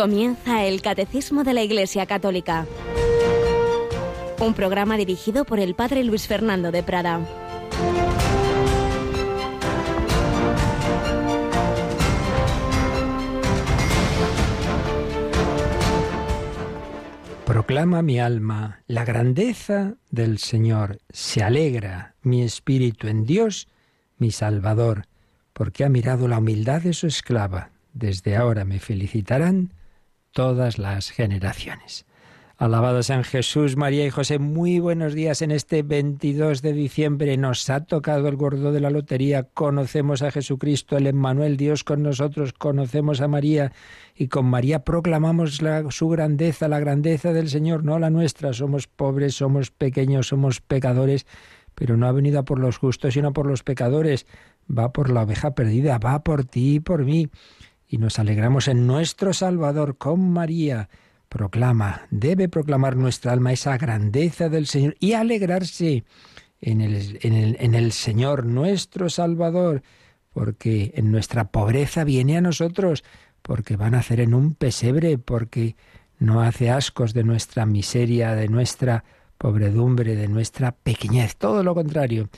Comienza 0.00 0.64
el 0.64 0.80
Catecismo 0.80 1.44
de 1.44 1.52
la 1.52 1.62
Iglesia 1.62 2.06
Católica. 2.06 2.66
Un 4.40 4.54
programa 4.54 4.96
dirigido 4.96 5.44
por 5.44 5.60
el 5.60 5.74
Padre 5.74 6.04
Luis 6.04 6.26
Fernando 6.26 6.72
de 6.72 6.82
Prada. 6.82 7.20
Proclama 17.44 18.00
mi 18.00 18.18
alma 18.18 18.80
la 18.86 19.04
grandeza 19.04 19.96
del 20.10 20.38
Señor. 20.38 20.96
Se 21.10 21.42
alegra 21.42 22.14
mi 22.22 22.40
espíritu 22.42 23.06
en 23.06 23.26
Dios, 23.26 23.68
mi 24.16 24.30
Salvador, 24.30 25.04
porque 25.52 25.84
ha 25.84 25.90
mirado 25.90 26.26
la 26.26 26.38
humildad 26.38 26.80
de 26.80 26.94
su 26.94 27.06
esclava. 27.06 27.68
Desde 27.92 28.36
ahora 28.36 28.64
me 28.64 28.78
felicitarán 28.78 29.74
todas 30.32 30.78
las 30.78 31.10
generaciones. 31.10 32.06
Alabado 32.60 33.02
sean 33.02 33.24
Jesús, 33.24 33.78
María 33.78 34.04
y 34.04 34.10
José. 34.10 34.38
Muy 34.38 34.80
buenos 34.80 35.14
días 35.14 35.40
en 35.40 35.50
este 35.50 35.82
22 35.82 36.60
de 36.60 36.74
diciembre. 36.74 37.38
Nos 37.38 37.70
ha 37.70 37.86
tocado 37.86 38.28
el 38.28 38.36
gordo 38.36 38.70
de 38.70 38.80
la 38.80 38.90
lotería. 38.90 39.44
Conocemos 39.44 40.20
a 40.20 40.30
Jesucristo, 40.30 40.98
el 40.98 41.06
Emmanuel, 41.06 41.56
Dios 41.56 41.84
con 41.84 42.02
nosotros. 42.02 42.52
Conocemos 42.52 43.22
a 43.22 43.28
María 43.28 43.72
y 44.14 44.28
con 44.28 44.44
María 44.44 44.84
proclamamos 44.84 45.58
su 45.88 46.08
grandeza, 46.10 46.68
la 46.68 46.80
grandeza 46.80 47.32
del 47.32 47.48
Señor, 47.48 47.82
no 47.82 47.98
la 47.98 48.10
nuestra. 48.10 48.52
Somos 48.52 48.86
pobres, 48.86 49.36
somos 49.36 49.70
pequeños, 49.70 50.28
somos 50.28 50.60
pecadores, 50.60 51.24
pero 51.74 51.96
no 51.96 52.06
ha 52.06 52.12
venido 52.12 52.44
por 52.44 52.58
los 52.58 52.76
justos, 52.76 53.14
sino 53.14 53.32
por 53.32 53.46
los 53.46 53.62
pecadores. 53.62 54.26
Va 54.70 54.92
por 54.92 55.08
la 55.08 55.22
oveja 55.22 55.54
perdida, 55.54 55.96
va 55.96 56.22
por 56.22 56.44
ti 56.44 56.74
y 56.74 56.80
por 56.80 57.06
mí. 57.06 57.30
Y 57.92 57.98
nos 57.98 58.20
alegramos 58.20 58.68
en 58.68 58.86
nuestro 58.86 59.32
Salvador 59.32 59.98
con 59.98 60.30
María 60.30 60.88
proclama, 61.28 62.06
debe 62.12 62.48
proclamar 62.48 62.94
nuestra 62.94 63.32
alma 63.32 63.52
esa 63.52 63.76
grandeza 63.78 64.48
del 64.48 64.68
Señor 64.68 64.94
y 65.00 65.14
alegrarse 65.14 66.04
en 66.60 66.82
el, 66.82 67.18
en 67.22 67.32
el, 67.32 67.56
en 67.58 67.74
el 67.74 67.90
Señor, 67.90 68.46
nuestro 68.46 69.10
Salvador, 69.10 69.82
porque 70.32 70.92
en 70.94 71.10
nuestra 71.10 71.50
pobreza 71.50 72.04
viene 72.04 72.36
a 72.36 72.40
nosotros, 72.40 73.02
porque 73.42 73.76
va 73.76 73.86
a 73.86 73.90
nacer 73.90 74.20
en 74.20 74.34
un 74.34 74.54
pesebre, 74.54 75.18
porque 75.18 75.74
no 76.20 76.42
hace 76.42 76.70
ascos 76.70 77.12
de 77.12 77.24
nuestra 77.24 77.66
miseria, 77.66 78.36
de 78.36 78.46
nuestra 78.46 79.02
pobredumbre, 79.36 80.14
de 80.14 80.28
nuestra 80.28 80.70
pequeñez, 80.70 81.36
todo 81.36 81.64
lo 81.64 81.74
contrario. 81.74 82.28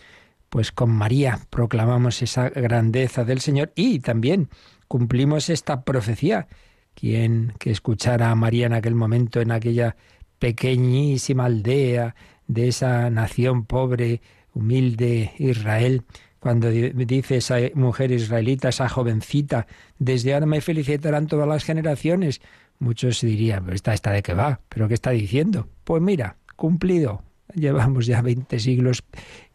Pues 0.48 0.72
con 0.72 0.91
María 0.91 1.41
proclamamos 1.50 2.22
esa 2.22 2.48
grandeza 2.48 3.25
del 3.25 3.41
Señor 3.41 3.72
y 3.75 4.00
también 4.00 4.48
cumplimos 4.93 5.48
esta 5.48 5.85
profecía 5.85 6.48
quien 6.93 7.55
que 7.59 7.71
escuchara 7.71 8.31
a 8.31 8.35
María 8.35 8.67
en 8.67 8.75
aquel 8.75 8.95
momento, 8.95 9.41
en 9.41 9.51
aquella 9.51 9.97
pequeñísima 10.39 11.47
aldea 11.47 12.15
de 12.47 12.69
esa 12.69 13.09
nación 13.09 13.65
pobre, 13.65 14.21
humilde 14.53 15.33
Israel, 15.39 16.03
cuando 16.41 16.69
dice 16.71 17.39
esa 17.39 17.57
mujer 17.73 18.12
israelita, 18.12 18.69
esa 18.69 18.87
jovencita, 18.91 19.67
desde 19.99 20.34
ahora 20.34 20.45
me 20.45 20.61
felicitarán 20.61 21.27
todas 21.27 21.49
las 21.49 21.65
generaciones, 21.65 22.43
muchos 22.79 23.23
dirían, 23.23 23.71
¿esta, 23.73 23.95
esta 23.95 24.11
de 24.11 24.23
qué 24.23 24.34
va? 24.34 24.61
¿Pero 24.69 24.89
qué 24.89 24.95
está 24.95 25.12
diciendo? 25.12 25.71
Pues 25.84 26.03
mira, 26.03 26.37
cumplido. 26.55 27.23
Llevamos 27.55 28.05
ya 28.05 28.21
20 28.21 28.59
siglos 28.61 29.05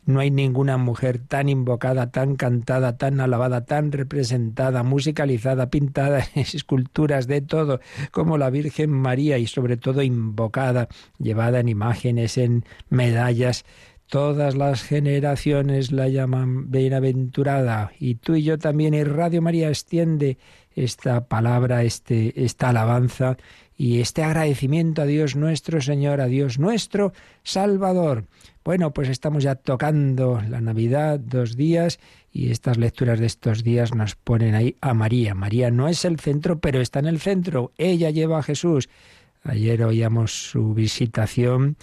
no 0.08 0.22
hay 0.22 0.32
ninguna 0.32 0.78
mujer 0.78 1.20
tan 1.20 1.50
invocada, 1.50 2.12
tan 2.12 2.38
cantada, 2.38 2.98
tan 2.98 3.20
alabada, 3.20 3.66
tan 3.66 3.92
representada, 3.92 4.82
musicalizada, 4.82 5.70
pintada 5.70 6.20
en 6.34 6.42
esculturas 6.42 7.28
de 7.28 7.42
todo, 7.42 7.82
como 8.12 8.38
la 8.38 8.50
Virgen 8.50 8.90
María 8.90 9.38
y 9.38 9.48
sobre 9.48 9.76
todo 9.76 10.02
invocada, 10.02 10.88
llevada 11.20 11.60
en 11.60 11.68
imágenes, 11.68 12.38
en 12.38 12.64
medallas. 12.90 13.66
Todas 14.10 14.56
las 14.56 14.82
generaciones 14.82 15.92
la 15.92 16.08
llaman 16.08 16.72
bienaventurada 16.72 17.92
y 18.00 18.16
tú 18.16 18.36
y 18.36 18.44
yo 18.44 18.58
también 18.58 18.94
y 18.94 19.04
Radio 19.04 19.42
María 19.42 19.68
extiende 19.68 20.38
esta 20.74 21.28
palabra, 21.28 21.84
este, 21.84 22.46
esta 22.46 22.70
alabanza 22.70 23.36
y 23.78 24.02
este 24.02 24.24
agradecimiento 24.24 25.04
a 25.04 25.06
Dios 25.06 25.36
nuestro 25.36 25.80
Señor, 25.82 26.20
a 26.20 26.26
Dios 26.26 26.58
nuestro 26.58 27.14
Salvador. 27.44 28.26
Bueno, 28.66 28.92
pues 28.92 29.08
estamos 29.08 29.44
ya 29.44 29.56
tocando 29.56 30.42
la 30.50 30.60
Navidad 30.60 31.20
dos 31.20 31.56
días 31.56 32.00
y 32.32 32.50
estas 32.50 32.78
lecturas 32.78 33.20
de 33.20 33.28
estos 33.28 33.64
días 33.64 33.94
nos 33.94 34.16
ponen 34.16 34.56
ahí 34.56 34.76
a 34.82 34.94
María. 34.94 35.36
María 35.36 35.70
no 35.70 35.88
es 35.88 36.04
el 36.06 36.20
centro, 36.20 36.60
pero 36.60 36.82
está 36.82 37.00
en 37.00 37.06
el 37.06 37.20
centro. 37.20 37.72
Ella 37.78 38.10
lleva 38.10 38.40
a 38.40 38.44
Jesús. 38.44 38.90
Ayer 39.44 39.84
oíamos 39.84 40.50
su 40.50 40.74
visitación 40.74 41.78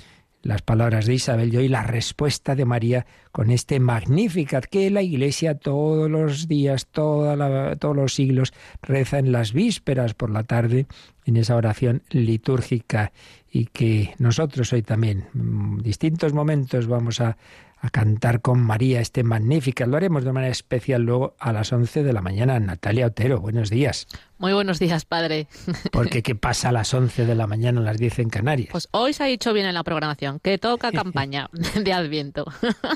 las 0.45 0.63
palabras 0.63 1.07
de 1.07 1.15
Isabel 1.15 1.53
y 1.53 1.57
hoy 1.57 1.69
la 1.69 1.83
respuesta 1.83 2.55
de 2.55 2.67
María 2.67 3.07
con 3.33 3.51
este 3.51 3.81
Magnificat 3.81 4.67
que 4.67 4.91
la 4.91 5.01
Iglesia 5.01 5.59
todos 5.59 6.11
los 6.11 6.49
días, 6.49 6.87
todos 6.87 7.97
los 7.97 8.15
siglos 8.15 8.53
reza 8.83 9.19
en 9.19 9.33
las 9.33 9.53
vísperas 9.55 10.13
por 10.13 10.31
la 10.31 10.45
tarde 10.45 10.87
en 11.27 11.37
esa 11.37 11.57
oración 11.57 12.03
litúrgica 12.11 13.13
y 13.51 13.67
que 13.67 14.15
nosotros 14.19 14.73
hoy 14.73 14.83
también, 14.83 15.27
en 15.35 15.79
distintos 15.79 16.33
momentos, 16.33 16.87
vamos 16.87 17.21
a 17.21 17.37
a 17.85 17.91
cantar 17.91 18.41
con 18.41 18.61
María 18.63 19.01
este 19.01 19.25
magnífica. 19.25 19.85
Lo 19.85 19.99
haremos 19.99 20.25
de 20.25 20.33
manera 20.33 20.51
especial 20.51 21.03
luego 21.03 21.37
a 21.39 21.53
las 21.53 21.71
11 21.71 22.03
de 22.03 22.15
la 22.15 22.23
mañana. 22.23 22.59
Natalia 22.59 23.07
Otero, 23.07 23.41
buenos 23.41 23.69
días. 23.69 24.07
Muy 24.39 24.53
buenos 24.53 24.79
días, 24.79 25.05
padre. 25.05 25.47
Porque 25.93 26.23
¿qué 26.23 26.35
pasa 26.35 26.71
a 26.71 26.73
las 26.73 26.93
11 26.93 27.25
de 27.25 27.35
la 27.35 27.47
mañana, 27.47 27.81
a 27.81 27.85
las 27.85 27.99
10 27.99 28.19
en 28.21 28.31
Canarias? 28.31 28.71
Pues 28.73 28.89
hoy 28.91 29.13
se 29.13 29.23
ha 29.23 29.27
dicho 29.27 29.53
bien 29.53 29.67
en 29.67 29.75
la 29.75 29.85
programación, 29.85 30.41
que 30.41 30.59
toca 30.59 30.93
campaña 30.93 31.51
de 31.53 31.93
Adviento. 31.93 32.47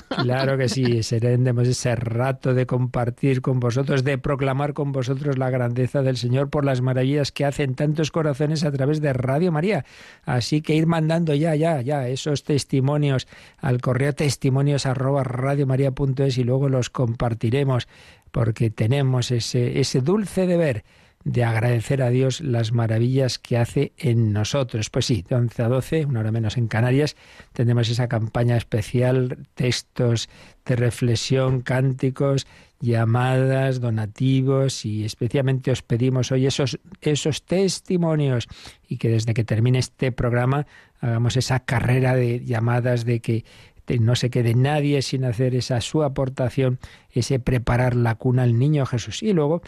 Claro 0.09 0.59
que 0.59 0.69
sí, 0.69 1.03
seremos 1.03 1.69
ese 1.69 1.95
rato 1.95 2.55
de 2.55 2.67
compartir 2.67 3.41
con 3.41 3.61
vosotros, 3.61 4.05
de 4.05 4.19
proclamar 4.19 4.73
con 4.73 4.93
vosotros 4.93 5.39
la 5.39 5.51
grandeza 5.51 6.03
del 6.03 6.17
Señor 6.17 6.51
por 6.51 6.65
las 6.65 6.81
maravillas 6.81 7.31
que 7.31 7.45
hacen 7.45 7.75
tantos 7.75 8.11
corazones 8.11 8.65
a 8.65 8.73
través 8.73 9.01
de 9.01 9.13
Radio 9.13 9.53
María. 9.53 9.85
Así 10.25 10.61
que 10.61 10.75
ir 10.75 10.87
mandando 10.87 11.35
ya, 11.35 11.55
ya, 11.55 11.81
ya 11.83 12.09
esos 12.09 12.43
testimonios 12.43 13.29
al 13.59 13.81
correo 13.81 14.13
testimonios 14.13 14.78
arroba 14.87 15.25
y 15.25 16.45
luego 16.45 16.69
los 16.69 16.91
compartiremos 16.91 17.89
porque 18.31 18.71
tenemos 18.71 19.31
ese, 19.31 19.81
ese 19.81 20.01
dulce 20.01 20.47
deber 20.47 20.85
de 21.25 21.45
agradecer 21.45 22.03
a 22.03 22.11
Dios 22.11 22.41
las 22.41 22.73
maravillas 22.73 23.39
que 23.39 23.59
hace 23.59 23.93
en 23.99 24.33
nosotros. 24.33 24.89
Pues 24.91 25.07
sí, 25.07 25.25
de 25.29 25.35
11 25.35 25.63
a 25.63 25.69
12, 25.69 26.07
una 26.07 26.21
hora 26.21 26.33
menos 26.33 26.57
en 26.57 26.69
Canarias, 26.69 27.17
tenemos 27.53 27.89
esa 27.89 28.09
campaña 28.09 28.57
especial, 28.57 29.39
textos 29.55 30.29
de 30.65 30.77
reflexión, 30.77 31.61
cánticos, 31.61 32.47
llamadas, 32.81 33.81
donativos 33.81 34.85
y 34.85 35.05
especialmente 35.05 35.71
os 35.71 35.83
pedimos 35.83 36.31
hoy 36.31 36.47
esos, 36.47 36.79
esos 37.01 37.45
testimonios 37.45 38.47
y 38.89 38.99
que 38.99 39.09
desde 39.09 39.35
que 39.35 39.45
termine 39.45 39.81
este 39.81 40.13
programa 40.13 40.67
hagamos 41.01 41.37
esa 41.37 41.61
carrera 41.61 42.15
de 42.15 42.45
llamadas 42.45 43.05
de 43.05 43.21
que 43.21 43.45
no 43.99 44.15
se 44.17 44.29
quede 44.29 44.55
nadie 44.55 45.01
sin 45.01 45.25
hacer 45.25 45.55
esa 45.55 45.81
su 45.81 46.03
aportación, 46.03 46.79
ese 47.11 47.39
preparar 47.39 47.97
la 47.97 48.17
cuna 48.17 48.43
al 48.43 48.59
niño 48.59 48.85
Jesús. 48.85 49.23
Y 49.23 49.33
luego 49.33 49.63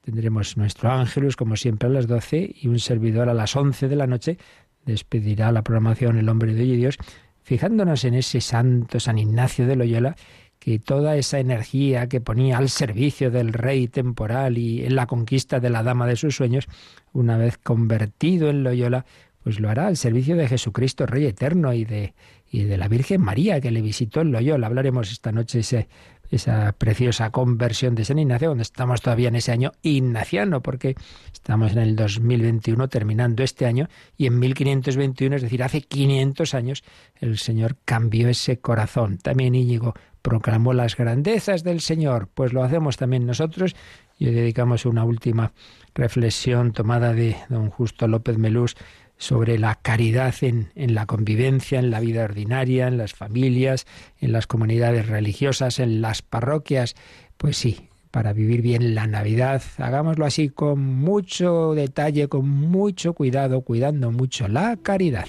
tendremos 0.00 0.56
nuestro 0.56 0.90
ángelus, 0.90 1.36
como 1.36 1.56
siempre, 1.56 1.88
a 1.88 1.92
las 1.92 2.08
12 2.08 2.56
y 2.62 2.66
un 2.66 2.80
servidor 2.80 3.28
a 3.28 3.34
las 3.34 3.54
11 3.54 3.86
de 3.86 3.96
la 3.96 4.08
noche. 4.08 4.38
Despedirá 4.84 5.52
la 5.52 5.62
programación 5.62 6.18
El 6.18 6.28
Hombre 6.28 6.54
de 6.54 6.64
Dios, 6.64 6.96
fijándonos 7.42 8.04
en 8.04 8.14
ese 8.14 8.40
santo 8.40 8.98
San 8.98 9.18
Ignacio 9.18 9.66
de 9.66 9.76
Loyola, 9.76 10.16
que 10.58 10.78
toda 10.78 11.16
esa 11.16 11.38
energía 11.38 12.08
que 12.08 12.20
ponía 12.20 12.58
al 12.58 12.68
servicio 12.68 13.30
del 13.30 13.52
rey 13.52 13.88
temporal 13.88 14.58
y 14.58 14.84
en 14.84 14.94
la 14.94 15.06
conquista 15.06 15.58
de 15.58 15.70
la 15.70 15.82
dama 15.82 16.06
de 16.06 16.16
sus 16.16 16.36
sueños, 16.36 16.66
una 17.12 17.38
vez 17.38 17.56
convertido 17.56 18.50
en 18.50 18.62
Loyola, 18.62 19.06
pues 19.42 19.58
lo 19.58 19.70
hará 19.70 19.86
al 19.86 19.96
servicio 19.96 20.36
de 20.36 20.48
Jesucristo, 20.48 21.06
Rey 21.06 21.24
eterno, 21.24 21.72
y 21.72 21.84
de 21.84 22.14
y 22.50 22.64
de 22.64 22.76
la 22.76 22.88
Virgen 22.88 23.20
María 23.20 23.60
que 23.60 23.70
le 23.70 23.80
visitó 23.80 24.20
en 24.20 24.32
Loyola. 24.32 24.66
Hablaremos 24.66 25.12
esta 25.12 25.30
noche 25.30 25.60
ese, 25.60 25.88
esa 26.30 26.72
preciosa 26.72 27.30
conversión 27.30 27.94
de 27.94 28.04
San 28.04 28.18
Ignacio, 28.18 28.48
donde 28.48 28.62
estamos 28.62 29.00
todavía 29.00 29.28
en 29.28 29.36
ese 29.36 29.52
año 29.52 29.72
ignaciano, 29.82 30.62
porque 30.62 30.96
estamos 31.32 31.72
en 31.72 31.78
el 31.78 31.96
2021 31.96 32.88
terminando 32.88 33.42
este 33.42 33.66
año 33.66 33.88
y 34.16 34.26
en 34.26 34.38
1521, 34.38 35.36
es 35.36 35.42
decir, 35.42 35.62
hace 35.62 35.82
500 35.82 36.54
años, 36.54 36.84
el 37.16 37.38
Señor 37.38 37.76
cambió 37.84 38.28
ese 38.28 38.58
corazón. 38.58 39.18
También 39.18 39.54
Íñigo 39.54 39.94
proclamó 40.22 40.72
las 40.72 40.96
grandezas 40.96 41.64
del 41.64 41.80
Señor, 41.80 42.28
pues 42.34 42.52
lo 42.52 42.62
hacemos 42.62 42.96
también 42.96 43.26
nosotros 43.26 43.74
y 44.18 44.26
hoy 44.26 44.34
dedicamos 44.34 44.84
una 44.84 45.02
última 45.04 45.52
reflexión 45.94 46.72
tomada 46.72 47.14
de 47.14 47.36
don 47.48 47.70
Justo 47.70 48.06
López 48.06 48.36
Melús 48.36 48.76
sobre 49.20 49.58
la 49.58 49.74
caridad 49.74 50.34
en, 50.40 50.72
en, 50.74 50.94
la 50.94 51.04
convivencia, 51.04 51.78
en 51.78 51.90
la 51.90 52.00
vida 52.00 52.24
ordinaria, 52.24 52.88
en 52.88 52.96
las 52.96 53.12
familias, 53.12 53.86
en 54.18 54.32
las 54.32 54.46
comunidades 54.46 55.06
religiosas, 55.08 55.78
en 55.78 56.00
las 56.00 56.22
parroquias. 56.22 56.96
Pues 57.36 57.58
sí, 57.58 57.90
para 58.10 58.32
vivir 58.32 58.62
bien 58.62 58.94
la 58.94 59.06
Navidad. 59.06 59.62
Hagámoslo 59.76 60.24
así 60.24 60.48
con 60.48 60.80
mucho 60.80 61.74
detalle, 61.74 62.28
con 62.28 62.48
mucho 62.48 63.12
cuidado, 63.12 63.60
cuidando 63.60 64.10
mucho 64.10 64.48
la 64.48 64.78
caridad. 64.82 65.26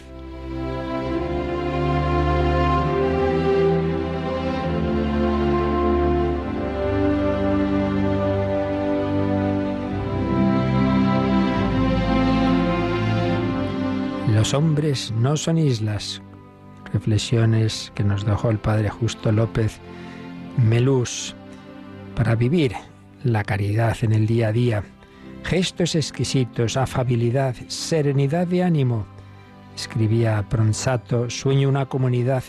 Los 14.30 14.54
hombres 14.54 15.12
no 15.12 15.36
son 15.36 15.58
islas. 15.58 16.22
Reflexiones 16.94 17.92
que 17.96 18.04
nos 18.04 18.26
dejó 18.26 18.50
el 18.50 18.60
padre 18.60 18.90
Justo 18.90 19.32
López 19.32 19.80
Melús 20.58 21.36
para 22.16 22.36
vivir 22.36 22.74
la 23.24 23.44
caridad 23.44 23.98
en 24.02 24.14
el 24.14 24.28
día 24.28 24.50
a 24.50 24.52
día. 24.52 24.84
Gestos 25.44 25.96
exquisitos, 25.96 26.78
afabilidad, 26.78 27.56
serenidad 27.68 28.48
de 28.48 28.64
ánimo. 28.64 29.06
Escribía 29.76 30.46
Pronsato, 30.50 31.30
sueño 31.30 31.68
una 31.68 31.88
comunidad 31.88 32.44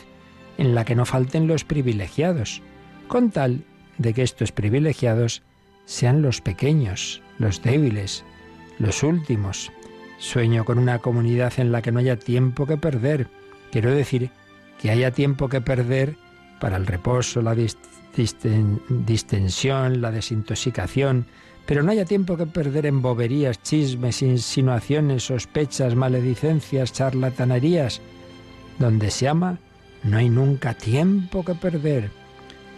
en 0.59 0.75
la 0.75 0.85
que 0.85 0.95
no 0.95 1.07
falten 1.07 1.47
los 1.47 1.65
privilegiados, 1.65 2.63
con 3.09 3.31
tal 3.31 3.65
de 3.99 4.13
que 4.15 4.23
estos 4.23 4.53
privilegiados 4.53 5.43
sean 5.85 6.23
los 6.23 6.41
pequeños, 6.41 7.23
los 7.39 7.63
débiles, 7.63 8.25
los 8.79 9.03
últimos. 9.03 9.73
Sueño 10.23 10.65
con 10.65 10.79
una 10.79 11.01
comunidad 11.01 11.53
en 11.57 11.73
la 11.73 11.83
que 11.83 11.91
no 11.91 11.99
haya 11.99 12.17
tiempo 12.17 12.65
que 12.65 12.77
perder. 12.77 13.27
Quiero 13.73 13.91
decir 13.91 14.31
que 14.81 14.93
haya 14.93 15.11
tiempo 15.11 15.49
que 15.49 15.61
perder 15.61 16.15
para 16.61 16.77
el 16.77 16.87
reposo, 16.87 17.43
la 17.43 17.57
distensión, 18.89 20.01
la 20.01 20.13
desintoxicación, 20.13 21.27
pero 21.67 21.83
no 21.83 21.91
haya 21.91 22.05
tiempo 22.05 22.37
que 22.37 22.47
perder 22.47 22.87
en 22.87 23.03
boberías, 23.03 23.61
chismes, 23.63 24.23
insinuaciones, 24.23 25.25
sospechas, 25.25 25.97
maledicencias, 25.97 26.93
charlatanerías. 26.93 28.01
Donde 28.79 29.11
se 29.11 29.27
ama, 29.27 29.59
no 30.05 30.19
hay 30.19 30.31
nunca 30.31 30.75
tiempo 30.75 31.45
que 31.45 31.57
perder. 31.57 32.13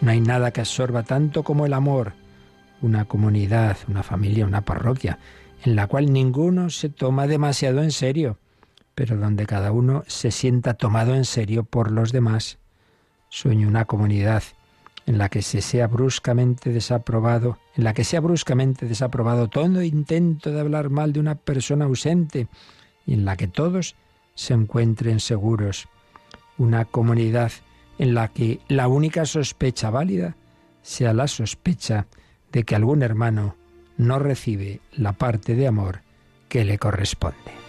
No 0.01 0.09
hay 0.09 0.19
nada 0.19 0.49
que 0.49 0.61
absorba 0.61 1.03
tanto 1.03 1.43
como 1.43 1.67
el 1.67 1.73
amor. 1.73 2.13
Una 2.81 3.05
comunidad, 3.05 3.77
una 3.87 4.01
familia, 4.01 4.47
una 4.47 4.61
parroquia 4.61 5.19
en 5.65 5.75
la 5.75 5.87
cual 5.87 6.13
ninguno 6.13 6.69
se 6.69 6.89
toma 6.89 7.25
demasiado 7.25 7.81
en 7.81 7.91
serio, 7.91 8.37
pero 8.93 9.17
donde 9.17 9.47
cada 9.47 9.71
uno 9.71 10.03
se 10.05 10.29
sienta 10.29 10.75
tomado 10.75 11.15
en 11.15 11.25
serio 11.25 11.63
por 11.63 11.91
los 11.91 12.11
demás. 12.11 12.59
Sueño 13.29 13.67
una 13.67 13.85
comunidad 13.85 14.43
en 15.07 15.17
la 15.17 15.29
que 15.29 15.41
se 15.41 15.61
sea 15.61 15.87
bruscamente 15.87 16.71
desaprobado, 16.71 17.57
en 17.75 17.83
la 17.83 17.95
que 17.95 18.03
sea 18.03 18.19
bruscamente 18.19 18.85
desaprobado 18.85 19.47
todo 19.47 19.81
intento 19.81 20.51
de 20.51 20.59
hablar 20.59 20.91
mal 20.91 21.13
de 21.13 21.19
una 21.19 21.33
persona 21.33 21.85
ausente 21.85 22.47
y 23.07 23.15
en 23.15 23.25
la 23.25 23.35
que 23.35 23.47
todos 23.47 23.95
se 24.35 24.53
encuentren 24.53 25.19
seguros. 25.19 25.87
Una 26.59 26.85
comunidad 26.85 27.51
en 27.97 28.13
la 28.13 28.27
que 28.27 28.59
la 28.67 28.87
única 28.87 29.25
sospecha 29.25 29.89
válida 29.89 30.35
sea 30.83 31.11
la 31.13 31.27
sospecha 31.27 32.05
de 32.51 32.63
que 32.63 32.75
algún 32.75 33.01
hermano 33.01 33.55
no 33.97 34.19
recibe 34.19 34.81
la 34.93 35.13
parte 35.13 35.55
de 35.55 35.67
amor 35.67 36.01
que 36.49 36.65
le 36.65 36.77
corresponde. 36.77 37.65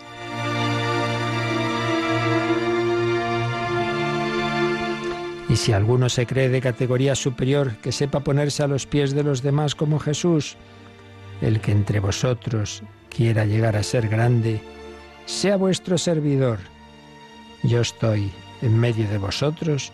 Y 5.49 5.57
si 5.57 5.73
alguno 5.73 6.09
se 6.09 6.27
cree 6.27 6.49
de 6.49 6.61
categoría 6.61 7.15
superior, 7.15 7.77
que 7.77 7.93
sepa 7.93 8.21
ponerse 8.21 8.63
a 8.63 8.67
los 8.67 8.87
pies 8.87 9.15
de 9.15 9.23
los 9.23 9.43
demás 9.43 9.75
como 9.75 9.99
Jesús, 9.99 10.57
el 11.41 11.61
que 11.61 11.73
entre 11.73 12.01
vosotros 12.01 12.83
quiera 13.09 13.45
llegar 13.45 13.77
a 13.77 13.83
ser 13.83 14.09
grande, 14.09 14.61
sea 15.25 15.57
vuestro 15.57 15.99
servidor. 15.99 16.59
Yo 17.63 17.81
estoy 17.81 18.31
en 18.63 18.79
medio 18.79 19.09
de 19.09 19.19
vosotros 19.19 19.93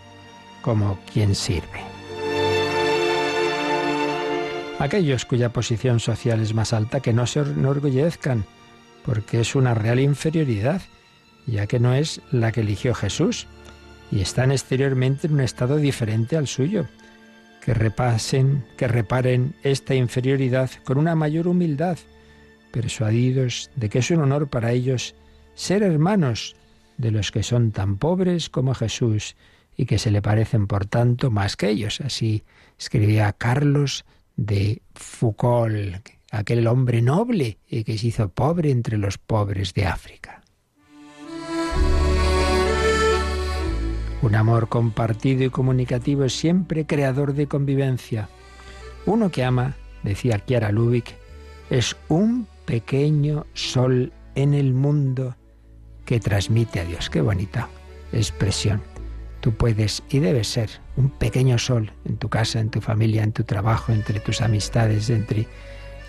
como 0.62 0.99
quien 1.12 1.35
sirve. 1.35 1.91
Aquellos 4.82 5.26
cuya 5.26 5.52
posición 5.52 6.00
social 6.00 6.40
es 6.40 6.55
más 6.55 6.73
alta 6.73 6.99
que 6.99 7.12
no 7.12 7.25
se 7.29 7.38
enorgullezcan, 7.38 8.44
porque 9.05 9.38
es 9.38 9.55
una 9.55 9.75
real 9.75 10.00
inferioridad, 10.00 10.82
ya 11.46 11.69
que 11.69 11.79
no 11.79 11.94
es 11.94 12.20
la 12.32 12.50
que 12.50 12.62
eligió 12.62 12.93
Jesús, 12.93 13.46
y 14.11 14.23
están 14.23 14.50
exteriormente 14.50 15.29
en 15.29 15.34
un 15.34 15.40
estado 15.43 15.76
diferente 15.76 16.37
al 16.37 16.49
suyo. 16.49 16.88
Que 17.64 17.75
repasen, 17.75 18.64
que 18.76 18.88
reparen 18.88 19.55
esta 19.62 19.94
inferioridad 19.94 20.69
con 20.82 20.99
una 20.99 21.14
mayor 21.14 21.46
humildad, 21.46 21.96
persuadidos 22.73 23.70
de 23.76 23.88
que 23.88 24.00
es 24.00 24.11
un 24.11 24.19
honor 24.19 24.49
para 24.49 24.73
ellos 24.73 25.14
ser 25.55 25.85
hermanos 25.85 26.56
de 26.99 27.12
los 27.12 27.31
que 27.31 27.44
son 27.44 27.70
tan 27.70 27.99
pobres 27.99 28.50
como 28.50 28.75
Jesús 28.75 29.37
y 29.76 29.87
que 29.87 30.00
se 30.00 30.11
le 30.11 30.23
parecen 30.23 30.67
por 30.67 30.87
tanto 30.87 31.31
más 31.31 31.55
que 31.55 31.69
ellos. 31.69 32.00
Así 32.00 32.43
escribía 32.76 33.32
Carlos 33.32 34.05
de 34.37 34.82
Foucault, 34.94 36.08
aquel 36.31 36.67
hombre 36.67 37.02
noble 37.02 37.58
y 37.69 37.84
que 37.84 37.99
se 37.99 38.08
hizo 38.08 38.29
pobre 38.29 38.70
entre 38.70 38.99
los 38.99 39.19
pobres 39.19 39.75
de 39.75 39.87
África. 39.87 40.43
Un 44.23 44.37
amor 44.37 44.69
compartido 44.69 45.43
y 45.43 45.50
comunicativo 45.50 46.25
es 46.25 46.34
siempre 46.34 46.87
creador 46.87 47.34
de 47.34 47.49
convivencia. 47.49 48.29
Uno 49.05 49.31
que 49.31 49.43
ama, 49.43 49.75
decía 50.05 50.38
Kiara 50.38 50.70
Lubick, 50.70 51.17
es 51.70 51.96
un 52.08 52.46
pequeño 52.64 53.46
sol 53.52 54.12
en 54.37 54.55
el 54.55 54.75
mundo 54.75 55.37
que 56.05 56.20
transmite 56.20 56.81
a 56.81 56.85
Dios. 56.85 57.11
Qué 57.11 57.20
bonita 57.20 57.69
expresión. 58.12 58.91
Tú 59.42 59.52
puedes 59.52 60.04
y 60.08 60.20
debes 60.20 60.46
ser 60.46 60.70
un 60.96 61.10
pequeño 61.10 61.58
sol 61.58 61.92
en 62.04 62.16
tu 62.16 62.28
casa, 62.28 62.60
en 62.60 62.70
tu 62.70 62.80
familia, 62.80 63.24
en 63.24 63.32
tu 63.32 63.42
trabajo, 63.42 63.90
entre 63.90 64.20
tus 64.20 64.40
amistades, 64.40 65.10
entre 65.10 65.48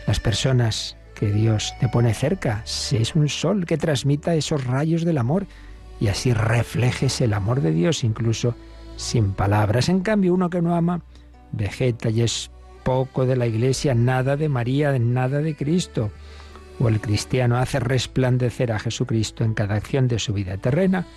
las 0.06 0.20
personas 0.20 0.96
que 1.16 1.32
Dios 1.32 1.74
te 1.80 1.90
pone 1.90 2.14
cerca. 2.14 2.62
Si 2.64 2.98
es 2.98 3.16
un 3.16 3.28
sol 3.30 3.66
que 3.66 3.80
transmita 3.80 4.36
esos 4.36 4.66
rayos 4.66 5.04
del 5.04 5.18
amor 5.18 5.48
y 6.00 6.10
así 6.10 6.32
reflejes 6.32 7.22
el 7.22 7.34
amor 7.34 7.62
de 7.62 7.72
Dios 7.72 8.04
incluso 8.04 8.56
sin 8.98 9.34
palabras. 9.34 9.90
En 9.90 10.02
cambio, 10.02 10.36
uno 10.36 10.52
que 10.52 10.62
no 10.62 10.76
ama, 10.76 11.02
vegeta 11.54 12.12
y 12.12 12.22
es 12.22 12.52
poco 12.84 13.26
de 13.26 13.36
la 13.36 13.48
iglesia, 13.48 13.96
nada 13.96 14.38
de 14.38 14.48
María, 14.48 14.98
nada 15.00 15.40
de 15.40 15.56
Cristo. 15.56 16.12
O 16.80 16.88
el 16.88 17.02
cristiano 17.02 17.58
hace 17.58 17.80
resplandecer 17.80 18.72
a 18.72 18.78
Jesucristo 18.78 19.44
en 19.44 19.56
cada 19.56 19.74
acción 19.74 20.08
de 20.08 20.20
su 20.20 20.34
vida 20.34 20.58
terrena, 20.58 21.08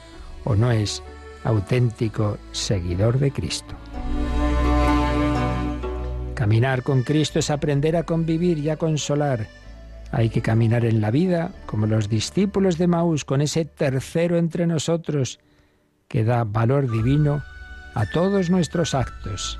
o 0.45 0.55
no 0.55 0.71
es 0.71 1.03
auténtico 1.45 2.39
seguidor 2.53 3.19
de 3.19 3.31
Cristo. 3.31 3.75
Caminar 6.35 6.83
con 6.83 7.03
Cristo 7.03 7.39
es 7.39 7.51
aprender 7.51 7.97
a 7.97 8.05
convivir 8.05 8.59
y 8.59 8.69
a 8.69 8.77
consolar. 8.77 9.49
Hay 10.13 10.29
que 10.29 10.43
caminar 10.43 10.85
en 10.85 11.01
la 11.01 11.11
vida 11.11 11.53
como 11.67 11.87
los 11.87 12.09
discípulos 12.09 12.79
de 12.79 12.87
Maús, 12.87 13.25
con 13.25 13.41
ese 13.41 13.65
tercero 13.65 14.37
entre 14.37 14.67
nosotros 14.67 15.41
que 16.09 16.25
da 16.25 16.45
valor 16.45 16.91
divino 16.91 17.43
a 17.95 18.07
todos 18.07 18.51
nuestros 18.51 18.95
actos. 18.95 19.59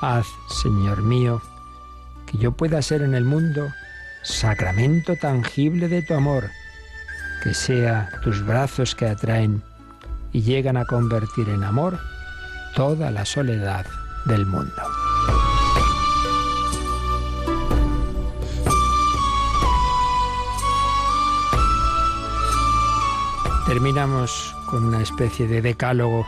Haz, 0.00 0.26
Señor 0.62 1.02
mío, 1.02 1.42
que 2.26 2.38
yo 2.38 2.52
pueda 2.52 2.80
ser 2.82 3.02
en 3.02 3.14
el 3.14 3.24
mundo 3.24 3.68
sacramento 4.22 5.16
tangible 5.16 5.88
de 5.88 6.02
tu 6.02 6.14
amor, 6.14 6.50
que 7.42 7.54
sea 7.54 8.10
tus 8.22 8.44
brazos 8.44 8.94
que 8.94 9.06
atraen 9.06 9.62
y 10.32 10.42
llegan 10.42 10.76
a 10.76 10.84
convertir 10.84 11.48
en 11.48 11.64
amor 11.64 11.98
toda 12.74 13.10
la 13.10 13.24
soledad 13.24 13.86
del 14.26 14.46
mundo. 14.46 14.82
Terminamos 23.66 24.54
con 24.70 24.84
una 24.84 25.02
especie 25.02 25.46
de 25.46 25.60
decálogo 25.60 26.26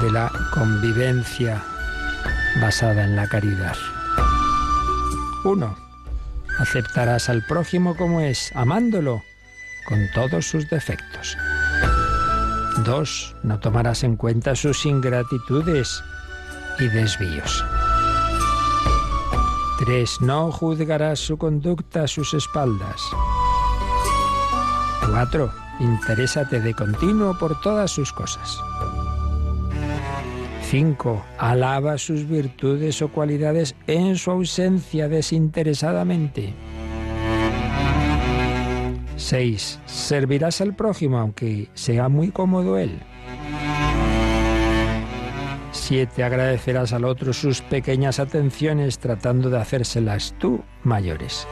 de 0.00 0.10
la 0.12 0.30
convivencia 0.54 1.62
basada 2.60 3.04
en 3.04 3.16
la 3.16 3.26
caridad. 3.26 3.76
Uno, 5.44 5.76
Aceptarás 6.58 7.28
al 7.28 7.42
prójimo 7.42 7.96
como 7.96 8.20
es, 8.20 8.52
amándolo 8.54 9.24
con 9.86 9.98
todos 10.14 10.46
sus 10.46 10.68
defectos. 10.68 11.36
2. 12.84 13.36
No 13.42 13.58
tomarás 13.58 14.02
en 14.04 14.16
cuenta 14.16 14.54
sus 14.54 14.86
ingratitudes 14.86 16.02
y 16.78 16.88
desvíos. 16.88 17.64
3. 19.84 20.20
No 20.20 20.52
juzgarás 20.52 21.18
su 21.18 21.36
conducta 21.36 22.04
a 22.04 22.08
sus 22.08 22.34
espaldas. 22.34 23.00
4. 25.10 25.52
Interésate 25.80 26.60
de 26.60 26.74
continuo 26.74 27.36
por 27.38 27.60
todas 27.60 27.90
sus 27.90 28.12
cosas. 28.12 28.58
5. 30.70 31.24
Alaba 31.38 31.98
sus 31.98 32.28
virtudes 32.28 33.02
o 33.02 33.08
cualidades 33.08 33.74
en 33.86 34.16
su 34.16 34.30
ausencia 34.30 35.08
desinteresadamente. 35.08 36.54
6. 39.22 39.80
Servirás 39.86 40.60
al 40.60 40.74
prójimo 40.74 41.18
aunque 41.18 41.68
sea 41.74 42.08
muy 42.08 42.30
cómodo 42.30 42.76
él. 42.76 43.00
7. 45.70 46.22
Agradecerás 46.22 46.92
al 46.92 47.04
otro 47.04 47.32
sus 47.32 47.62
pequeñas 47.62 48.18
atenciones 48.18 48.98
tratando 48.98 49.48
de 49.48 49.58
hacérselas 49.58 50.34
tú 50.38 50.62
mayores. 50.82 51.46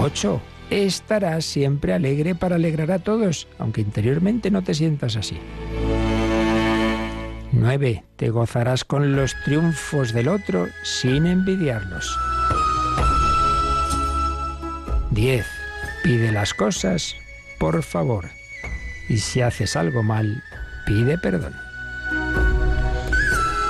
8. 0.00 0.40
Estarás 0.70 1.44
siempre 1.44 1.92
alegre 1.92 2.34
para 2.34 2.56
alegrar 2.56 2.90
a 2.92 2.98
todos, 2.98 3.48
aunque 3.58 3.80
interiormente 3.80 4.50
no 4.50 4.62
te 4.62 4.74
sientas 4.74 5.16
así. 5.16 5.38
9. 7.52 8.04
Te 8.16 8.30
gozarás 8.30 8.84
con 8.84 9.16
los 9.16 9.34
triunfos 9.44 10.12
del 10.12 10.28
otro 10.28 10.66
sin 10.82 11.26
envidiarlos. 11.26 12.18
10. 15.14 15.46
Pide 16.02 16.32
las 16.32 16.52
cosas, 16.52 17.16
por 17.58 17.82
favor. 17.82 18.28
Y 19.08 19.18
si 19.18 19.40
haces 19.40 19.76
algo 19.76 20.02
mal, 20.02 20.42
pide 20.86 21.16
perdón. 21.18 21.54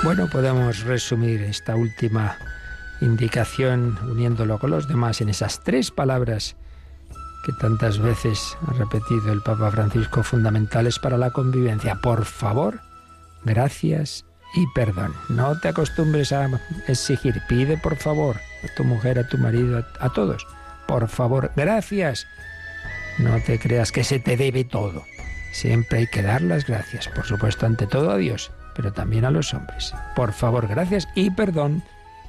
Bueno, 0.03 0.27
podemos 0.29 0.83
resumir 0.83 1.41
esta 1.43 1.75
última 1.75 2.37
indicación 3.01 3.97
uniéndolo 4.09 4.59
con 4.59 4.71
los 4.71 4.87
demás 4.87 5.21
en 5.21 5.29
esas 5.29 5.63
tres 5.63 5.91
palabras 5.91 6.55
que 7.45 7.53
tantas 7.53 7.99
veces 7.99 8.57
ha 8.67 8.73
repetido 8.73 9.31
el 9.31 9.41
Papa 9.41 9.69
Francisco, 9.69 10.23
fundamentales 10.23 10.97
para 10.97 11.17
la 11.17 11.31
convivencia. 11.31 11.95
Por 12.01 12.25
favor, 12.25 12.81
gracias 13.43 14.25
y 14.55 14.65
perdón. 14.73 15.13
No 15.29 15.59
te 15.59 15.67
acostumbres 15.67 16.31
a 16.31 16.49
exigir, 16.87 17.41
pide 17.47 17.77
por 17.77 17.97
favor 17.97 18.37
a 18.63 18.75
tu 18.75 18.83
mujer, 18.83 19.19
a 19.19 19.27
tu 19.27 19.37
marido, 19.37 19.77
a, 19.77 20.05
a 20.05 20.09
todos. 20.11 20.45
Por 20.87 21.07
favor, 21.07 21.51
gracias. 21.55 22.27
No 23.17 23.39
te 23.39 23.59
creas 23.59 23.91
que 23.91 24.03
se 24.03 24.19
te 24.19 24.37
debe 24.37 24.63
todo. 24.63 25.03
Siempre 25.51 25.99
hay 25.99 26.07
que 26.07 26.21
dar 26.21 26.41
las 26.41 26.65
gracias, 26.65 27.07
por 27.07 27.25
supuesto, 27.25 27.65
ante 27.65 27.87
todo 27.87 28.11
a 28.11 28.17
Dios, 28.17 28.51
pero 28.75 28.91
también 28.91 29.23
a 29.23 29.31
los 29.31 29.53
hombres. 29.53 29.93
Por 30.15 30.33
favor, 30.33 30.67
gracias 30.67 31.07
y 31.15 31.31
perdón, 31.31 31.81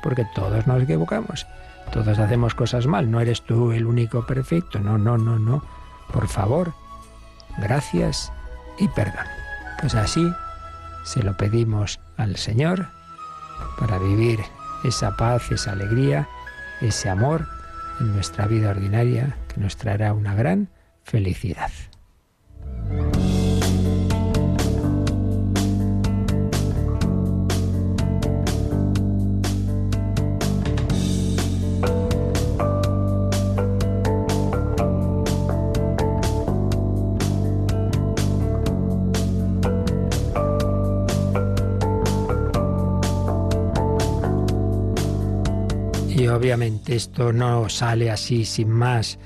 porque 0.02 0.24
todos 0.34 0.66
nos 0.66 0.82
equivocamos. 0.82 1.46
Todos 1.92 2.18
hacemos 2.18 2.54
cosas 2.54 2.86
mal, 2.86 3.10
no 3.10 3.20
eres 3.20 3.42
tú 3.42 3.72
el 3.72 3.86
único 3.86 4.26
perfecto, 4.26 4.78
no, 4.78 4.96
no, 4.96 5.18
no, 5.18 5.38
no. 5.38 5.64
Por 6.12 6.28
favor, 6.28 6.72
gracias 7.58 8.32
y 8.78 8.86
perdón. 8.88 9.26
Pues 9.80 9.94
así 9.94 10.32
se 11.04 11.22
lo 11.22 11.36
pedimos 11.36 11.98
al 12.16 12.36
Señor 12.36 12.86
para 13.78 13.98
vivir 13.98 14.40
esa 14.84 15.16
paz, 15.16 15.50
esa 15.50 15.72
alegría, 15.72 16.28
ese 16.80 17.08
amor 17.10 17.55
en 18.00 18.14
nuestra 18.14 18.46
vida 18.46 18.70
ordinaria 18.70 19.36
que 19.52 19.60
nos 19.60 19.76
traerá 19.76 20.12
una 20.12 20.34
gran 20.34 20.68
felicidad. 21.02 21.70
Obviamente 46.46 46.94
esto 46.94 47.32
no 47.32 47.68
sale 47.68 48.08
así 48.08 48.44
sin 48.44 48.70
más 48.70 49.18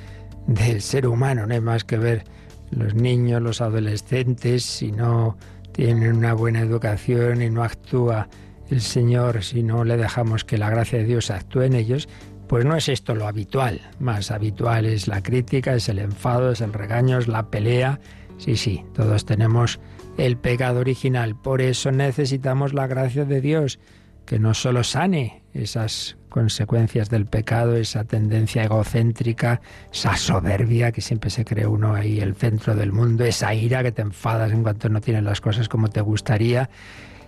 del 0.47 0.81
ser 0.81 1.07
humano, 1.07 1.47
no 1.47 1.53
hay 1.53 1.61
más 1.61 1.85
que 1.85 1.99
ver 1.99 2.25
los 2.71 2.95
niños, 2.95 3.43
los 3.43 3.61
adolescentes, 3.61 4.65
si 4.65 4.91
no 4.91 5.37
tienen 5.73 6.17
una 6.17 6.33
buena 6.33 6.61
educación 6.61 7.43
y 7.43 7.50
no 7.50 7.62
actúa 7.62 8.27
el 8.71 8.81
Señor, 8.81 9.45
si 9.45 9.62
no 9.62 9.85
le 9.85 9.99
dejamos 9.99 10.47
que 10.47 10.57
la 10.57 10.71
gracia 10.71 11.00
de 11.00 11.05
Dios 11.05 11.31
actúe 11.31 11.61
en 11.62 11.75
ellos, 11.75 12.09
pues 12.49 12.65
no 12.65 12.75
es 12.75 12.89
esto 12.89 13.15
lo 13.15 13.27
habitual. 13.27 13.83
Más 13.99 14.31
habitual 14.31 14.87
es 14.87 15.07
la 15.07 15.23
crítica, 15.23 15.75
es 15.75 15.91
el 15.91 15.99
enfado, 15.99 16.53
es 16.53 16.62
el 16.62 16.73
regaño, 16.73 17.19
es 17.19 17.29
la 17.29 17.50
pelea. 17.50 18.00
Sí, 18.39 18.57
sí, 18.57 18.83
todos 18.95 19.27
tenemos 19.27 19.79
el 20.17 20.39
pecado 20.39 20.81
original. 20.81 21.37
Por 21.37 21.61
eso 21.61 21.93
necesitamos 21.93 22.73
la 22.73 22.87
gracia 22.87 23.27
de 23.27 23.43
Dios, 23.43 23.79
que 24.25 24.39
no 24.39 24.55
solo 24.55 24.85
sane 24.85 25.39
esas 25.54 26.16
consecuencias 26.28 27.11
del 27.11 27.26
pecado, 27.26 27.76
esa 27.76 28.04
tendencia 28.04 28.64
egocéntrica, 28.64 29.61
esa 29.92 30.16
soberbia 30.16 30.92
que 30.92 31.00
siempre 31.00 31.30
se 31.30 31.45
cree 31.45 31.66
uno 31.66 31.95
ahí 31.95 32.21
el 32.21 32.35
centro 32.35 32.75
del 32.75 32.92
mundo, 32.92 33.25
esa 33.25 33.52
ira 33.54 33.83
que 33.83 33.92
te 33.92 34.02
enfadas 34.02 34.52
en 34.52 34.62
cuanto 34.62 34.88
no 34.88 35.00
tienes 35.00 35.25
las 35.25 35.40
cosas 35.40 35.69
como 35.69 35.88
te 35.88 36.00
gustaría. 36.00 36.71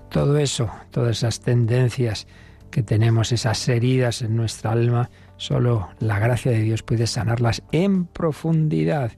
Todo 0.08 0.38
eso, 0.38 0.70
todas 0.90 1.18
esas 1.18 1.40
tendencias 1.40 2.26
que 2.70 2.82
tenemos, 2.82 3.32
esas 3.32 3.68
heridas 3.68 4.22
en 4.22 4.36
nuestra 4.36 4.72
alma, 4.72 5.10
solo 5.36 5.88
la 5.98 6.18
gracia 6.18 6.52
de 6.52 6.60
Dios 6.60 6.82
puede 6.82 7.06
sanarlas 7.06 7.62
en 7.72 8.06
profundidad. 8.06 9.12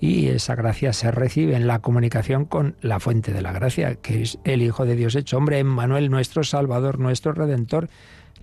Y 0.00 0.28
esa 0.28 0.54
gracia 0.54 0.94
se 0.94 1.10
recibe 1.10 1.56
en 1.56 1.66
la 1.66 1.80
comunicación 1.80 2.46
con 2.46 2.74
la 2.80 3.00
fuente 3.00 3.32
de 3.32 3.42
la 3.42 3.52
gracia, 3.52 3.96
que 3.96 4.22
es 4.22 4.38
el 4.44 4.62
Hijo 4.62 4.86
de 4.86 4.96
Dios 4.96 5.14
hecho 5.14 5.36
hombre, 5.36 5.58
Emmanuel, 5.58 6.10
nuestro 6.10 6.42
Salvador, 6.42 6.98
nuestro 6.98 7.32
Redentor. 7.32 7.90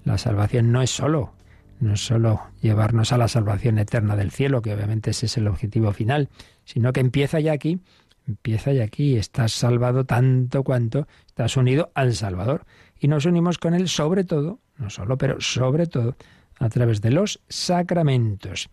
La 0.08 0.18
salvación 0.18 0.72
no 0.72 0.82
es 0.82 0.90
solo, 0.90 1.34
no 1.82 1.96
es 1.96 2.06
solo 2.06 2.40
llevarnos 2.62 3.12
a 3.12 3.18
la 3.18 3.28
salvación 3.28 3.78
eterna 3.78 4.16
del 4.16 4.32
cielo, 4.32 4.62
que 4.62 4.74
obviamente 4.74 5.10
ese 5.12 5.26
es 5.26 5.36
el 5.36 5.50
objetivo 5.50 5.92
final, 5.92 6.30
sino 6.64 6.94
que 6.94 7.02
empieza 7.02 7.42
ya 7.42 7.52
aquí, 7.52 7.82
empieza 8.26 8.72
ya 8.72 8.86
aquí, 8.86 9.18
estás 9.18 9.52
salvado 9.52 10.06
tanto 10.06 10.64
cuanto 10.64 11.10
estás 11.26 11.58
unido 11.58 11.92
al 11.94 12.14
Salvador. 12.16 12.66
Y 12.98 13.10
nos 13.10 13.26
unimos 13.26 13.58
con 13.58 13.74
Él 13.74 13.90
sobre 13.90 14.24
todo, 14.24 14.62
no 14.78 14.90
solo, 14.90 15.18
pero 15.18 15.42
sobre 15.42 15.88
todo, 15.88 16.16
a 16.58 16.70
través 16.70 17.02
de 17.02 17.12
los 17.12 17.42
sacramentos. 17.50 18.70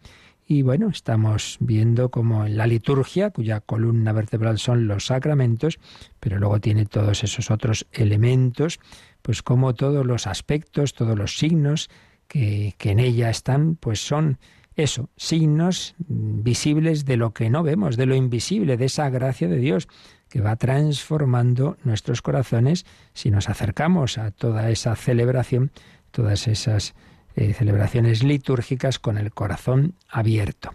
Y 0.46 0.62
bueno, 0.62 0.88
estamos 0.90 1.56
viendo 1.58 2.10
como 2.10 2.46
en 2.46 2.56
la 2.56 2.68
liturgia, 2.68 3.30
cuya 3.30 3.60
columna 3.60 4.12
vertebral 4.12 4.58
son 4.58 4.86
los 4.86 5.06
sacramentos, 5.06 5.80
pero 6.20 6.38
luego 6.38 6.60
tiene 6.60 6.86
todos 6.86 7.24
esos 7.24 7.50
otros 7.50 7.86
elementos, 7.92 8.78
pues 9.24 9.42
como 9.42 9.72
todos 9.72 10.04
los 10.04 10.26
aspectos, 10.26 10.92
todos 10.92 11.16
los 11.16 11.38
signos 11.38 11.88
que, 12.28 12.74
que 12.76 12.90
en 12.90 12.98
ella 12.98 13.30
están, 13.30 13.74
pues 13.74 14.06
son 14.06 14.38
eso, 14.76 15.08
signos 15.16 15.94
visibles 15.98 17.06
de 17.06 17.16
lo 17.16 17.32
que 17.32 17.48
no 17.48 17.62
vemos, 17.62 17.96
de 17.96 18.04
lo 18.04 18.14
invisible, 18.14 18.76
de 18.76 18.84
esa 18.84 19.08
gracia 19.08 19.48
de 19.48 19.56
Dios 19.56 19.88
que 20.28 20.42
va 20.42 20.56
transformando 20.56 21.78
nuestros 21.84 22.20
corazones 22.20 22.84
si 23.14 23.30
nos 23.30 23.48
acercamos 23.48 24.18
a 24.18 24.30
toda 24.30 24.68
esa 24.68 24.94
celebración, 24.94 25.70
todas 26.10 26.46
esas 26.46 26.94
eh, 27.34 27.54
celebraciones 27.54 28.22
litúrgicas 28.22 28.98
con 28.98 29.16
el 29.16 29.32
corazón 29.32 29.94
abierto. 30.06 30.74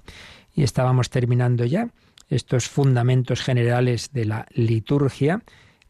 Y 0.55 0.63
estábamos 0.63 1.11
terminando 1.11 1.65
ya 1.65 1.89
estos 2.29 2.67
fundamentos 2.67 3.41
generales 3.41 4.09
de 4.11 4.25
la 4.25 4.47
liturgia, 4.55 5.43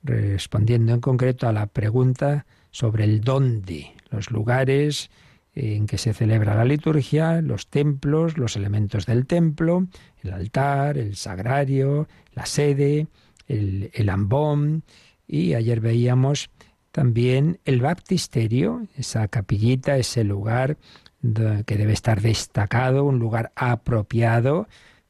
respondiendo 0.03 0.93
en 0.93 1.01
concreto 1.01 1.47
a 1.47 1.53
la 1.53 1.67
pregunta 1.67 2.45
sobre 2.71 3.03
el 3.03 3.21
dónde, 3.21 3.93
los 4.09 4.31
lugares 4.31 5.09
en 5.55 5.87
que 5.87 5.97
se 5.97 6.13
celebra 6.13 6.55
la 6.55 6.65
liturgia, 6.65 7.41
los 7.41 7.67
templos, 7.67 8.37
los 8.37 8.55
elementos 8.55 9.05
del 9.05 9.25
templo, 9.25 9.87
el 10.21 10.33
altar, 10.33 10.97
el 10.97 11.15
sagrario, 11.15 12.07
la 12.33 12.45
sede, 12.45 13.07
el, 13.47 13.91
el 13.93 14.09
ambón, 14.09 14.83
y 15.27 15.53
ayer 15.55 15.79
veíamos 15.79 16.49
también 16.91 17.59
el 17.65 17.81
baptisterio, 17.81 18.87
esa 18.97 19.27
capillita, 19.27 19.97
ese 19.97 20.23
lugar 20.23 20.77
que 21.21 21.77
debe 21.77 21.93
estar 21.93 22.21
destacado, 22.21 23.03
un 23.03 23.19
lugar 23.19 23.51
apropiado 23.55 24.67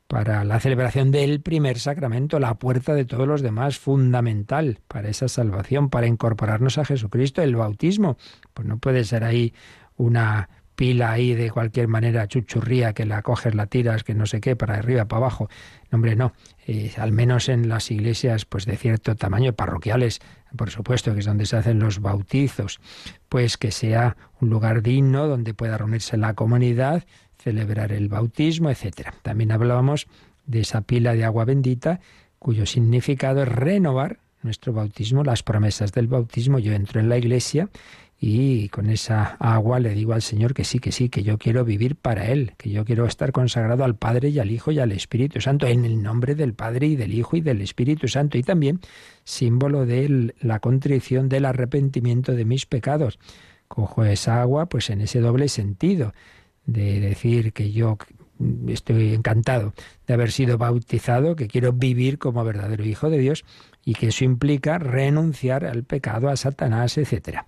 para 0.09 0.43
la 0.43 0.59
celebración 0.59 1.11
del 1.11 1.39
primer 1.39 1.77
sacramento, 1.77 2.39
la 2.39 2.55
puerta 2.55 2.95
de 2.95 3.05
todos 3.05 3.27
los 3.27 3.43
demás, 3.43 3.77
fundamental 3.77 4.79
para 4.87 5.07
esa 5.07 5.27
salvación, 5.27 5.91
para 5.91 6.07
incorporarnos 6.07 6.79
a 6.79 6.85
Jesucristo, 6.85 7.43
el 7.43 7.55
bautismo. 7.55 8.17
Pues 8.55 8.67
no 8.67 8.79
puede 8.79 9.03
ser 9.03 9.23
ahí 9.23 9.53
una 9.97 10.49
pila 10.73 11.11
ahí 11.11 11.35
de 11.35 11.51
cualquier 11.51 11.87
manera 11.87 12.27
chuchurría 12.27 12.93
que 12.93 13.05
la 13.05 13.21
coges, 13.21 13.53
la 13.53 13.67
tiras, 13.67 14.03
que 14.03 14.15
no 14.15 14.25
sé 14.25 14.41
qué, 14.41 14.55
para 14.55 14.77
arriba, 14.77 15.05
para 15.05 15.17
abajo. 15.17 15.47
hombre, 15.91 16.15
no. 16.15 16.33
Eh, 16.65 16.91
al 16.97 17.11
menos 17.11 17.47
en 17.47 17.69
las 17.69 17.91
iglesias 17.91 18.45
pues 18.45 18.65
de 18.65 18.77
cierto 18.77 19.15
tamaño, 19.15 19.53
parroquiales, 19.53 20.21
por 20.57 20.71
supuesto, 20.71 21.13
que 21.13 21.19
es 21.19 21.25
donde 21.27 21.45
se 21.45 21.55
hacen 21.55 21.77
los 21.77 21.99
bautizos, 21.99 22.79
pues 23.27 23.57
que 23.57 23.69
sea 23.69 24.17
un 24.41 24.49
lugar 24.49 24.81
digno 24.81 25.27
donde 25.27 25.53
pueda 25.53 25.77
reunirse 25.77 26.17
la 26.17 26.33
comunidad, 26.33 27.03
celebrar 27.39 27.91
el 27.91 28.09
bautismo, 28.09 28.69
etcétera. 28.69 29.13
También 29.21 29.51
hablábamos 29.51 30.07
de 30.45 30.61
esa 30.61 30.81
pila 30.81 31.13
de 31.13 31.25
agua 31.25 31.45
bendita 31.45 31.99
cuyo 32.37 32.65
significado 32.65 33.43
es 33.43 33.49
renovar 33.49 34.19
nuestro 34.41 34.73
bautismo, 34.73 35.23
las 35.23 35.43
promesas 35.43 35.91
del 35.91 36.07
bautismo. 36.07 36.59
Yo 36.59 36.73
entro 36.73 36.99
en 36.99 37.09
la 37.09 37.17
iglesia 37.17 37.69
y 38.21 38.67
con 38.69 38.89
esa 38.89 39.37
agua 39.39 39.79
le 39.79 39.93
digo 39.93 40.13
al 40.13 40.21
Señor 40.21 40.53
que 40.53 40.65
sí, 40.65 40.79
que 40.79 40.91
sí, 40.91 41.09
que 41.09 41.23
yo 41.23 41.37
quiero 41.37 41.63
vivir 41.63 41.95
para 41.95 42.27
Él, 42.27 42.53
que 42.57 42.69
yo 42.69 42.83
quiero 42.83 43.05
estar 43.05 43.31
consagrado 43.31 43.85
al 43.85 43.95
Padre 43.95 44.29
y 44.29 44.39
al 44.39 44.51
Hijo 44.51 44.71
y 44.71 44.79
al 44.79 44.91
Espíritu 44.91 45.39
Santo, 45.39 45.67
en 45.67 45.85
el 45.85 46.01
nombre 46.01 46.35
del 46.35 46.53
Padre 46.53 46.87
y 46.87 46.95
del 46.97 47.13
Hijo 47.13 47.37
y 47.37 47.41
del 47.41 47.61
Espíritu 47.61 48.07
Santo, 48.07 48.37
y 48.37 48.43
también 48.43 48.81
símbolo 49.23 49.85
de 49.85 50.33
la 50.41 50.59
contrición, 50.59 51.29
del 51.29 51.45
arrepentimiento 51.45 52.33
de 52.33 52.43
mis 52.43 52.65
pecados. 52.65 53.19
Cojo 53.69 54.03
esa 54.03 54.41
agua 54.41 54.67
pues 54.67 54.89
en 54.89 55.01
ese 55.01 55.21
doble 55.21 55.47
sentido, 55.47 56.13
de 56.71 56.99
decir 56.99 57.53
que 57.53 57.71
yo 57.71 57.97
estoy 58.67 59.13
encantado 59.13 59.73
de 60.07 60.13
haber 60.13 60.31
sido 60.31 60.57
bautizado, 60.57 61.35
que 61.35 61.47
quiero 61.47 61.73
vivir 61.73 62.17
como 62.17 62.43
verdadero 62.43 62.85
Hijo 62.85 63.09
de 63.09 63.17
Dios, 63.17 63.43
y 63.83 63.95
que 63.95 64.07
eso 64.07 64.23
implica 64.23 64.77
renunciar 64.77 65.65
al 65.65 65.83
pecado, 65.83 66.29
a 66.29 66.37
Satanás, 66.37 66.97
etcétera 66.97 67.47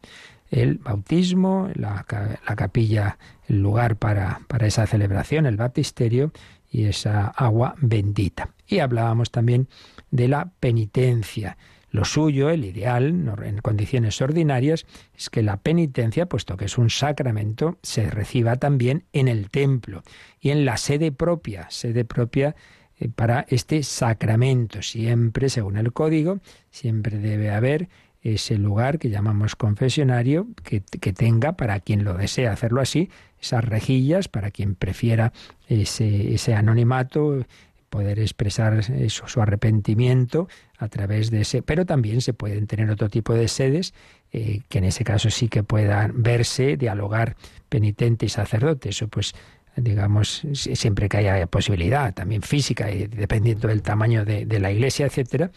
el 0.51 0.77
bautismo, 0.77 1.69
la, 1.75 2.05
capilla, 2.05 3.17
el 3.47 3.61
lugar 3.61 3.95
para, 3.95 4.41
para 4.47 4.67
esa 4.67 4.85
celebración, 4.85 5.45
el 5.45 5.55
baptisterio 5.55 6.33
y 6.69 6.85
esa 6.85 7.27
agua 7.27 7.75
bendita. 7.79 8.49
Y 8.67 8.79
hablábamos 8.79 9.31
también 9.31 9.69
de 10.11 10.27
la 10.27 10.51
penitencia. 10.59 11.57
Lo 11.91 12.05
suyo, 12.05 12.49
el 12.49 12.63
ideal, 12.63 13.35
en 13.43 13.57
condiciones 13.57 14.21
ordinarias, 14.21 14.85
es 15.15 15.29
que 15.29 15.43
la 15.43 15.57
penitencia, 15.57 16.25
puesto 16.25 16.55
que 16.55 16.65
es 16.65 16.77
un 16.77 16.89
sacramento, 16.89 17.77
se 17.83 18.09
reciba 18.09 18.55
también 18.55 19.03
en 19.11 19.27
el 19.27 19.49
templo 19.49 20.01
y 20.39 20.51
en 20.51 20.63
la 20.63 20.77
sede 20.77 21.11
propia, 21.11 21.69
sede 21.69 22.05
propia 22.05 22.55
eh, 22.97 23.09
para 23.13 23.45
este 23.49 23.83
sacramento. 23.83 24.81
Siempre, 24.81 25.49
según 25.49 25.75
el 25.75 25.91
código, 25.91 26.39
siempre 26.69 27.17
debe 27.17 27.51
haber 27.51 27.89
ese 28.21 28.57
lugar 28.57 28.99
que 28.99 29.09
llamamos 29.09 29.55
confesionario, 29.55 30.47
que, 30.63 30.79
tenga, 30.79 31.53
para 31.53 31.79
quien 31.79 32.03
lo 32.03 32.13
desea 32.13 32.53
hacerlo 32.53 32.79
así, 32.79 33.09
esas 33.41 33.65
rejillas, 33.65 34.27
para 34.27 34.51
quien 34.51 34.75
prefiera 34.75 35.33
ese, 35.67 36.33
ese 36.33 36.53
anonimato, 36.53 37.45
poder 37.91 38.19
expresar 38.19 38.81
su 39.09 39.41
arrepentimiento 39.41 40.47
a 40.77 40.87
través 40.87 41.29
de 41.29 41.41
ese, 41.41 41.61
pero 41.61 41.85
también 41.85 42.21
se 42.21 42.33
pueden 42.33 42.65
tener 42.65 42.89
otro 42.89 43.09
tipo 43.09 43.33
de 43.33 43.49
sedes 43.49 43.93
eh, 44.31 44.61
que 44.69 44.77
en 44.77 44.85
ese 44.85 45.03
caso 45.03 45.29
sí 45.29 45.49
que 45.49 45.61
puedan 45.61 46.23
verse, 46.23 46.77
dialogar 46.77 47.35
penitente 47.67 48.25
y 48.25 48.29
sacerdote. 48.29 48.89
Eso 48.89 49.09
pues 49.09 49.35
digamos, 49.75 50.43
siempre 50.53 51.09
que 51.09 51.17
haya 51.17 51.47
posibilidad, 51.47 52.13
también 52.13 52.41
física, 52.41 52.87
dependiendo 52.87 53.67
del 53.67 53.81
tamaño 53.81 54.25
de, 54.25 54.59
la 54.59 54.71
iglesia, 54.71 55.05
etcétera, 55.05 55.51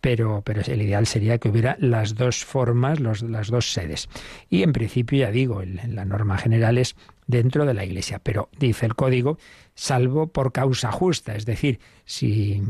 pero, 0.00 0.42
pero 0.44 0.62
el 0.64 0.82
ideal 0.82 1.06
sería 1.06 1.38
que 1.38 1.48
hubiera 1.48 1.76
las 1.80 2.14
dos 2.14 2.44
formas, 2.44 3.00
los, 3.00 3.22
las 3.22 3.48
dos 3.48 3.72
sedes. 3.72 4.08
Y 4.48 4.62
en 4.62 4.72
principio, 4.72 5.18
ya 5.18 5.30
digo, 5.30 5.62
la 5.64 6.04
norma 6.04 6.38
general 6.38 6.78
es 6.78 6.94
dentro 7.28 7.66
de 7.66 7.74
la 7.74 7.84
Iglesia, 7.84 8.18
pero 8.20 8.48
dice 8.58 8.86
el 8.86 8.96
código, 8.96 9.38
salvo 9.74 10.26
por 10.26 10.50
causa 10.50 10.90
justa, 10.90 11.36
es 11.36 11.46
decir, 11.46 11.78
si 12.04 12.62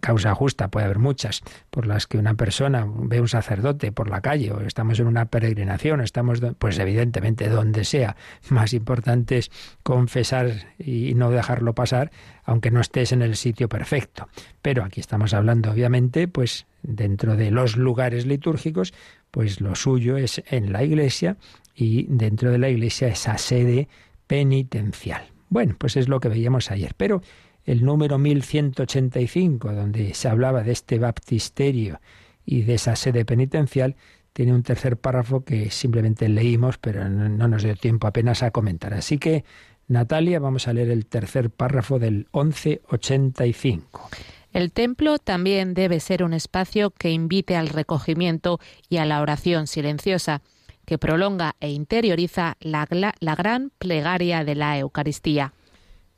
causa 0.00 0.34
justa 0.34 0.68
puede 0.68 0.84
haber 0.84 0.98
muchas, 0.98 1.40
por 1.70 1.86
las 1.86 2.06
que 2.06 2.18
una 2.18 2.34
persona 2.34 2.86
ve 2.86 3.20
un 3.20 3.28
sacerdote 3.28 3.92
por 3.92 4.10
la 4.10 4.20
calle 4.20 4.50
o 4.50 4.60
estamos 4.60 4.98
en 4.98 5.06
una 5.06 5.26
peregrinación, 5.26 6.00
estamos 6.00 6.42
pues 6.58 6.78
evidentemente 6.78 7.48
donde 7.48 7.84
sea, 7.84 8.16
más 8.50 8.74
importante 8.74 9.38
es 9.38 9.50
confesar 9.82 10.74
y 10.78 11.14
no 11.14 11.30
dejarlo 11.30 11.74
pasar, 11.74 12.10
aunque 12.44 12.72
no 12.72 12.80
estés 12.80 13.12
en 13.12 13.22
el 13.22 13.36
sitio 13.36 13.68
perfecto. 13.68 14.28
Pero 14.60 14.84
aquí 14.84 15.00
estamos 15.00 15.32
hablando 15.32 15.70
obviamente 15.70 16.26
pues 16.26 16.66
dentro 16.82 17.36
de 17.36 17.52
los 17.52 17.76
lugares 17.76 18.26
litúrgicos, 18.26 18.92
pues 19.30 19.60
lo 19.60 19.74
suyo 19.74 20.16
es 20.16 20.42
en 20.50 20.72
la 20.72 20.82
iglesia 20.82 21.36
y 21.74 22.06
dentro 22.08 22.50
de 22.50 22.58
la 22.58 22.68
iglesia 22.68 23.08
esa 23.08 23.38
sede 23.38 23.88
penitencial. 24.26 25.26
Bueno, 25.48 25.74
pues 25.78 25.96
es 25.96 26.08
lo 26.08 26.20
que 26.20 26.28
veíamos 26.28 26.70
ayer, 26.70 26.94
pero 26.96 27.22
el 27.64 27.84
número 27.84 28.18
1185, 28.18 29.72
donde 29.72 30.14
se 30.14 30.28
hablaba 30.28 30.62
de 30.62 30.72
este 30.72 30.98
baptisterio 30.98 32.00
y 32.44 32.62
de 32.62 32.74
esa 32.74 32.96
sede 32.96 33.24
penitencial, 33.24 33.96
tiene 34.32 34.54
un 34.54 34.62
tercer 34.62 34.96
párrafo 34.96 35.44
que 35.44 35.70
simplemente 35.70 36.28
leímos, 36.28 36.78
pero 36.78 37.08
no, 37.08 37.48
nos 37.48 37.62
dio 37.62 37.76
tiempo 37.76 38.06
apenas 38.06 38.42
a 38.42 38.50
comentar. 38.50 38.94
Así 38.94 39.18
que, 39.18 39.44
Natalia, 39.88 40.40
vamos 40.40 40.68
a 40.68 40.72
leer 40.72 40.90
el 40.90 41.06
tercer 41.06 41.50
párrafo 41.50 41.98
del 41.98 42.26
1185. 42.32 44.08
El 44.52 44.72
templo 44.72 45.18
también 45.18 45.74
debe 45.74 46.00
ser 46.00 46.22
un 46.22 46.34
espacio 46.34 46.90
que 46.90 47.10
invite 47.10 47.56
al 47.56 47.68
recogimiento 47.68 48.58
y 48.88 48.98
a 48.98 49.06
la 49.06 49.20
oración 49.20 49.66
silenciosa 49.66 50.42
que 50.84 50.98
prolonga 50.98 51.56
e 51.60 51.70
interioriza 51.70 52.56
la, 52.60 52.86
la 53.20 53.34
gran 53.34 53.70
plegaria 53.78 54.44
de 54.44 54.54
la 54.54 54.78
Eucaristía. 54.78 55.52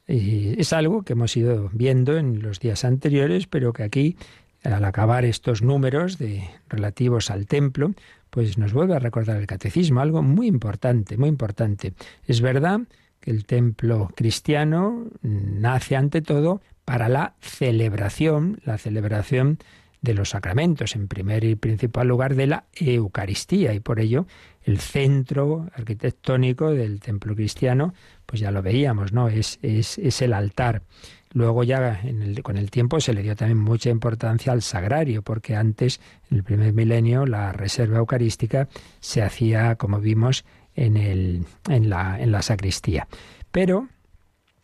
es 0.06 0.72
algo 0.72 1.02
que 1.02 1.14
hemos 1.14 1.36
ido 1.36 1.70
viendo 1.72 2.16
en 2.16 2.42
los 2.42 2.60
días 2.60 2.84
anteriores, 2.84 3.46
pero 3.46 3.72
que 3.72 3.82
aquí, 3.82 4.16
al 4.62 4.84
acabar 4.84 5.24
estos 5.24 5.62
números 5.62 6.18
de, 6.18 6.44
relativos 6.68 7.30
al 7.30 7.46
templo, 7.46 7.92
pues 8.30 8.58
nos 8.58 8.72
vuelve 8.72 8.96
a 8.96 8.98
recordar 8.98 9.36
el 9.36 9.46
catecismo, 9.46 10.00
algo 10.00 10.22
muy 10.22 10.48
importante, 10.48 11.16
muy 11.16 11.28
importante. 11.28 11.94
Es 12.26 12.40
verdad 12.40 12.80
que 13.20 13.30
el 13.30 13.46
templo 13.46 14.10
cristiano 14.14 15.06
nace 15.22 15.96
ante 15.96 16.20
todo 16.20 16.60
para 16.84 17.08
la 17.08 17.34
celebración, 17.40 18.60
la 18.64 18.76
celebración 18.76 19.58
de 20.02 20.14
los 20.14 20.30
sacramentos, 20.30 20.96
en 20.96 21.08
primer 21.08 21.44
y 21.44 21.54
principal 21.54 22.08
lugar 22.08 22.34
de 22.34 22.46
la 22.46 22.64
Eucaristía, 22.74 23.72
y 23.72 23.80
por 23.80 24.00
ello 24.00 24.26
el 24.64 24.78
centro 24.80 25.68
arquitectónico 25.74 26.70
del 26.70 27.00
templo 27.00 27.34
cristiano, 27.34 27.94
pues 28.26 28.40
ya 28.40 28.50
lo 28.50 28.62
veíamos, 28.62 29.12
¿no? 29.12 29.28
Es, 29.28 29.58
es, 29.62 29.98
es 29.98 30.22
el 30.22 30.32
altar. 30.32 30.82
Luego 31.32 31.64
ya 31.64 32.00
con 32.42 32.56
el 32.56 32.70
tiempo 32.70 33.00
se 33.00 33.12
le 33.12 33.22
dio 33.22 33.34
también 33.34 33.58
mucha 33.58 33.90
importancia 33.90 34.52
al 34.52 34.62
sagrario, 34.62 35.22
porque 35.22 35.56
antes, 35.56 36.00
en 36.30 36.38
el 36.38 36.44
primer 36.44 36.72
milenio, 36.72 37.26
la 37.26 37.52
reserva 37.52 37.98
eucarística 37.98 38.68
se 39.00 39.20
hacía, 39.20 39.74
como 39.74 40.00
vimos, 40.00 40.44
en, 40.76 40.96
el, 40.96 41.44
en, 41.68 41.90
la, 41.90 42.20
en 42.20 42.32
la 42.32 42.40
sacristía. 42.40 43.08
Pero 43.50 43.88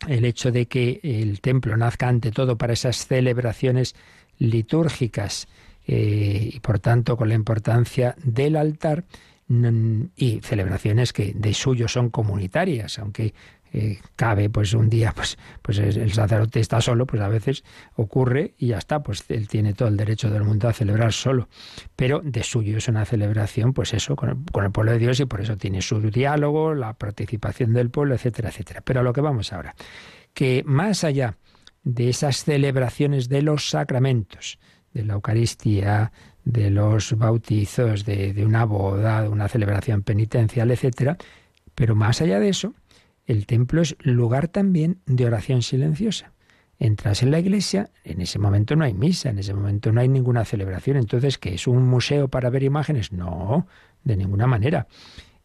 el 0.07 0.25
hecho 0.25 0.51
de 0.51 0.67
que 0.67 0.99
el 1.03 1.41
templo 1.41 1.75
nazca 1.77 2.07
ante 2.07 2.31
todo 2.31 2.57
para 2.57 2.73
esas 2.73 3.05
celebraciones 3.05 3.95
litúrgicas 4.39 5.47
eh, 5.87 6.51
y 6.53 6.59
por 6.59 6.79
tanto 6.79 7.17
con 7.17 7.29
la 7.29 7.35
importancia 7.35 8.15
del 8.23 8.55
altar, 8.55 9.03
y 10.15 10.39
celebraciones 10.41 11.13
que 11.13 11.33
de 11.35 11.53
suyo 11.53 11.87
son 11.87 12.09
comunitarias, 12.09 12.99
aunque 12.99 13.33
eh, 13.73 13.99
cabe 14.17 14.49
pues 14.49 14.73
un 14.73 14.89
día 14.89 15.13
pues 15.15 15.37
pues 15.61 15.79
el 15.79 16.11
sacerdote 16.11 16.59
está 16.59 16.81
solo 16.81 17.05
pues 17.05 17.21
a 17.21 17.29
veces 17.29 17.63
ocurre 17.95 18.53
y 18.57 18.67
ya 18.67 18.77
está 18.77 19.01
pues 19.01 19.23
él 19.29 19.47
tiene 19.47 19.73
todo 19.73 19.87
el 19.87 19.95
derecho 19.95 20.29
del 20.29 20.43
mundo 20.43 20.67
a 20.67 20.73
celebrar 20.73 21.13
solo. 21.13 21.47
Pero 21.95 22.21
de 22.23 22.43
suyo 22.43 22.77
es 22.77 22.87
una 22.87 23.05
celebración 23.05 23.73
pues 23.73 23.93
eso 23.93 24.15
con 24.15 24.29
el, 24.29 24.37
con 24.51 24.65
el 24.65 24.71
pueblo 24.71 24.91
de 24.91 24.99
Dios 24.99 25.19
y 25.19 25.25
por 25.25 25.41
eso 25.41 25.57
tiene 25.57 25.81
su 25.81 25.99
diálogo 25.99 26.73
la 26.73 26.93
participación 26.93 27.73
del 27.73 27.89
pueblo 27.89 28.15
etcétera 28.15 28.49
etcétera. 28.49 28.81
Pero 28.81 28.99
a 28.99 29.03
lo 29.03 29.13
que 29.13 29.21
vamos 29.21 29.53
ahora 29.53 29.75
que 30.33 30.63
más 30.65 31.03
allá 31.03 31.37
de 31.83 32.09
esas 32.09 32.43
celebraciones 32.43 33.27
de 33.29 33.41
los 33.41 33.69
sacramentos 33.69 34.59
de 34.93 35.05
la 35.05 35.13
Eucaristía 35.13 36.11
de 36.43 36.69
los 36.71 37.17
bautizos, 37.17 38.05
de, 38.05 38.43
una 38.45 38.65
boda, 38.65 39.23
de 39.23 39.29
una 39.29 39.47
celebración 39.47 40.01
penitencial, 40.01 40.71
etcétera. 40.71 41.17
Pero 41.75 41.95
más 41.95 42.21
allá 42.21 42.39
de 42.39 42.49
eso, 42.49 42.73
el 43.25 43.45
templo 43.45 43.81
es 43.81 43.95
lugar 43.99 44.47
también 44.47 44.99
de 45.05 45.25
oración 45.25 45.61
silenciosa. 45.61 46.31
Entras 46.79 47.21
en 47.21 47.29
la 47.29 47.39
iglesia, 47.39 47.91
en 48.03 48.21
ese 48.21 48.39
momento 48.39 48.75
no 48.75 48.85
hay 48.85 48.93
misa, 48.93 49.29
en 49.29 49.37
ese 49.37 49.53
momento 49.53 49.91
no 49.91 50.01
hay 50.01 50.09
ninguna 50.09 50.45
celebración. 50.45 50.97
Entonces, 50.97 51.37
¿qué 51.37 51.53
es 51.53 51.67
un 51.67 51.87
museo 51.87 52.27
para 52.27 52.49
ver 52.49 52.63
imágenes? 52.63 53.11
No, 53.11 53.67
de 54.03 54.17
ninguna 54.17 54.47
manera. 54.47 54.87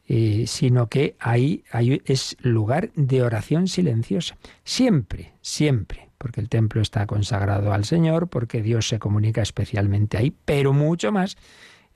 Eh, 0.09 0.45
sino 0.47 0.88
que 0.88 1.16
ahí, 1.19 1.64
es 2.05 2.37
lugar 2.40 2.90
de 2.95 3.23
oración 3.23 3.66
silenciosa. 3.66 4.37
Siempre, 4.62 5.33
siempre 5.40 6.07
porque 6.19 6.40
el 6.40 6.49
templo 6.49 6.81
está 6.81 7.07
consagrado 7.07 7.73
al 7.73 7.85
Señor, 7.85 8.29
porque 8.29 8.62
Dios 8.62 8.88
se 8.88 8.99
comunica 8.99 9.42
especialmente 9.42 10.16
ahí, 10.16 10.35
pero 10.45 10.73
mucho 10.73 11.12
más 11.12 11.37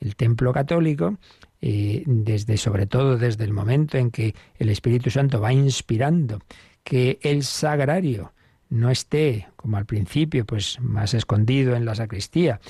el 0.00 0.16
templo 0.16 0.52
católico, 0.52 1.18
eh, 1.60 2.02
desde 2.06 2.56
sobre 2.56 2.86
todo 2.86 3.18
desde 3.18 3.44
el 3.44 3.52
momento 3.52 3.98
en 3.98 4.10
que 4.10 4.34
el 4.58 4.70
Espíritu 4.70 5.10
Santo 5.10 5.40
va 5.40 5.52
inspirando 5.52 6.40
que 6.84 7.18
el 7.22 7.44
sagrario 7.44 8.32
no 8.70 8.90
esté, 8.90 9.48
como 9.56 9.76
al 9.76 9.84
principio, 9.84 10.46
pues 10.46 10.78
más 10.80 11.12
escondido 11.12 11.74
en 11.76 11.84
la 11.84 11.94
sacristía, 11.94 12.60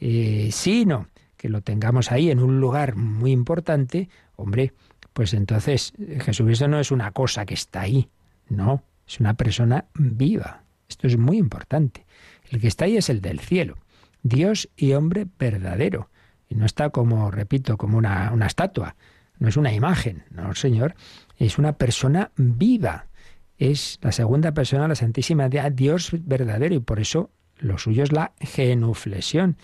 eh, 0.00 0.48
sino 0.52 1.08
que 1.36 1.48
lo 1.48 1.60
tengamos 1.60 2.10
ahí 2.10 2.30
en 2.30 2.40
un 2.40 2.60
lugar 2.60 2.96
muy 2.96 3.32
importante, 3.32 4.08
hombre, 4.36 4.72
pues 5.18 5.34
entonces 5.34 5.94
Jesucristo 6.20 6.68
no 6.68 6.78
es 6.78 6.92
una 6.92 7.10
cosa 7.10 7.44
que 7.44 7.54
está 7.54 7.80
ahí, 7.80 8.08
no, 8.48 8.84
es 9.04 9.18
una 9.18 9.34
persona 9.34 9.86
viva, 9.94 10.62
esto 10.88 11.08
es 11.08 11.18
muy 11.18 11.38
importante. 11.38 12.06
El 12.48 12.60
que 12.60 12.68
está 12.68 12.84
ahí 12.84 12.96
es 12.96 13.10
el 13.10 13.20
del 13.20 13.40
cielo. 13.40 13.78
Dios 14.22 14.68
y 14.76 14.92
hombre 14.92 15.26
verdadero. 15.36 16.08
Y 16.48 16.54
no 16.54 16.64
está 16.64 16.90
como, 16.90 17.32
repito, 17.32 17.76
como 17.76 17.98
una, 17.98 18.30
una 18.32 18.46
estatua, 18.46 18.94
no 19.40 19.48
es 19.48 19.56
una 19.56 19.72
imagen, 19.72 20.22
no, 20.30 20.54
Señor, 20.54 20.94
es 21.36 21.58
una 21.58 21.72
persona 21.72 22.30
viva. 22.36 23.08
Es 23.58 23.98
la 24.02 24.12
segunda 24.12 24.54
persona, 24.54 24.86
la 24.86 24.94
Santísima 24.94 25.48
Dios 25.48 26.12
verdadero, 26.12 26.76
y 26.76 26.78
por 26.78 27.00
eso 27.00 27.30
lo 27.58 27.76
suyo 27.76 28.04
es 28.04 28.12
la 28.12 28.34
genuflexión. 28.38 29.56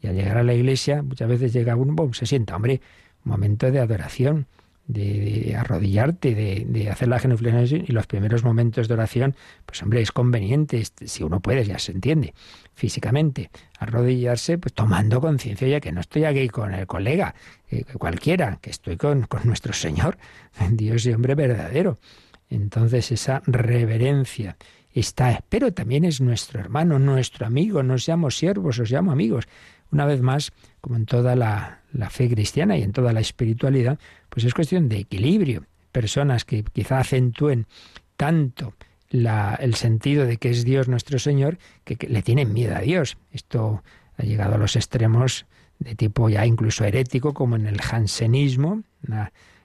Y 0.00 0.06
al 0.06 0.14
llegar 0.14 0.38
a 0.38 0.44
la 0.44 0.54
iglesia, 0.54 1.02
muchas 1.02 1.28
veces 1.28 1.52
llega 1.52 1.74
uno, 1.74 2.14
se 2.14 2.26
sienta, 2.26 2.54
hombre, 2.54 2.80
momento 3.24 3.72
de 3.72 3.80
adoración 3.80 4.46
de, 4.92 5.56
arrodillarte, 5.56 6.34
de, 6.34 6.90
hacer 6.90 7.08
la 7.08 7.18
genuflexión 7.18 7.84
y 7.86 7.92
los 7.92 8.06
primeros 8.06 8.44
momentos 8.44 8.88
de 8.88 8.94
oración, 8.94 9.36
pues 9.66 9.82
hombre, 9.82 10.00
es 10.00 10.12
conveniente, 10.12 10.82
si 11.04 11.22
uno 11.22 11.40
puede, 11.40 11.64
ya 11.64 11.78
se 11.78 11.92
entiende, 11.92 12.34
físicamente, 12.74 13.50
arrodillarse, 13.78 14.58
pues 14.58 14.74
tomando 14.74 15.20
conciencia 15.20 15.68
ya 15.68 15.80
que 15.80 15.92
no 15.92 16.00
estoy 16.00 16.24
aquí 16.24 16.48
con 16.48 16.74
el 16.74 16.86
colega, 16.86 17.34
eh, 17.70 17.84
cualquiera, 17.98 18.58
que 18.60 18.70
estoy 18.70 18.96
con, 18.96 19.22
con 19.22 19.42
nuestro 19.44 19.72
Señor, 19.72 20.18
Dios 20.70 21.06
y 21.06 21.12
hombre 21.12 21.34
verdadero. 21.34 21.98
Entonces 22.48 23.12
esa 23.12 23.42
reverencia 23.46 24.56
está, 24.92 25.44
pero 25.48 25.72
también 25.72 26.04
es 26.04 26.20
nuestro 26.20 26.58
hermano, 26.60 26.98
nuestro 26.98 27.46
amigo, 27.46 27.82
no 27.84 27.96
seamos 27.98 28.36
siervos, 28.36 28.78
os 28.80 28.90
llamo 28.90 29.12
amigos. 29.12 29.46
Una 29.92 30.04
vez 30.04 30.20
más, 30.20 30.52
como 30.80 30.96
en 30.96 31.06
toda 31.06 31.36
la, 31.36 31.80
fe 32.10 32.28
cristiana 32.28 32.76
y 32.76 32.82
en 32.82 32.92
toda 32.92 33.12
la 33.12 33.20
espiritualidad, 33.20 33.98
pues 34.28 34.44
es 34.44 34.54
cuestión 34.54 34.88
de 34.88 34.98
equilibrio. 34.98 35.64
Personas 35.92 36.44
que 36.44 36.62
quizá 36.62 37.00
acentúen 37.00 37.66
tanto 38.16 38.74
la, 39.08 39.56
el 39.56 39.74
sentido 39.74 40.26
de 40.26 40.36
que 40.36 40.50
es 40.50 40.64
Dios 40.64 40.88
nuestro 40.88 41.18
Señor, 41.18 41.58
que, 41.84 41.96
le 42.08 42.22
tienen 42.22 42.52
miedo 42.52 42.76
a 42.76 42.80
Dios. 42.80 43.16
Esto 43.32 43.82
ha 44.16 44.22
llegado 44.22 44.54
a 44.54 44.58
los 44.58 44.76
extremos 44.76 45.46
de 45.78 45.94
tipo 45.94 46.28
ya 46.28 46.46
incluso 46.46 46.84
herético, 46.84 47.34
como 47.34 47.56
en 47.56 47.66
el 47.66 47.80
jansenismo, 47.80 48.82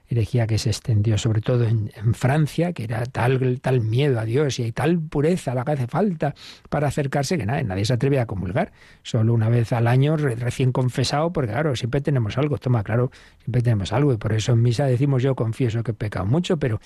herejía 0.08 0.48
que 0.48 0.58
se 0.58 0.70
extendió 0.70 1.18
sobre 1.18 1.42
todo 1.42 1.66
en, 1.66 1.90
Francia, 2.14 2.74
que 2.74 2.84
era 2.84 3.06
tal, 3.06 3.60
tal 3.62 3.82
miedo 3.82 4.20
a 4.20 4.26
Dios 4.26 4.60
y 4.60 4.64
hay 4.64 4.72
tal 4.72 5.00
pureza 5.00 5.54
la 5.56 5.66
que 5.66 5.72
hace 5.72 5.88
falta 5.88 6.36
para 6.70 6.88
acercarse 6.88 7.38
que 7.38 7.46
nadie, 7.46 7.64
nadie 7.64 7.86
se 7.86 7.94
atreve 7.94 8.20
a 8.20 8.26
comulgar. 8.26 8.72
Solo 9.04 9.34
una 9.34 9.50
vez 9.50 9.74
al 9.74 9.88
año, 9.88 10.16
recién 10.18 10.72
confesado, 10.72 11.32
porque 11.34 11.52
claro, 11.52 11.76
siempre 11.76 12.02
tenemos 12.02 12.38
algo, 12.38 12.58
toma, 12.58 12.84
claro, 12.84 13.12
siempre 13.40 13.62
tenemos 13.62 13.92
algo 13.94 14.14
y 14.14 14.18
por 14.18 14.34
eso 14.34 14.54
en 14.54 14.62
misa 14.62 14.86
decimos 14.86 15.24
yo 15.24 15.36
confieso 15.36 15.84
que 15.84 15.92
he 15.92 15.96
pecado 15.96 16.26
mucho, 16.26 16.58
pero, 16.58 16.80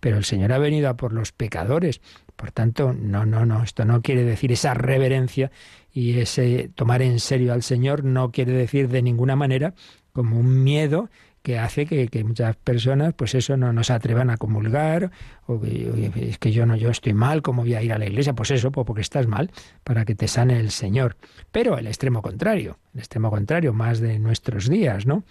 pero 0.00 0.16
el 0.16 0.24
Señor 0.24 0.52
ha 0.52 0.58
venido 0.58 0.88
a 0.88 0.96
por 0.96 1.12
los 1.12 1.32
pecadores. 1.32 2.00
Por 2.36 2.50
tanto, 2.52 2.92
no, 2.92 3.24
no, 3.24 3.46
no, 3.46 3.62
esto 3.62 3.84
no 3.84 4.02
quiere 4.02 4.24
decir 4.24 4.52
esa 4.52 4.74
reverencia 4.74 5.50
y 5.92 6.18
ese 6.18 6.70
tomar 6.74 7.00
en 7.00 7.20
serio 7.20 7.54
al 7.54 7.62
Señor 7.62 8.04
no 8.04 8.30
quiere 8.30 8.52
decir 8.52 8.88
de 8.88 9.00
ninguna 9.00 9.36
manera 9.36 9.72
como 10.12 10.38
un 10.38 10.62
miedo 10.62 11.10
que 11.46 11.60
hace 11.60 11.86
que, 11.86 12.24
muchas 12.24 12.56
personas, 12.56 13.14
pues 13.14 13.36
eso, 13.36 13.56
no, 13.56 13.72
nos 13.72 13.86
se 13.86 13.92
atrevan 13.92 14.30
a 14.30 14.36
comulgar, 14.36 15.12
o 15.46 15.60
que, 15.60 16.10
es 16.16 16.38
que 16.38 16.50
yo 16.50 16.66
no, 16.66 16.74
yo 16.74 16.90
estoy 16.90 17.14
mal, 17.14 17.40
¿cómo 17.40 17.62
voy 17.62 17.74
a 17.74 17.82
ir 17.84 17.92
a 17.92 17.98
la 17.98 18.06
iglesia? 18.06 18.32
Pues 18.32 18.50
eso, 18.50 18.72
pues 18.72 18.84
porque 18.84 19.02
estás 19.02 19.28
mal, 19.28 19.52
para 19.84 20.04
que 20.04 20.16
te 20.16 20.26
sane 20.26 20.58
el 20.58 20.72
Señor. 20.72 21.16
Pero 21.52 21.78
el 21.78 21.86
extremo 21.86 22.20
contrario, 22.20 22.80
el 22.94 22.98
extremo 22.98 23.30
contrario, 23.30 23.72
más 23.72 24.00
de 24.00 24.18
nuestros 24.18 24.68
días, 24.68 25.06
¿no? 25.06 25.22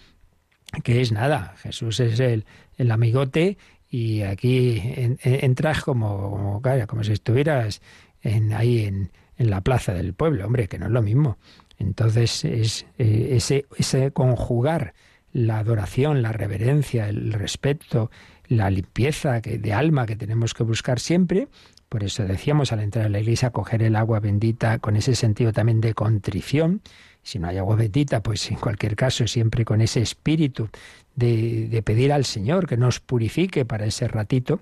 Que 0.82 1.02
es 1.02 1.12
nada, 1.12 1.52
Jesús 1.58 2.00
es 2.00 2.18
el, 2.18 2.46
el 2.78 2.90
amigote 2.92 3.58
y 3.90 4.22
aquí 4.22 4.82
entras 5.22 5.82
como, 5.82 6.30
como, 6.30 6.62
como 6.86 7.04
si 7.04 7.12
estuvieras 7.12 7.82
en, 8.22 8.54
ahí 8.54 8.86
en, 8.86 9.10
en 9.36 9.50
la 9.50 9.60
plaza 9.60 9.92
del 9.92 10.14
pueblo, 10.14 10.46
hombre, 10.46 10.66
que 10.66 10.78
no 10.78 10.86
es 10.86 10.92
lo 10.92 11.02
mismo. 11.02 11.36
Entonces 11.78 12.42
es 12.46 12.86
eh, 12.96 13.32
ese, 13.32 13.66
ese 13.76 14.12
conjugar 14.12 14.94
la 15.36 15.58
adoración, 15.58 16.22
la 16.22 16.32
reverencia, 16.32 17.10
el 17.10 17.34
respeto, 17.34 18.10
la 18.48 18.70
limpieza 18.70 19.40
de 19.40 19.72
alma 19.74 20.06
que 20.06 20.16
tenemos 20.16 20.54
que 20.54 20.62
buscar 20.62 20.98
siempre. 20.98 21.48
Por 21.90 22.04
eso 22.04 22.24
decíamos 22.24 22.72
al 22.72 22.80
entrar 22.80 23.04
a 23.04 23.08
la 23.10 23.20
iglesia 23.20 23.50
coger 23.50 23.82
el 23.82 23.96
agua 23.96 24.18
bendita 24.18 24.78
con 24.78 24.96
ese 24.96 25.14
sentido 25.14 25.52
también 25.52 25.82
de 25.82 25.92
contrición. 25.92 26.80
Si 27.22 27.38
no 27.38 27.48
hay 27.48 27.58
agua 27.58 27.76
bendita, 27.76 28.22
pues 28.22 28.50
en 28.50 28.56
cualquier 28.56 28.96
caso 28.96 29.26
siempre 29.26 29.66
con 29.66 29.82
ese 29.82 30.00
espíritu 30.00 30.70
de, 31.16 31.68
de 31.68 31.82
pedir 31.82 32.14
al 32.14 32.24
Señor 32.24 32.66
que 32.66 32.78
nos 32.78 33.00
purifique 33.00 33.66
para 33.66 33.84
ese 33.84 34.08
ratito, 34.08 34.60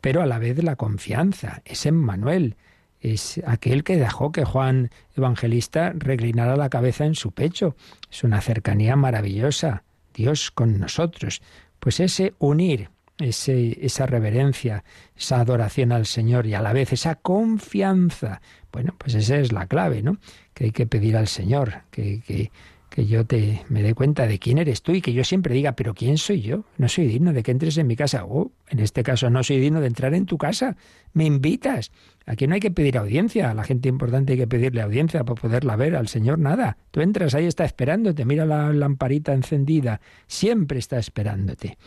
pero 0.00 0.22
a 0.22 0.26
la 0.26 0.38
vez 0.38 0.62
la 0.62 0.76
confianza, 0.76 1.62
es 1.64 1.84
Emmanuel, 1.84 2.54
es 3.00 3.40
aquel 3.44 3.82
que 3.82 3.96
dejó 3.96 4.30
que 4.30 4.44
Juan 4.44 4.90
Evangelista 5.16 5.92
reclinara 5.96 6.56
la 6.56 6.68
cabeza 6.68 7.06
en 7.06 7.16
su 7.16 7.32
pecho. 7.32 7.74
Es 8.08 8.22
una 8.22 8.40
cercanía 8.40 8.94
maravillosa. 8.94 9.82
Dios 10.14 10.50
con 10.50 10.78
nosotros. 10.78 11.42
Pues 11.78 12.00
ese 12.00 12.34
unir, 12.38 12.90
ese, 13.18 13.78
esa 13.84 14.06
reverencia, 14.06 14.84
esa 15.16 15.40
adoración 15.40 15.92
al 15.92 16.06
Señor 16.06 16.46
y 16.46 16.54
a 16.54 16.62
la 16.62 16.72
vez 16.72 16.92
esa 16.92 17.16
confianza, 17.16 18.40
bueno, 18.72 18.94
pues 18.98 19.14
esa 19.14 19.36
es 19.36 19.52
la 19.52 19.66
clave, 19.66 20.02
¿no? 20.02 20.18
Que 20.54 20.64
hay 20.64 20.70
que 20.72 20.86
pedir 20.86 21.16
al 21.16 21.28
Señor, 21.28 21.82
que, 21.90 22.20
que, 22.20 22.50
que 22.94 23.06
yo 23.06 23.24
te 23.24 23.64
me 23.68 23.82
dé 23.82 23.94
cuenta 23.94 24.26
de 24.26 24.38
quién 24.38 24.58
eres 24.58 24.82
tú 24.82 24.92
y 24.92 25.00
que 25.00 25.14
yo 25.14 25.24
siempre 25.24 25.54
diga, 25.54 25.72
pero 25.72 25.94
¿quién 25.94 26.18
soy 26.18 26.42
yo? 26.42 26.64
No 26.76 26.88
soy 26.88 27.06
digno 27.06 27.32
de 27.32 27.42
que 27.42 27.50
entres 27.50 27.78
en 27.78 27.86
mi 27.86 27.96
casa. 27.96 28.24
O, 28.26 28.52
en 28.68 28.80
este 28.80 29.02
caso, 29.02 29.30
no 29.30 29.42
soy 29.42 29.58
digno 29.58 29.80
de 29.80 29.86
entrar 29.86 30.14
en 30.14 30.26
tu 30.26 30.36
casa. 30.36 30.76
Me 31.14 31.24
invitas. 31.24 31.90
Aquí 32.26 32.46
no 32.46 32.54
hay 32.54 32.60
que 32.60 32.70
pedir 32.70 32.98
audiencia. 32.98 33.50
A 33.50 33.54
la 33.54 33.64
gente 33.64 33.88
importante 33.88 34.32
hay 34.32 34.38
que 34.38 34.46
pedirle 34.46 34.82
audiencia 34.82 35.24
para 35.24 35.40
poderla 35.40 35.76
ver. 35.76 35.96
Al 35.96 36.08
Señor 36.08 36.38
nada. 36.38 36.76
Tú 36.90 37.00
entras, 37.00 37.34
ahí 37.34 37.46
está 37.46 37.64
esperándote. 37.64 38.26
Mira 38.26 38.44
la 38.44 38.72
lamparita 38.72 39.32
encendida. 39.32 40.00
Siempre 40.26 40.78
está 40.78 40.98
esperándote. 40.98 41.78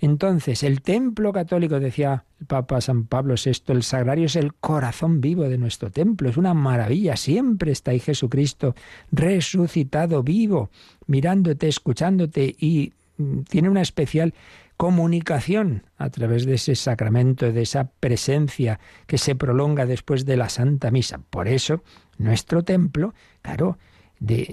Entonces, 0.00 0.62
el 0.62 0.80
templo 0.80 1.32
católico, 1.32 1.78
decía 1.78 2.24
el 2.40 2.46
Papa 2.46 2.80
San 2.80 3.04
Pablo 3.04 3.34
VI, 3.42 3.72
el 3.72 3.82
sagrario 3.82 4.26
es 4.26 4.36
el 4.36 4.54
corazón 4.54 5.20
vivo 5.20 5.44
de 5.44 5.58
nuestro 5.58 5.90
templo, 5.90 6.30
es 6.30 6.38
una 6.38 6.54
maravilla, 6.54 7.16
siempre 7.16 7.70
está 7.72 7.90
ahí 7.90 8.00
Jesucristo 8.00 8.74
resucitado, 9.12 10.22
vivo, 10.22 10.70
mirándote, 11.06 11.68
escuchándote 11.68 12.56
y 12.58 12.94
mm, 13.18 13.40
tiene 13.42 13.68
una 13.68 13.82
especial 13.82 14.32
comunicación 14.78 15.82
a 15.98 16.08
través 16.08 16.46
de 16.46 16.54
ese 16.54 16.74
sacramento, 16.74 17.52
de 17.52 17.60
esa 17.60 17.90
presencia 18.00 18.80
que 19.06 19.18
se 19.18 19.36
prolonga 19.36 19.84
después 19.84 20.24
de 20.24 20.38
la 20.38 20.48
Santa 20.48 20.90
Misa. 20.90 21.20
Por 21.28 21.48
eso, 21.48 21.82
nuestro 22.16 22.62
templo, 22.62 23.12
claro, 23.42 23.76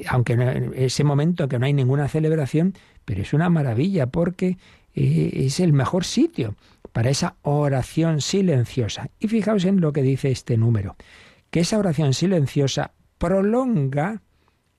aunque 0.09 0.33
en 0.33 0.73
ese 0.75 1.05
momento 1.05 1.47
que 1.47 1.59
no 1.59 1.65
hay 1.65 1.71
ninguna 1.73 2.09
celebración, 2.09 2.73
pero 3.05 3.21
es 3.21 3.31
una 3.31 3.49
maravilla 3.49 4.07
porque 4.07 4.57
es 4.97 5.59
el 5.59 5.73
mejor 5.73 6.05
sitio 6.05 6.55
para 6.91 7.09
esa 7.09 7.35
oración 7.43 8.21
silenciosa. 8.21 9.09
Y 9.19 9.27
fijaos 9.27 9.65
en 9.65 9.81
lo 9.81 9.93
que 9.93 10.01
dice 10.01 10.31
este 10.31 10.57
número, 10.57 10.95
que 11.51 11.59
esa 11.59 11.77
oración 11.77 12.13
silenciosa 12.13 12.93
prolonga 13.17 14.23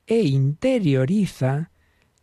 e 0.07 0.23
interioriza 0.23 1.71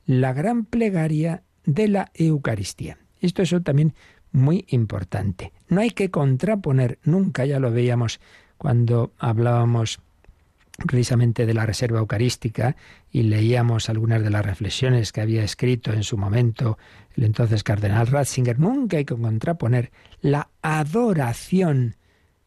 la 0.06 0.34
gran 0.34 0.66
plegaria 0.66 1.44
de 1.66 1.88
la 1.88 2.12
Eucaristía. 2.14 2.98
Esto 3.22 3.42
es 3.42 3.56
también 3.64 3.94
muy 4.32 4.66
importante. 4.70 5.54
No 5.70 5.82
hay 5.82 5.92
que 5.92 6.12
contraponer 6.12 7.00
nunca, 7.04 7.46
ya 7.46 7.60
lo 7.60 7.72
veíamos 7.72 8.20
cuando 8.58 9.14
hablábamos 9.18 10.00
precisamente 10.78 11.46
de 11.46 11.54
la 11.54 11.66
reserva 11.66 12.00
eucarística 12.00 12.76
y 13.12 13.24
leíamos 13.24 13.90
algunas 13.90 14.22
de 14.24 14.30
las 14.30 14.46
reflexiones 14.46 15.12
que 15.12 15.22
había 15.22 15.44
escrito 15.44 15.94
en 15.94 16.04
su 16.04 16.18
momento 16.18 16.78
el 17.16 17.24
entonces 17.24 17.64
cardenal 17.64 18.08
Ratzinger, 18.08 18.60
nunca 18.60 18.98
hay 18.98 19.06
que 19.06 19.16
contraponer 19.16 19.92
la 20.22 20.50
adoración 20.62 21.96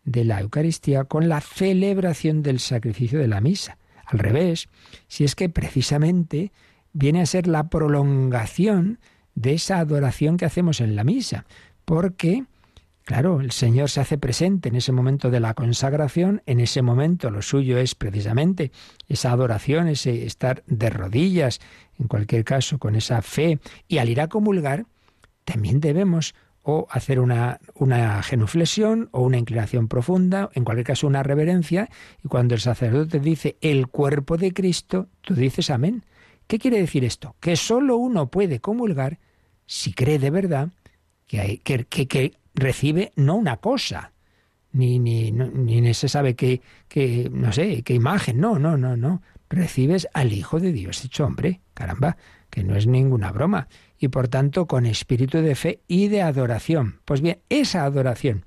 de 0.05 0.25
la 0.25 0.41
Eucaristía 0.41 1.05
con 1.05 1.29
la 1.29 1.41
celebración 1.41 2.43
del 2.43 2.61
sacrificio 2.61 3.19
de 3.19 3.29
la 3.29 3.41
misa. 3.41 3.79
Al 4.05 4.19
revés, 4.19 4.69
si 5.07 5.25
es 5.25 5.35
que 5.35 5.49
precisamente 5.49 6.53
viene 6.93 7.21
a 7.21 7.27
ser 7.27 7.47
la 7.47 7.69
prolongación 7.69 8.99
de 9.35 9.55
esa 9.55 9.79
adoración 9.79 10.37
que 10.37 10.47
hacemos 10.47 10.81
en 10.81 10.97
la 10.97 11.05
misa, 11.05 11.47
porque 11.85 12.45
Claro, 13.09 13.41
el 13.41 13.53
Señor 13.53 13.89
se 13.89 14.03
hace 14.03 14.19
presente 14.19 14.69
en 14.69 14.75
ese 14.75 14.93
momento 14.93 15.31
de 15.31 15.41
la 15.41 15.55
consagración, 15.55 16.43
en 16.45 16.61
ese 16.61 16.83
momento 16.83 17.31
lo 17.31 17.41
suyo 17.41 17.79
es 17.79 17.95
precisamente 17.95 18.71
esa 19.09 19.33
adoración, 19.33 19.89
ese 19.89 20.27
estar 20.27 20.63
de 20.67 20.91
rodillas, 20.91 21.59
en 21.99 22.07
cualquier 22.07 22.45
caso, 22.45 22.77
con 22.79 22.97
esa 22.97 23.23
fe, 23.23 23.61
y 23.89 23.97
al 23.97 24.11
ir 24.11 24.21
a 24.21 24.29
comulgar, 24.29 24.85
también 25.47 25.81
debemos 25.81 26.35
o 26.63 26.87
hacer 26.91 27.19
una, 27.19 27.61
una 27.77 28.23
genuflexión 28.23 29.09
o 29.13 29.23
una 29.23 29.39
inclinación 29.39 29.89
profunda, 29.89 30.51
en 30.53 30.65
cualquier 30.65 30.89
caso 30.89 31.07
una 31.07 31.23
reverencia, 31.23 31.89
y 32.23 32.29
cuando 32.29 32.55
el 32.55 32.61
sacerdote 32.61 33.21
dice 33.21 33.57
el 33.63 33.89
cuerpo 33.89 34.37
de 34.37 34.53
Cristo, 34.53 35.09
tú 35.23 35.35
dices 35.35 35.71
amén. 35.71 36.05
¿Qué 36.47 36.59
quiere 36.59 36.79
decir 36.79 37.07
esto? 37.07 37.37
Que 37.41 37.57
solo 37.57 37.97
uno 37.97 38.27
puede 38.27 38.61
comulgar 38.61 39.19
si 39.65 39.95
cree 39.95 40.19
de 40.19 40.29
verdad 40.29 40.69
que, 41.27 41.41
hay, 41.41 41.59
que, 41.59 41.87
que 41.87 42.39
recibe 42.59 43.13
no 43.17 43.37
una 43.37 43.59
cosa, 43.59 44.13
ni, 44.73 44.99
ni, 44.99 45.33
ni 45.33 45.95
se 45.95 46.09
sabe 46.09 46.35
qué, 46.35 46.61
qué, 46.89 47.29
no 47.33 47.53
sé, 47.53 47.83
qué 47.83 47.95
imagen, 47.95 48.41
no, 48.41 48.59
no, 48.59 48.77
no, 48.77 48.97
no. 48.97 49.23
recibes 49.49 50.09
al 50.13 50.33
Hijo 50.33 50.61
de 50.61 50.73
Dios 50.73 51.05
hecho 51.05 51.25
hombre. 51.25 51.63
Caramba, 51.75 52.17
que 52.51 52.65
no 52.65 52.77
es 52.77 52.87
ninguna 52.87 53.33
broma. 53.33 53.69
Y 53.99 54.09
por 54.09 54.29
tanto, 54.29 54.67
con 54.67 54.87
espíritu 54.87 55.39
de 55.39 55.55
fe 55.55 55.81
y 55.89 56.09
de 56.09 56.23
adoración. 56.23 57.01
Pues 57.05 57.21
bien, 57.21 57.41
esa 57.49 57.85
adoración 57.85 58.45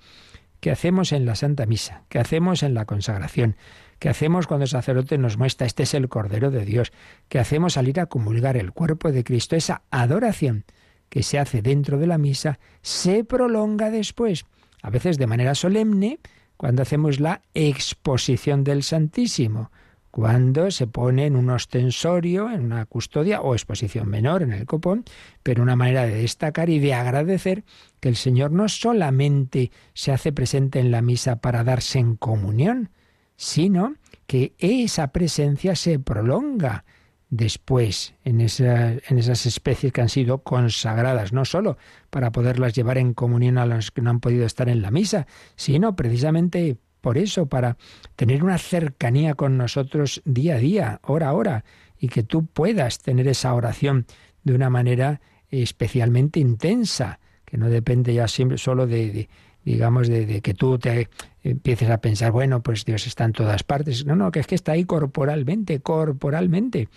que 0.59 0.71
hacemos 0.71 1.11
en 1.11 1.25
la 1.25 1.35
Santa 1.35 1.65
Misa, 1.65 2.03
que 2.07 2.19
hacemos 2.19 2.61
en 2.61 2.75
la 2.75 2.85
consagración, 2.85 3.55
que 3.97 4.09
hacemos 4.09 4.47
cuando 4.47 4.63
el 4.63 4.69
sacerdote 4.69 5.17
nos 5.17 5.37
muestra 5.37 5.65
este 5.65 5.83
es 5.83 5.93
el 5.95 6.07
Cordero 6.07 6.51
de 6.51 6.65
Dios, 6.65 6.91
que 7.29 7.39
hacemos 7.39 7.77
al 7.77 7.87
ir 7.87 7.99
a 7.99 8.05
comulgar 8.05 8.57
el 8.57 8.71
cuerpo 8.71 9.11
de 9.11 9.23
Cristo, 9.23 9.55
esa 9.55 9.81
adoración 9.89 10.65
que 11.11 11.23
se 11.23 11.37
hace 11.37 11.61
dentro 11.61 11.99
de 11.99 12.07
la 12.07 12.17
misa, 12.17 12.57
se 12.81 13.25
prolonga 13.25 13.91
después, 13.91 14.45
a 14.81 14.89
veces 14.89 15.17
de 15.17 15.27
manera 15.27 15.55
solemne, 15.55 16.19
cuando 16.55 16.83
hacemos 16.83 17.19
la 17.19 17.41
exposición 17.53 18.63
del 18.63 18.81
Santísimo, 18.81 19.71
cuando 20.09 20.71
se 20.71 20.87
pone 20.87 21.25
en 21.25 21.35
un 21.35 21.49
ostensorio, 21.49 22.49
en 22.49 22.63
una 22.63 22.85
custodia 22.85 23.41
o 23.41 23.53
exposición 23.53 24.07
menor 24.07 24.41
en 24.41 24.53
el 24.53 24.65
copón, 24.65 25.03
pero 25.43 25.61
una 25.61 25.75
manera 25.75 26.05
de 26.05 26.15
destacar 26.15 26.69
y 26.69 26.79
de 26.79 26.93
agradecer 26.93 27.65
que 27.99 28.07
el 28.07 28.15
Señor 28.15 28.51
no 28.51 28.69
solamente 28.69 29.69
se 29.93 30.13
hace 30.13 30.31
presente 30.31 30.79
en 30.79 30.91
la 30.91 31.01
misa 31.01 31.41
para 31.41 31.65
darse 31.65 31.99
en 31.99 32.15
comunión, 32.15 32.89
sino 33.35 33.95
que 34.27 34.53
esa 34.59 35.11
presencia 35.11 35.75
se 35.75 35.99
prolonga 35.99 36.85
después 37.31 38.13
en, 38.23 38.41
en 38.41 39.17
esas 39.17 39.45
especies 39.47 39.91
que 39.91 40.01
han 40.01 40.09
sido 40.09 40.43
consagradas, 40.43 41.33
no 41.33 41.45
solo 41.45 41.77
para 42.11 42.31
poderlas 42.31 42.73
llevar 42.73 42.99
en 42.99 43.13
comunión 43.15 43.57
a 43.57 43.65
los 43.65 43.89
que 43.89 44.01
no 44.01 44.11
han 44.11 44.19
podido 44.19 44.45
estar 44.45 44.69
en 44.69 44.83
la 44.83 44.91
misa, 44.91 45.25
sino 45.55 45.95
precisamente 45.95 46.77
por 46.99 47.17
eso, 47.17 47.47
para 47.47 47.77
tener 48.15 48.43
una 48.43 48.59
cercanía 48.59 49.33
con 49.33 49.57
nosotros 49.57 50.21
día 50.23 50.55
a 50.55 50.59
día, 50.59 50.99
hora 51.03 51.29
a 51.29 51.33
hora, 51.33 51.65
y 51.97 52.09
que 52.09 52.21
tú 52.21 52.45
puedas 52.45 52.99
tener 52.99 53.27
esa 53.27 53.55
oración 53.55 54.05
de 54.43 54.53
una 54.53 54.69
manera 54.69 55.19
especialmente 55.49 56.39
intensa, 56.39 57.19
que 57.43 57.57
no 57.57 57.69
depende 57.69 58.13
ya 58.13 58.27
siempre 58.27 58.57
solo 58.57 58.85
de, 58.85 59.29
digamos, 59.63 60.07
de, 60.07 60.41
que 60.41 60.53
tú 60.53 60.79
te 60.79 61.09
empieces 61.43 61.89
a 61.89 61.99
pensar, 61.99 62.31
bueno, 62.31 62.61
pues 62.61 62.85
Dios 62.85 63.07
está 63.07 63.25
en 63.25 63.33
todas 63.33 63.63
partes. 63.63 64.05
No, 64.05 64.15
no, 64.15 64.31
que 64.31 64.39
es 64.39 64.47
que 64.47 64.55
está 64.55 64.73
ahí 64.73 64.85
corporalmente, 64.85 65.79
corporalmente. 65.79 66.89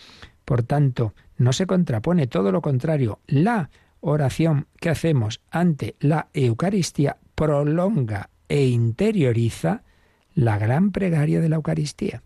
Por 0.45 0.63
tanto, 0.63 1.15
no 1.39 1.53
se 1.53 1.67
contrapone, 1.67 2.27
todo 2.27 2.53
lo 2.53 2.63
contrario. 2.63 3.21
La 3.27 3.71
oración 4.01 4.67
que 4.81 4.91
hacemos 4.91 5.41
ante 5.51 5.97
la 6.01 6.29
Eucaristía 6.35 7.17
prolonga 7.35 8.31
e 8.49 8.67
interioriza 8.67 9.83
la 10.35 10.59
gran 10.59 10.93
pregaria 10.93 11.41
de 11.41 11.49
la 11.49 11.57
Eucaristía. 11.57 12.23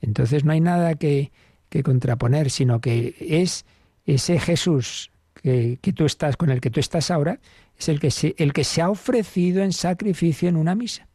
Entonces 0.00 0.44
no 0.44 0.52
hay 0.52 0.60
nada 0.60 0.96
que, 0.96 1.30
que 1.68 1.82
contraponer, 1.82 2.50
sino 2.50 2.80
que 2.80 3.14
es 3.20 3.64
ese 4.04 4.40
Jesús 4.40 5.11
que, 5.42 5.92
tú 5.94 6.04
estás, 6.04 6.36
con 6.36 6.50
el 6.50 6.60
que 6.60 6.70
tú 6.70 6.80
estás 6.80 7.10
ahora, 7.10 7.40
es 7.78 7.88
el 7.88 8.00
que, 8.00 8.10
se, 8.10 8.34
el 8.38 8.52
que 8.52 8.64
se 8.64 8.80
ha 8.80 8.90
ofrecido 8.90 9.62
en 9.62 9.72
sacrificio 9.72 10.48
en 10.48 10.56
una 10.56 10.74
misa. 10.74 11.08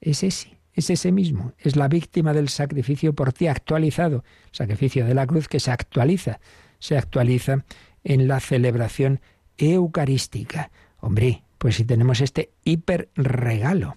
Es 0.00 0.22
ese, 0.22 0.58
es 0.74 0.90
ese 0.90 1.12
mismo, 1.12 1.52
es 1.58 1.76
la 1.76 1.88
víctima 1.88 2.32
del 2.32 2.48
sacrificio 2.48 3.14
por 3.14 3.32
ti 3.32 3.46
actualizado, 3.46 4.24
sacrificio 4.50 5.06
de 5.06 5.14
la 5.14 5.26
cruz 5.26 5.48
que 5.48 5.60
se 5.60 5.70
actualiza, 5.70 6.40
se 6.78 6.98
actualiza 6.98 7.64
en 8.02 8.28
la 8.28 8.40
celebración 8.40 9.20
eucarística. 9.56 10.70
Hombre, 11.00 11.42
pues 11.58 11.76
si 11.76 11.84
tenemos 11.84 12.20
este 12.20 12.50
hiper 12.64 13.08
regalo 13.14 13.96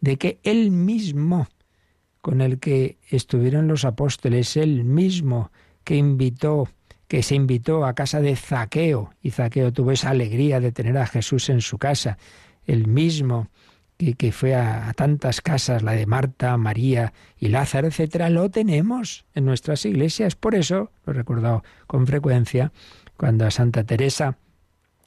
de 0.00 0.18
que 0.18 0.38
Él 0.44 0.70
mismo, 0.70 1.48
con 2.20 2.40
el 2.40 2.60
que 2.60 2.98
estuvieron 3.08 3.66
los 3.66 3.84
apóstoles, 3.84 4.56
Él 4.56 4.84
mismo 4.84 5.50
que 5.82 5.96
invitó, 5.96 6.68
que 7.12 7.22
se 7.22 7.34
invitó 7.34 7.84
a 7.84 7.92
casa 7.92 8.22
de 8.22 8.36
Zaqueo, 8.36 9.10
y 9.20 9.32
Zaqueo 9.32 9.70
tuvo 9.70 9.92
esa 9.92 10.08
alegría 10.08 10.60
de 10.60 10.72
tener 10.72 10.96
a 10.96 11.06
Jesús 11.06 11.50
en 11.50 11.60
su 11.60 11.76
casa, 11.76 12.16
el 12.64 12.86
mismo 12.86 13.48
que, 13.98 14.14
que 14.14 14.32
fue 14.32 14.54
a, 14.54 14.88
a, 14.88 14.94
tantas 14.94 15.42
casas, 15.42 15.82
la 15.82 15.92
de 15.92 16.06
Marta, 16.06 16.56
María 16.56 17.12
y 17.38 17.48
Lázaro, 17.48 17.88
etcétera, 17.88 18.30
lo 18.30 18.48
tenemos 18.50 19.26
en 19.34 19.44
nuestras 19.44 19.84
iglesias. 19.84 20.36
Por 20.36 20.54
eso, 20.54 20.90
lo 21.04 21.12
he 21.12 21.16
recordado 21.16 21.62
con 21.86 22.06
frecuencia, 22.06 22.72
cuando 23.18 23.44
a 23.44 23.50
Santa 23.50 23.84
Teresa 23.84 24.38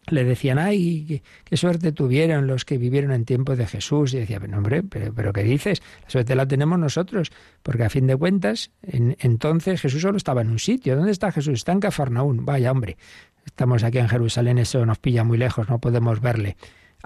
le 0.09 0.23
decían, 0.23 0.57
ay, 0.57 1.21
qué, 1.43 1.57
suerte 1.57 1.91
tuvieron 1.91 2.47
los 2.47 2.65
que 2.65 2.77
vivieron 2.77 3.11
en 3.11 3.25
tiempos 3.25 3.57
de 3.57 3.65
Jesús. 3.65 4.13
Y 4.13 4.19
decía, 4.19 4.39
pero 4.39 4.57
hombre, 4.57 4.83
pero, 4.83 5.33
¿qué 5.33 5.43
dices? 5.43 5.81
La 6.03 6.09
suerte 6.09 6.35
la 6.35 6.47
tenemos 6.47 6.79
nosotros, 6.79 7.31
porque 7.63 7.83
a 7.83 7.89
fin 7.89 8.07
de 8.07 8.15
cuentas, 8.15 8.71
en, 8.83 9.15
entonces 9.19 9.81
Jesús 9.81 10.01
solo 10.01 10.17
estaba 10.17 10.41
en 10.41 10.49
un 10.49 10.59
sitio. 10.59 10.95
¿Dónde 10.95 11.11
está 11.11 11.31
Jesús? 11.31 11.53
Está 11.53 11.71
en 11.71 11.79
Cafarnaún. 11.79 12.45
Vaya, 12.45 12.71
hombre, 12.71 12.97
estamos 13.45 13.83
aquí 13.83 13.97
en 13.97 14.09
Jerusalén, 14.09 14.57
eso 14.57 14.85
nos 14.85 14.99
pilla 14.99 15.23
muy 15.23 15.37
lejos, 15.37 15.69
no 15.69 15.79
podemos 15.79 16.21
verle. 16.21 16.57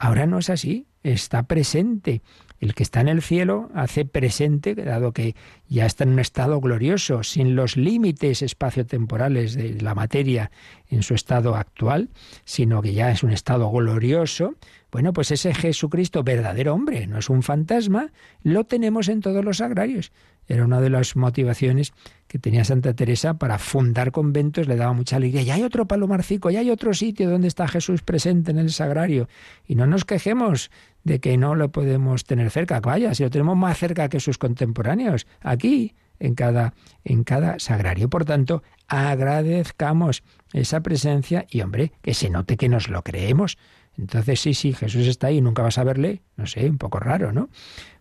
Ahora 0.02 0.26
no 0.26 0.40
es 0.40 0.50
así, 0.50 0.88
está 1.04 1.44
presente. 1.44 2.22
El 2.62 2.74
que 2.74 2.84
está 2.84 3.02
en 3.02 3.10
el 3.10 3.22
cielo 3.22 3.70
hace 3.74 4.06
presente, 4.06 4.74
dado 4.74 5.12
que 5.12 5.36
ya 5.68 5.86
está 5.86 6.06
en 6.06 6.12
un 6.12 6.20
estado 6.20 6.62
glorioso, 6.62 7.24
sin 7.24 7.54
los 7.58 7.76
límites 7.76 8.42
espaciotemporales 8.42 9.56
de 9.56 9.82
la 9.82 9.96
materia 9.96 10.52
en 10.88 11.04
su 11.04 11.16
estado 11.16 11.56
actual, 11.56 12.10
sino 12.46 12.82
que 12.82 12.94
ya 12.94 13.12
es 13.12 13.24
un 13.24 13.32
estado 13.32 13.70
glorioso, 13.72 14.56
bueno, 14.90 15.12
pues 15.12 15.32
ese 15.32 15.54
Jesucristo 15.54 16.24
verdadero 16.24 16.74
hombre, 16.74 17.06
no 17.06 17.20
es 17.20 17.30
un 17.30 17.44
fantasma, 17.44 18.14
lo 18.42 18.64
tenemos 18.64 19.10
en 19.10 19.20
todos 19.20 19.44
los 19.44 19.60
agrarios. 19.60 20.14
Era 20.50 20.66
una 20.66 20.82
de 20.82 20.90
las 20.90 21.16
motivaciones 21.16 21.94
que 22.28 22.40
tenía 22.40 22.66
Santa 22.66 22.96
Teresa 22.96 23.36
para 23.36 23.60
fundar 23.60 24.12
conventos, 24.12 24.68
le 24.68 24.76
daba 24.76 24.94
mucha 24.94 25.16
alegría. 25.16 25.44
Ya 25.44 25.54
hay 25.54 25.64
otro 25.64 25.88
palomarcico, 25.88 26.50
ya 26.50 26.60
hay 26.60 26.72
otro 26.72 26.96
sitio 26.96 27.30
donde 27.30 27.48
está 27.48 27.68
Jesús 27.68 28.02
presente 28.02 28.50
en 28.50 28.58
el 28.58 28.72
sagrario. 28.72 29.30
Y 29.68 29.76
no 29.76 29.86
nos 29.86 30.06
quejemos 30.06 30.72
de 31.04 31.20
que 31.20 31.38
no 31.38 31.54
lo 31.54 31.72
podemos 31.72 32.26
tener 32.26 32.50
cerca. 32.50 32.80
Vaya, 32.80 33.14
si 33.14 33.22
lo 33.22 33.30
tenemos 33.30 33.56
más 33.56 33.78
cerca 33.78 34.10
que 34.10 34.20
sus 34.20 34.40
contemporáneos, 34.40 35.28
aquí, 35.42 35.94
en 36.20 36.34
cada, 36.34 36.74
en 37.04 37.24
cada 37.24 37.60
sagrario. 37.60 38.10
Por 38.10 38.26
tanto, 38.26 38.64
agradezcamos 38.88 40.24
esa 40.52 40.82
presencia 40.82 41.46
y, 41.50 41.62
hombre, 41.62 41.92
que 42.02 42.16
se 42.16 42.32
note 42.32 42.58
que 42.58 42.70
nos 42.70 42.90
lo 42.90 43.04
creemos. 43.04 43.60
Entonces, 43.98 44.40
sí, 44.40 44.56
sí, 44.56 44.74
Jesús 44.74 45.06
está 45.06 45.28
ahí, 45.28 45.42
nunca 45.42 45.62
vas 45.62 45.78
a 45.78 45.84
verle, 45.84 46.24
no 46.38 46.48
sé, 46.48 46.70
un 46.70 46.78
poco 46.78 47.00
raro, 47.00 47.34
¿no? 47.34 47.50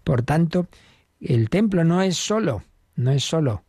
Por 0.02 0.22
tanto, 0.22 0.68
el 1.20 1.50
templo 1.50 1.84
no 1.84 2.02
es 2.02 2.16
solo, 2.16 2.62
no 2.96 3.10
es 3.10 3.24
solo, 3.24 3.64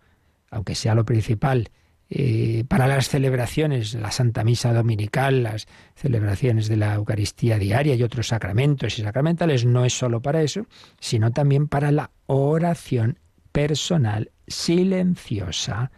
aunque 0.50 0.76
sea 0.76 0.96
lo 0.96 1.06
principal, 1.06 1.70
eh, 2.12 2.64
para 2.68 2.88
las 2.88 3.08
celebraciones, 3.08 3.94
la 3.94 4.12
Santa 4.12 4.44
Misa 4.44 4.74
Dominical, 4.74 5.44
las 5.44 5.68
celebraciones 5.96 6.68
de 6.68 6.78
la 6.78 6.96
Eucaristía 6.96 7.60
diaria 7.60 7.94
y 7.94 8.02
otros 8.02 8.30
sacramentos 8.30 8.98
y 8.98 9.04
sacramentales, 9.04 9.66
no 9.66 9.86
es 9.86 9.94
solo 9.94 10.20
para 10.22 10.42
eso, 10.42 10.66
sino 11.00 11.32
también 11.32 11.68
para 11.68 11.92
la 11.92 12.10
oración 12.26 13.20
personal 13.52 14.32
silenciosa, 14.48 15.92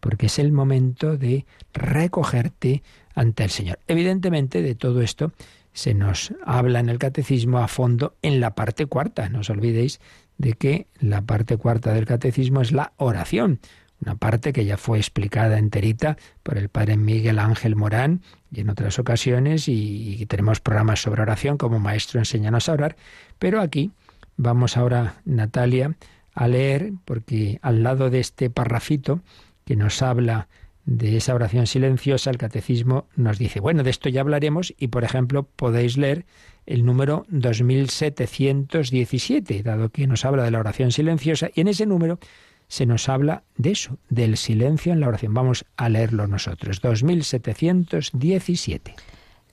porque 0.00 0.26
es 0.26 0.40
el 0.40 0.50
momento 0.50 1.16
de 1.16 1.46
recogerte 1.72 2.82
ante 3.14 3.44
el 3.44 3.50
Señor. 3.50 3.78
Evidentemente, 3.86 4.62
de 4.62 4.74
todo 4.74 5.00
esto 5.00 5.32
se 5.72 5.94
nos 5.94 6.34
habla 6.44 6.80
en 6.80 6.88
el 6.88 6.98
catecismo 6.98 7.58
a 7.58 7.68
fondo 7.68 8.16
en 8.22 8.40
la 8.40 8.54
parte 8.54 8.86
cuarta. 8.86 9.28
No 9.28 9.40
os 9.40 9.50
olvidéis 9.50 10.00
de 10.38 10.54
que 10.54 10.86
la 10.98 11.22
parte 11.22 11.56
cuarta 11.56 11.92
del 11.92 12.06
catecismo 12.06 12.60
es 12.60 12.72
la 12.72 12.92
oración, 12.96 13.60
una 14.04 14.16
parte 14.16 14.52
que 14.52 14.64
ya 14.64 14.76
fue 14.76 14.98
explicada 14.98 15.58
enterita 15.58 16.16
por 16.42 16.58
el 16.58 16.68
padre 16.68 16.96
Miguel 16.96 17.38
Ángel 17.38 17.76
Morán 17.76 18.20
y 18.50 18.60
en 18.60 18.70
otras 18.70 18.98
ocasiones 18.98 19.68
y, 19.68 20.26
tenemos 20.26 20.60
programas 20.60 21.00
sobre 21.00 21.22
oración 21.22 21.56
como 21.56 21.78
maestro 21.78 22.18
enséñanos 22.18 22.68
a 22.68 22.72
orar, 22.72 22.96
pero 23.38 23.60
aquí 23.60 23.92
vamos 24.36 24.76
ahora, 24.76 25.20
Natalia, 25.24 25.96
a 26.34 26.48
leer, 26.48 26.92
porque 27.04 27.58
al 27.62 27.82
lado 27.82 28.10
de 28.10 28.20
este 28.20 28.50
parrafito 28.50 29.20
que 29.64 29.76
nos 29.76 30.02
habla 30.02 30.48
de 30.84 31.16
esa 31.16 31.34
oración 31.34 31.66
silenciosa, 31.66 32.30
el 32.30 32.36
catecismo 32.38 33.08
nos 33.14 33.38
dice, 33.38 33.60
bueno, 33.60 33.82
de 33.82 33.90
esto 33.90 34.08
ya 34.08 34.22
hablaremos 34.22 34.72
y, 34.76 34.88
por 34.88 35.04
ejemplo, 35.04 35.44
podéis 35.44 35.96
leer 35.96 36.26
el 36.66 36.84
número 36.84 37.24
2717, 37.28 39.62
dado 39.62 39.90
que 39.90 40.06
nos 40.06 40.24
habla 40.24 40.44
de 40.44 40.50
la 40.50 40.60
oración 40.60 40.92
silenciosa, 40.92 41.50
y 41.54 41.60
en 41.60 41.68
ese 41.68 41.84
número 41.86 42.18
se 42.68 42.86
nos 42.86 43.08
habla 43.08 43.44
de 43.56 43.72
eso, 43.72 43.98
del 44.08 44.36
silencio 44.36 44.92
en 44.92 45.00
la 45.00 45.08
oración. 45.08 45.34
Vamos 45.34 45.64
a 45.76 45.88
leerlo 45.88 46.26
nosotros, 46.26 46.80
2717. 46.80 48.94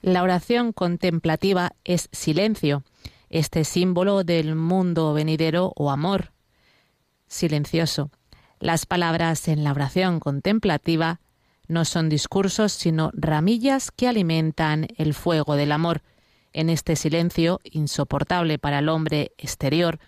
La 0.02 0.22
oración 0.22 0.72
contemplativa 0.72 1.72
es 1.84 2.08
silencio, 2.12 2.84
este 3.28 3.64
símbolo 3.64 4.24
del 4.24 4.56
mundo 4.56 5.12
venidero 5.12 5.74
o 5.76 5.90
amor 5.90 6.32
silencioso. 7.28 8.10
Las 8.60 8.84
palabras 8.86 9.48
en 9.48 9.64
la 9.64 9.72
oración 9.72 10.20
contemplativa 10.20 11.20
no 11.66 11.84
son 11.86 12.08
discursos, 12.08 12.72
sino 12.72 13.10
ramillas 13.14 13.90
que 13.90 14.06
alimentan 14.06 14.86
el 14.98 15.14
fuego 15.14 15.56
del 15.56 15.72
amor 15.72 16.02
en 16.52 16.68
este 16.68 16.94
silencio 16.96 17.60
insoportable 17.64 18.58
para 18.58 18.80
el 18.80 18.88
hombre 18.88 19.32
exterior, 19.38 19.98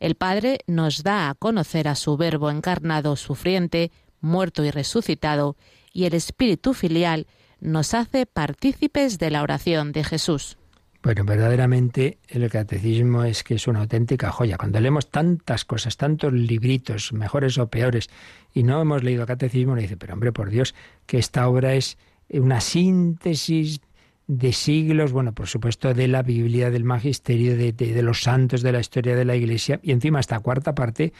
el 0.00 0.16
Padre 0.16 0.58
nos 0.66 1.02
da 1.02 1.30
a 1.30 1.34
conocer 1.34 1.88
a 1.88 1.94
su 1.94 2.16
Verbo 2.16 2.50
encarnado 2.50 3.16
sufriente, 3.16 3.92
muerto 4.20 4.64
y 4.64 4.70
resucitado, 4.70 5.56
y 5.92 6.04
el 6.04 6.14
Espíritu 6.14 6.74
filial 6.74 7.26
nos 7.60 7.94
hace 7.94 8.26
partícipes 8.26 9.18
de 9.18 9.30
la 9.30 9.42
oración 9.42 9.92
de 9.92 10.04
Jesús. 10.04 10.58
Bueno, 11.02 11.24
verdaderamente 11.24 12.18
el 12.28 12.48
catecismo 12.48 13.24
es 13.24 13.42
que 13.42 13.54
es 13.54 13.66
una 13.66 13.80
auténtica 13.80 14.30
joya. 14.30 14.56
Cuando 14.56 14.78
leemos 14.78 15.10
tantas 15.10 15.64
cosas, 15.64 15.96
tantos 15.96 16.32
libritos, 16.32 17.12
mejores 17.12 17.58
o 17.58 17.68
peores, 17.68 18.08
y 18.54 18.62
no 18.62 18.80
hemos 18.80 19.02
leído 19.02 19.26
catecismo, 19.26 19.74
le 19.74 19.82
dice, 19.82 19.96
pero 19.96 20.14
hombre, 20.14 20.30
por 20.30 20.50
Dios, 20.50 20.76
que 21.06 21.18
esta 21.18 21.48
obra 21.48 21.74
es 21.74 21.98
una 22.28 22.60
síntesis 22.60 23.80
de 24.28 24.52
siglos, 24.52 25.10
bueno, 25.10 25.32
por 25.32 25.48
supuesto, 25.48 25.92
de 25.92 26.06
la 26.06 26.22
Biblia, 26.22 26.70
del 26.70 26.84
magisterio, 26.84 27.56
de, 27.56 27.72
de, 27.72 28.02
los 28.02 28.22
santos, 28.22 28.62
de 28.62 28.70
la 28.70 28.78
historia 28.78 29.16
de 29.16 29.24
la 29.24 29.34
Iglesia, 29.34 29.80
y 29.82 29.90
encima 29.90 30.20
esta 30.20 30.38
cuarta 30.38 30.74
parte, 30.76 31.12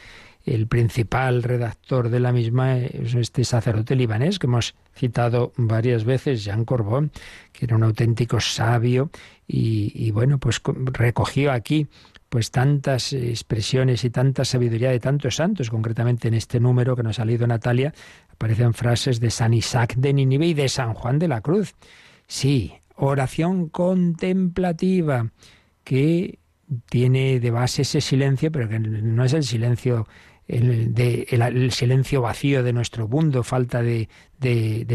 el 0.45 0.67
principal 0.67 1.41
redactor 1.41 2.09
de 2.09 2.19
la 2.19 2.31
misma 2.31 2.77
es 2.77 3.15
este 3.15 3.45
sacerdote 3.45 3.95
libanés 3.95 4.39
que 4.39 4.47
hemos 4.47 4.75
citado 4.93 5.53
varias 5.55 6.03
veces, 6.03 6.43
Jean 6.43 6.65
Corbon, 6.65 7.11
que 7.53 7.65
era 7.65 7.75
un 7.75 7.83
auténtico 7.83 8.41
sabio, 8.41 9.09
y, 9.47 10.11
bueno, 10.11 10.39
pues 10.39 10.61
recogió 10.65 11.51
aquí 11.51 11.87
pues 12.29 12.49
tantas 12.49 13.13
expresiones 13.13 14.03
y 14.03 14.09
tanta 14.09 14.43
sabiduría 14.43 14.89
de 14.89 14.99
tantos 14.99 15.35
santos, 15.35 15.69
concretamente 15.69 16.29
en 16.29 16.33
este 16.33 16.59
número 16.59 16.95
que 16.95 17.03
nos 17.03 17.19
ha 17.19 17.21
salido 17.21 17.45
Natalia, 17.45 17.93
aparecen 18.31 18.73
frases 18.73 19.19
de 19.19 19.29
San 19.29 19.53
Isaac 19.53 19.93
de 19.95 20.13
Ninive 20.13 20.47
y 20.47 20.53
de 20.55 20.67
San 20.67 20.95
Juan 20.95 21.19
de 21.19 21.27
la 21.27 21.41
Cruz. 21.41 21.75
Sí, 22.25 22.73
oración 22.95 23.69
contemplativa 23.69 25.29
que 25.83 26.39
tiene 26.89 27.39
de 27.39 27.51
base 27.51 27.83
ese 27.83 28.01
silencio, 28.01 28.51
pero 28.51 28.67
que 28.67 28.79
no 28.79 29.23
es 29.23 29.33
el 29.33 29.43
silencio 29.43 30.07
el, 30.47 31.71
silencio 31.71 32.21
vacío 32.21 32.63
de 32.63 32.73
nuestro 32.73 33.07
mundo, 33.07 33.43
falta 33.43 33.81
de, 33.81 34.07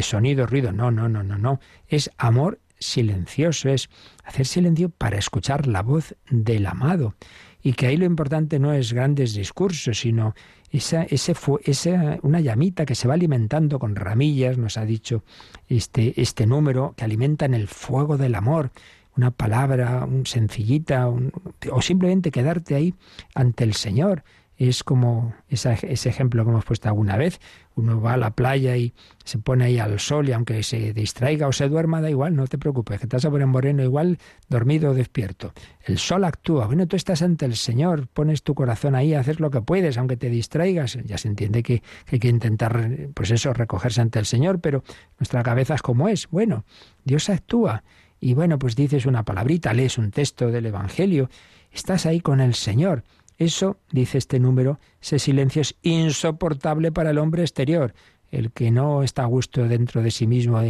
sonido, 0.02 0.46
ruido. 0.46 0.72
No, 0.72 0.90
no, 0.90 1.08
no, 1.08 1.22
no, 1.22 1.38
no. 1.38 1.60
Es 1.86 2.10
amor 2.18 2.60
silencioso, 2.78 3.68
es 3.68 3.90
hacer 4.24 4.46
silencio 4.46 4.88
para 4.88 5.18
escuchar 5.18 5.66
la 5.66 5.82
voz 5.82 6.14
del 6.30 6.66
amado. 6.66 7.14
Y 7.62 7.72
que 7.72 7.86
ahí 7.86 7.96
lo 7.96 8.04
importante 8.04 8.58
no 8.58 8.72
es 8.72 8.92
grandes 8.92 9.34
discursos, 9.34 9.98
sino 9.98 10.34
esa, 10.70 11.02
ese, 11.02 11.34
esa, 11.64 12.18
una 12.22 12.40
llamita 12.40 12.86
que 12.86 12.94
se 12.94 13.08
va 13.08 13.14
alimentando 13.14 13.78
con 13.78 13.96
ramillas, 13.96 14.58
nos 14.58 14.76
ha 14.76 14.84
dicho 14.84 15.24
este, 15.68 16.20
este 16.20 16.46
número, 16.46 16.94
que 16.96 17.04
alimenta 17.04 17.46
en 17.46 17.54
el 17.54 17.66
fuego 17.66 18.16
del 18.16 18.36
amor, 18.36 18.70
una 19.16 19.32
palabra 19.32 20.04
un 20.04 20.26
sencillita, 20.26 21.08
o 21.08 21.82
simplemente 21.82 22.30
quedarte 22.30 22.76
ahí 22.76 22.94
ante 23.34 23.64
el 23.64 23.74
Señor 23.74 24.22
es 24.58 24.82
como 24.82 25.34
ese 25.48 26.08
ejemplo 26.08 26.44
que 26.44 26.50
hemos 26.50 26.64
puesto 26.64 26.88
alguna 26.88 27.16
vez. 27.16 27.40
Uno 27.76 28.00
va 28.00 28.14
a 28.14 28.16
la 28.16 28.32
playa 28.32 28.76
y 28.76 28.92
se 29.24 29.38
pone 29.38 29.66
ahí 29.66 29.78
al 29.78 30.00
sol 30.00 30.28
y 30.28 30.32
aunque 30.32 30.64
se 30.64 30.92
distraiga 30.92 31.46
o 31.46 31.52
se 31.52 31.68
duerma, 31.68 32.00
da 32.00 32.10
igual, 32.10 32.34
no 32.34 32.44
te 32.48 32.58
preocupes, 32.58 32.98
que 32.98 33.06
estás 33.06 33.24
a 33.24 33.30
poner 33.30 33.46
moreno 33.46 33.84
igual, 33.84 34.18
dormido 34.48 34.90
o 34.90 34.94
despierto. 34.94 35.52
El 35.84 35.98
sol 35.98 36.24
actúa. 36.24 36.66
Bueno, 36.66 36.88
tú 36.88 36.96
estás 36.96 37.22
ante 37.22 37.46
el 37.46 37.54
Señor, 37.54 38.08
pones 38.08 38.42
tu 38.42 38.56
corazón 38.56 38.96
ahí, 38.96 39.14
haces 39.14 39.38
lo 39.38 39.50
que 39.50 39.62
puedes, 39.62 39.96
aunque 39.96 40.16
te 40.16 40.28
distraigas. 40.28 40.98
Ya 41.04 41.18
se 41.18 41.28
entiende 41.28 41.62
que, 41.62 41.80
que 42.06 42.16
hay 42.16 42.18
que 42.18 42.28
intentar, 42.28 42.90
pues 43.14 43.30
eso, 43.30 43.52
recogerse 43.52 44.00
ante 44.00 44.18
el 44.18 44.26
Señor, 44.26 44.60
pero 44.60 44.82
nuestra 45.20 45.44
cabeza 45.44 45.76
es 45.76 45.82
como 45.82 46.08
es. 46.08 46.28
Bueno, 46.30 46.64
Dios 47.04 47.30
actúa. 47.30 47.84
Y 48.18 48.34
bueno, 48.34 48.58
pues 48.58 48.74
dices 48.74 49.06
una 49.06 49.24
palabrita, 49.24 49.72
lees 49.72 49.98
un 49.98 50.10
texto 50.10 50.50
del 50.50 50.66
Evangelio, 50.66 51.30
estás 51.70 52.06
ahí 52.06 52.20
con 52.20 52.40
el 52.40 52.54
Señor. 52.54 53.04
Eso, 53.38 53.78
dice 53.92 54.18
este 54.18 54.40
número, 54.40 54.80
ese 55.00 55.20
silencio 55.20 55.62
es 55.62 55.76
insoportable 55.82 56.90
para 56.90 57.10
el 57.10 57.18
hombre 57.18 57.42
exterior, 57.42 57.94
el 58.30 58.50
que 58.50 58.70
no 58.70 59.02
está 59.02 59.22
a 59.22 59.26
gusto 59.26 59.66
dentro 59.66 60.02
de 60.02 60.10
sí 60.10 60.26
mismo 60.26 60.60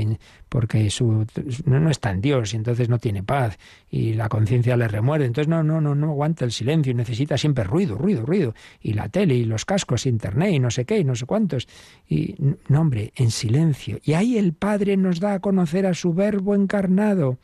porque 0.48 0.90
su, 0.90 1.26
no, 1.64 1.90
está 1.90 2.10
en 2.10 2.20
Dios 2.20 2.52
y 2.52 2.56
entonces 2.56 2.88
no 2.88 2.98
tiene 2.98 3.22
paz 3.22 3.58
y 3.90 4.14
la 4.14 4.28
conciencia 4.28 4.76
le 4.76 4.86
remuerde. 4.86 5.26
Entonces 5.26 5.48
no, 5.48 5.62
no, 5.64 5.80
no, 5.80 5.94
no 5.94 6.10
aguanta 6.10 6.44
el 6.44 6.52
silencio 6.52 6.92
y 6.92 6.94
necesita 6.94 7.36
siempre 7.36 7.64
ruido, 7.64 7.96
ruido, 7.96 8.24
ruido. 8.24 8.54
Y 8.80 8.92
la 8.92 9.08
tele 9.08 9.34
y 9.34 9.44
los 9.44 9.64
cascos, 9.64 10.06
internet 10.06 10.52
y 10.52 10.58
no 10.60 10.70
sé 10.70 10.84
qué 10.84 10.98
y 10.98 11.04
no 11.04 11.16
sé 11.16 11.26
cuántos. 11.26 11.66
Y 12.06 12.36
no, 12.68 12.80
hombre, 12.80 13.12
en 13.16 13.30
silencio. 13.30 13.98
Y 14.04 14.12
ahí 14.12 14.38
el 14.38 14.52
Padre 14.52 14.96
nos 14.96 15.18
da 15.18 15.34
a 15.34 15.40
conocer 15.40 15.86
a 15.86 15.94
su 15.94 16.14
verbo 16.14 16.54
encarnado 16.54 17.38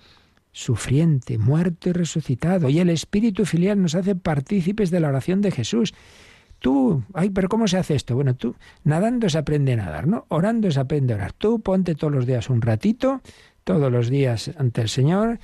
sufriente, 0.54 1.36
muerto 1.36 1.90
y 1.90 1.92
resucitado. 1.92 2.70
Y 2.70 2.78
el 2.78 2.88
Espíritu 2.88 3.44
filial 3.44 3.82
nos 3.82 3.96
hace 3.96 4.14
partícipes 4.14 4.90
de 4.90 5.00
la 5.00 5.08
oración 5.08 5.42
de 5.42 5.50
Jesús. 5.50 5.92
Tú, 6.60 7.02
ay, 7.12 7.30
pero 7.30 7.48
¿cómo 7.48 7.66
se 7.66 7.76
hace 7.76 7.96
esto? 7.96 8.14
Bueno, 8.14 8.36
tú, 8.36 8.54
nadando 8.84 9.28
se 9.28 9.36
aprende 9.36 9.72
a 9.72 9.76
nadar, 9.76 10.06
¿no? 10.06 10.24
Orando 10.28 10.70
se 10.70 10.80
aprende 10.80 11.12
a 11.12 11.16
orar. 11.16 11.32
Tú 11.32 11.60
ponte 11.60 11.96
todos 11.96 12.12
los 12.12 12.24
días 12.24 12.48
un 12.48 12.62
ratito, 12.62 13.20
todos 13.64 13.90
los 13.90 14.08
días 14.08 14.52
ante 14.56 14.80
el 14.80 14.88
Señor, 14.88 15.40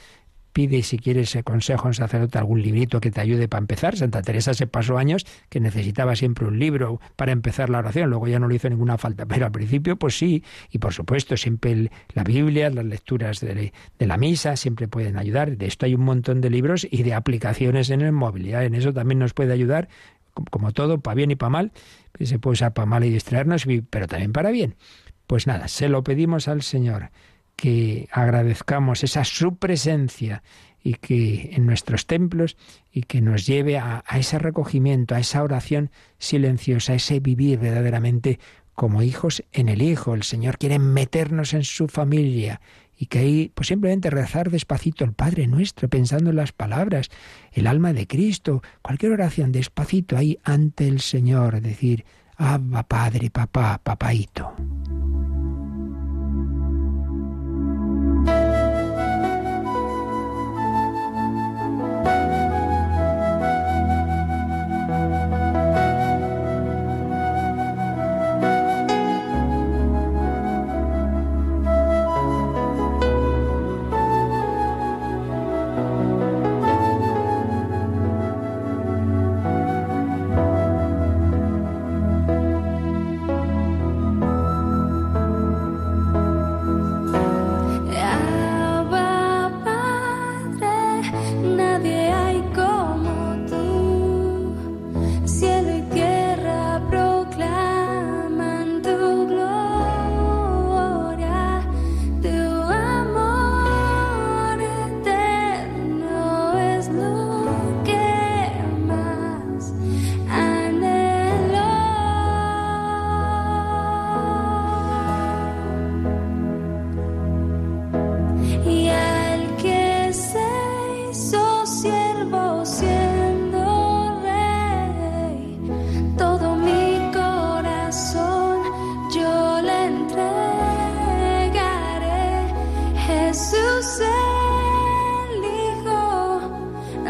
Pide 0.61 0.83
si 0.83 0.99
quieres 0.99 1.38
consejo 1.42 1.85
a 1.85 1.87
un 1.87 1.94
sacerdote 1.94 2.37
algún 2.37 2.61
librito 2.61 3.01
que 3.01 3.11
te 3.11 3.23
ayude 3.23 3.49
para 3.49 3.62
empezar. 3.62 3.96
Santa 3.96 4.20
Teresa 4.20 4.53
se 4.53 4.66
pasó 4.66 4.99
años 4.99 5.25
que 5.49 5.59
necesitaba 5.59 6.14
siempre 6.16 6.46
un 6.46 6.59
libro 6.59 7.01
para 7.16 7.33
empezar 7.33 7.70
la 7.70 7.79
oración, 7.79 8.11
luego 8.11 8.29
ya 8.29 8.38
no 8.38 8.46
le 8.46 8.57
hizo 8.57 8.68
ninguna 8.68 8.99
falta, 8.99 9.25
pero 9.25 9.46
al 9.46 9.53
principio 9.53 9.96
pues 9.96 10.18
sí, 10.18 10.44
y 10.70 10.77
por 10.77 10.92
supuesto 10.92 11.38
siempre 11.38 11.90
la 12.12 12.25
Biblia, 12.25 12.68
las 12.68 12.85
lecturas 12.85 13.40
de, 13.40 13.73
la 14.01 14.18
misa 14.18 14.55
siempre 14.57 14.87
pueden 14.87 15.16
ayudar. 15.16 15.57
De 15.57 15.64
esto 15.64 15.87
hay 15.87 15.94
un 15.94 16.03
montón 16.03 16.42
de 16.42 16.51
libros 16.51 16.87
y 16.90 17.05
de 17.05 17.14
aplicaciones 17.14 17.88
en 17.88 18.03
el 18.03 18.12
móvil, 18.12 18.53
en 18.53 18.75
eso 18.75 18.92
también 18.92 19.18
nos 19.18 19.33
puede 19.33 19.55
ayudar, 19.55 19.88
como 20.51 20.73
todo, 20.73 21.01
para 21.01 21.14
bien 21.14 21.31
y 21.31 21.37
para 21.37 21.49
mal, 21.49 21.73
se 22.20 22.38
puede 22.38 22.53
usar 22.53 22.75
para 22.75 22.85
mal 22.85 23.03
y 23.03 23.09
distraernos, 23.09 23.66
pero 23.88 24.07
también 24.07 24.35
para 24.35 24.51
bien. 24.51 24.75
Pues 25.27 25.46
nada, 25.46 25.68
se 25.68 25.88
lo 25.88 26.05
pedimos 26.05 26.49
al 26.49 26.61
Señor 26.61 27.09
que 27.61 28.09
agradezcamos 28.11 29.05
esa 29.05 29.23
su 29.23 29.57
presencia 29.57 30.42
y 30.83 30.94
que 30.94 31.51
en 31.53 31.66
nuestros 31.66 32.07
templos 32.07 32.57
y 32.90 33.03
que 33.03 33.20
nos 33.20 33.44
lleve 33.44 33.77
a, 33.77 34.03
ese 34.14 34.38
recogimiento, 34.38 35.14
a 35.14 35.20
esa 35.20 35.42
oración 35.42 35.90
silenciosa, 36.18 36.94
a 36.94 36.96
ese 36.96 37.20
vivir 37.20 37.59
verdaderamente 37.59 38.40
como 38.73 39.03
hijos 39.03 39.44
en 39.53 39.68
el 39.68 39.83
Hijo. 39.83 40.14
El 40.14 40.23
Señor 40.23 40.57
quiere 40.57 40.79
meternos 40.79 41.53
en 41.53 41.64
su 41.64 41.87
familia 41.87 42.62
y 42.96 43.07
que 43.07 43.18
ahí 43.18 43.53
pues 43.55 43.68
simplemente 43.68 44.09
rezar 44.09 44.51
despacito 44.51 45.05
el 45.05 45.12
Padre 45.12 45.46
nuestro, 45.46 45.90
pensando 45.90 46.31
en 46.31 46.37
las 46.37 46.53
palabras, 46.53 47.11
el 47.53 47.66
alma 47.66 47.92
de 47.92 48.07
Cristo, 48.07 48.62
cualquier 48.81 49.12
oración 49.12 49.53
despacito 49.53 50.16
ahí 50.16 50.38
ante 50.44 50.88
el 50.88 51.01
Señor, 51.01 51.61
decir, 51.61 52.07
Abba 52.38 52.85
Padre, 52.85 53.29
papá, 53.29 53.79
papaito. 53.85 54.55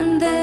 and 0.01 0.19
then 0.19 0.40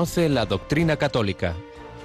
Conoce 0.00 0.30
la 0.30 0.46
doctrina 0.46 0.96
católica. 0.96 1.54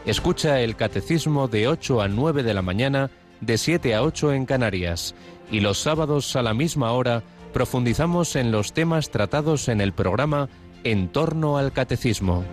Escucha 0.06 0.60
el 0.60 0.76
catecismo 0.76 1.48
de 1.48 1.70
8 1.70 2.02
a 2.02 2.10
9 2.10 2.44
de 2.44 2.54
la 2.54 2.62
mañana, 2.62 3.10
de 3.40 3.58
7 3.58 3.96
a 3.96 4.04
8 4.04 4.34
en 4.34 4.46
Canarias. 4.46 5.16
Y 5.50 5.62
los 5.62 5.80
sábados 5.80 6.36
a 6.36 6.42
la 6.42 6.54
misma 6.54 6.92
hora 6.92 7.24
profundizamos 7.54 8.36
en 8.36 8.52
los 8.52 8.74
temas 8.74 9.12
tratados 9.12 9.70
en 9.70 9.80
el 9.80 9.94
programa 9.94 10.50
En 10.84 11.08
torno 11.08 11.58
al 11.58 11.72
catecismo. 11.72 12.44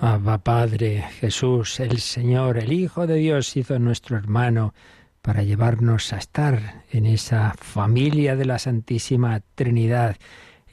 Abba 0.00 0.38
Padre, 0.38 1.04
Jesús, 1.20 1.78
el 1.78 2.00
Señor, 2.00 2.58
el 2.58 2.72
Hijo 2.72 3.06
de 3.06 3.18
Dios, 3.18 3.56
hizo 3.56 3.78
nuestro 3.78 4.16
hermano 4.16 4.74
para 5.22 5.44
llevarnos 5.44 6.12
a 6.12 6.16
estar 6.16 6.82
en 6.90 7.06
esa 7.06 7.54
familia 7.56 8.34
de 8.34 8.46
la 8.46 8.58
Santísima 8.58 9.42
Trinidad. 9.54 10.16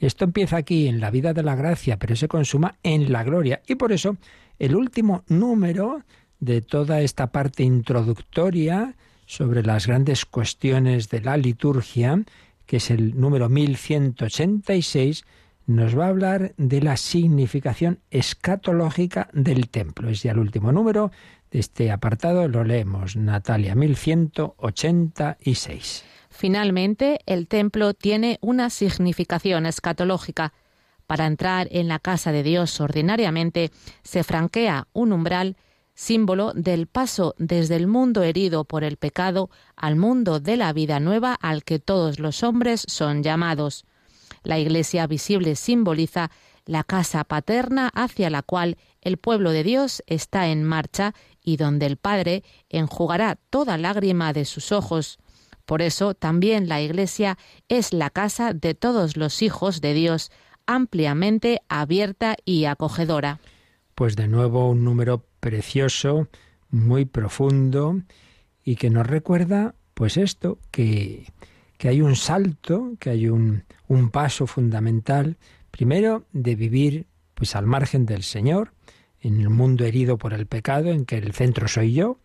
Esto 0.00 0.24
empieza 0.24 0.56
aquí, 0.56 0.88
en 0.88 1.00
la 1.00 1.10
vida 1.10 1.32
de 1.32 1.42
la 1.42 1.54
gracia, 1.54 1.98
pero 1.98 2.16
se 2.16 2.28
consuma 2.28 2.76
en 2.82 3.12
la 3.12 3.24
gloria. 3.24 3.62
Y 3.66 3.76
por 3.76 3.92
eso, 3.92 4.16
el 4.58 4.76
último 4.76 5.24
número 5.28 6.02
de 6.40 6.60
toda 6.60 7.00
esta 7.00 7.28
parte 7.28 7.62
introductoria 7.62 8.96
sobre 9.26 9.62
las 9.62 9.86
grandes 9.86 10.26
cuestiones 10.26 11.08
de 11.08 11.20
la 11.20 11.36
liturgia, 11.36 12.24
que 12.66 12.78
es 12.78 12.90
el 12.90 13.18
número 13.18 13.48
1186, 13.48 15.24
nos 15.66 15.98
va 15.98 16.04
a 16.06 16.08
hablar 16.08 16.54
de 16.58 16.82
la 16.82 16.96
significación 16.96 18.00
escatológica 18.10 19.28
del 19.32 19.70
templo. 19.70 20.10
Es 20.10 20.22
ya 20.22 20.32
el 20.32 20.38
último 20.38 20.72
número 20.72 21.10
de 21.50 21.60
este 21.60 21.90
apartado, 21.90 22.46
lo 22.48 22.64
leemos, 22.64 23.16
Natalia 23.16 23.74
1186. 23.74 26.04
Finalmente, 26.36 27.20
el 27.26 27.46
templo 27.46 27.94
tiene 27.94 28.38
una 28.40 28.68
significación 28.68 29.66
escatológica. 29.66 30.52
Para 31.06 31.26
entrar 31.26 31.68
en 31.70 31.86
la 31.86 32.00
casa 32.00 32.32
de 32.32 32.42
Dios 32.42 32.80
ordinariamente 32.80 33.70
se 34.02 34.24
franquea 34.24 34.88
un 34.92 35.12
umbral 35.12 35.56
símbolo 35.94 36.52
del 36.52 36.88
paso 36.88 37.36
desde 37.38 37.76
el 37.76 37.86
mundo 37.86 38.24
herido 38.24 38.64
por 38.64 38.82
el 38.82 38.96
pecado 38.96 39.48
al 39.76 39.94
mundo 39.94 40.40
de 40.40 40.56
la 40.56 40.72
vida 40.72 40.98
nueva 40.98 41.34
al 41.34 41.62
que 41.62 41.78
todos 41.78 42.18
los 42.18 42.42
hombres 42.42 42.84
son 42.88 43.22
llamados. 43.22 43.84
La 44.42 44.58
iglesia 44.58 45.06
visible 45.06 45.54
simboliza 45.54 46.32
la 46.66 46.82
casa 46.82 47.22
paterna 47.22 47.92
hacia 47.94 48.28
la 48.28 48.42
cual 48.42 48.76
el 49.02 49.18
pueblo 49.18 49.52
de 49.52 49.62
Dios 49.62 50.02
está 50.08 50.48
en 50.48 50.64
marcha 50.64 51.14
y 51.44 51.58
donde 51.58 51.86
el 51.86 51.96
Padre 51.96 52.42
enjugará 52.70 53.38
toda 53.50 53.78
lágrima 53.78 54.32
de 54.32 54.44
sus 54.46 54.72
ojos. 54.72 55.20
Por 55.66 55.82
eso 55.82 56.14
también 56.14 56.68
la 56.68 56.82
iglesia 56.82 57.38
es 57.68 57.92
la 57.92 58.10
casa 58.10 58.52
de 58.52 58.74
todos 58.74 59.16
los 59.16 59.42
hijos 59.42 59.80
de 59.80 59.94
Dios, 59.94 60.30
ampliamente 60.66 61.60
abierta 61.68 62.36
y 62.44 62.66
acogedora. 62.66 63.40
Pues 63.94 64.16
de 64.16 64.28
nuevo 64.28 64.70
un 64.70 64.84
número 64.84 65.24
precioso, 65.40 66.28
muy 66.70 67.04
profundo 67.04 68.00
y 68.64 68.76
que 68.76 68.90
nos 68.90 69.06
recuerda 69.06 69.74
pues 69.94 70.16
esto, 70.16 70.58
que, 70.70 71.26
que 71.78 71.88
hay 71.88 72.00
un 72.00 72.16
salto, 72.16 72.94
que 72.98 73.10
hay 73.10 73.28
un, 73.28 73.64
un 73.86 74.10
paso 74.10 74.46
fundamental, 74.46 75.36
primero 75.70 76.24
de 76.32 76.56
vivir 76.56 77.06
pues 77.34 77.54
al 77.56 77.66
margen 77.66 78.06
del 78.06 78.22
Señor, 78.22 78.72
en 79.20 79.40
el 79.40 79.50
mundo 79.50 79.84
herido 79.84 80.18
por 80.18 80.34
el 80.34 80.46
pecado, 80.46 80.90
en 80.90 81.04
que 81.04 81.16
el 81.16 81.32
centro 81.32 81.68
soy 81.68 81.92
yo, 81.94 82.18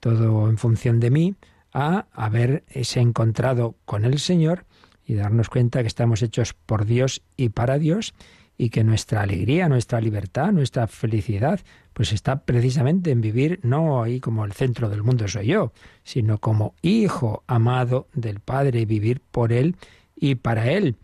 todo 0.00 0.48
en 0.48 0.58
función 0.58 0.98
de 0.98 1.10
mí, 1.10 1.34
a 1.72 2.06
haberse 2.12 3.00
encontrado 3.00 3.76
con 3.84 4.04
el 4.04 4.18
Señor 4.18 4.66
y 5.04 5.14
darnos 5.14 5.48
cuenta 5.48 5.82
que 5.82 5.88
estamos 5.88 6.22
hechos 6.22 6.54
por 6.54 6.84
Dios 6.84 7.22
y 7.36 7.50
para 7.50 7.78
Dios 7.78 8.14
y 8.56 8.68
que 8.68 8.84
nuestra 8.84 9.22
alegría, 9.22 9.68
nuestra 9.68 10.00
libertad, 10.00 10.52
nuestra 10.52 10.86
felicidad, 10.86 11.60
pues 11.94 12.12
está 12.12 12.44
precisamente 12.44 13.10
en 13.10 13.22
vivir 13.22 13.58
no 13.62 14.02
ahí 14.02 14.20
como 14.20 14.44
el 14.44 14.52
centro 14.52 14.90
del 14.90 15.02
mundo 15.02 15.26
soy 15.28 15.46
yo, 15.46 15.72
sino 16.04 16.38
como 16.38 16.74
hijo 16.82 17.42
amado 17.46 18.08
del 18.12 18.40
Padre, 18.40 18.84
vivir 18.84 19.22
por 19.30 19.52
Él 19.52 19.76
y 20.14 20.34
para 20.34 20.70
Él. 20.70 20.96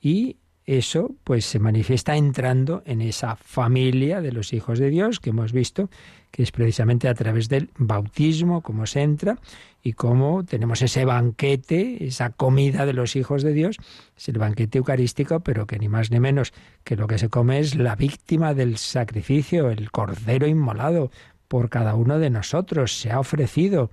Y 0.00 0.38
eso 0.66 1.14
pues 1.24 1.44
se 1.44 1.58
manifiesta 1.58 2.16
entrando 2.16 2.82
en 2.86 3.00
esa 3.02 3.36
familia 3.36 4.20
de 4.20 4.32
los 4.32 4.52
hijos 4.52 4.78
de 4.78 4.90
Dios 4.90 5.20
que 5.20 5.30
hemos 5.30 5.52
visto 5.52 5.90
que 6.34 6.42
es 6.42 6.50
precisamente 6.50 7.06
a 7.06 7.14
través 7.14 7.48
del 7.48 7.70
bautismo 7.78 8.60
como 8.60 8.86
se 8.86 9.02
entra 9.02 9.38
y 9.84 9.92
cómo 9.92 10.44
tenemos 10.44 10.82
ese 10.82 11.04
banquete, 11.04 12.08
esa 12.08 12.30
comida 12.30 12.86
de 12.86 12.92
los 12.92 13.14
hijos 13.14 13.44
de 13.44 13.52
Dios, 13.52 13.76
es 14.16 14.28
el 14.28 14.38
banquete 14.38 14.78
eucarístico, 14.78 15.40
pero 15.40 15.68
que 15.68 15.78
ni 15.78 15.88
más 15.88 16.10
ni 16.10 16.18
menos 16.18 16.52
que 16.82 16.96
lo 16.96 17.06
que 17.06 17.18
se 17.18 17.28
come 17.28 17.60
es 17.60 17.76
la 17.76 17.94
víctima 17.94 18.52
del 18.52 18.78
sacrificio, 18.78 19.70
el 19.70 19.92
cordero 19.92 20.48
inmolado 20.48 21.12
por 21.46 21.70
cada 21.70 21.94
uno 21.94 22.18
de 22.18 22.30
nosotros, 22.30 22.98
se 22.98 23.12
ha 23.12 23.20
ofrecido, 23.20 23.92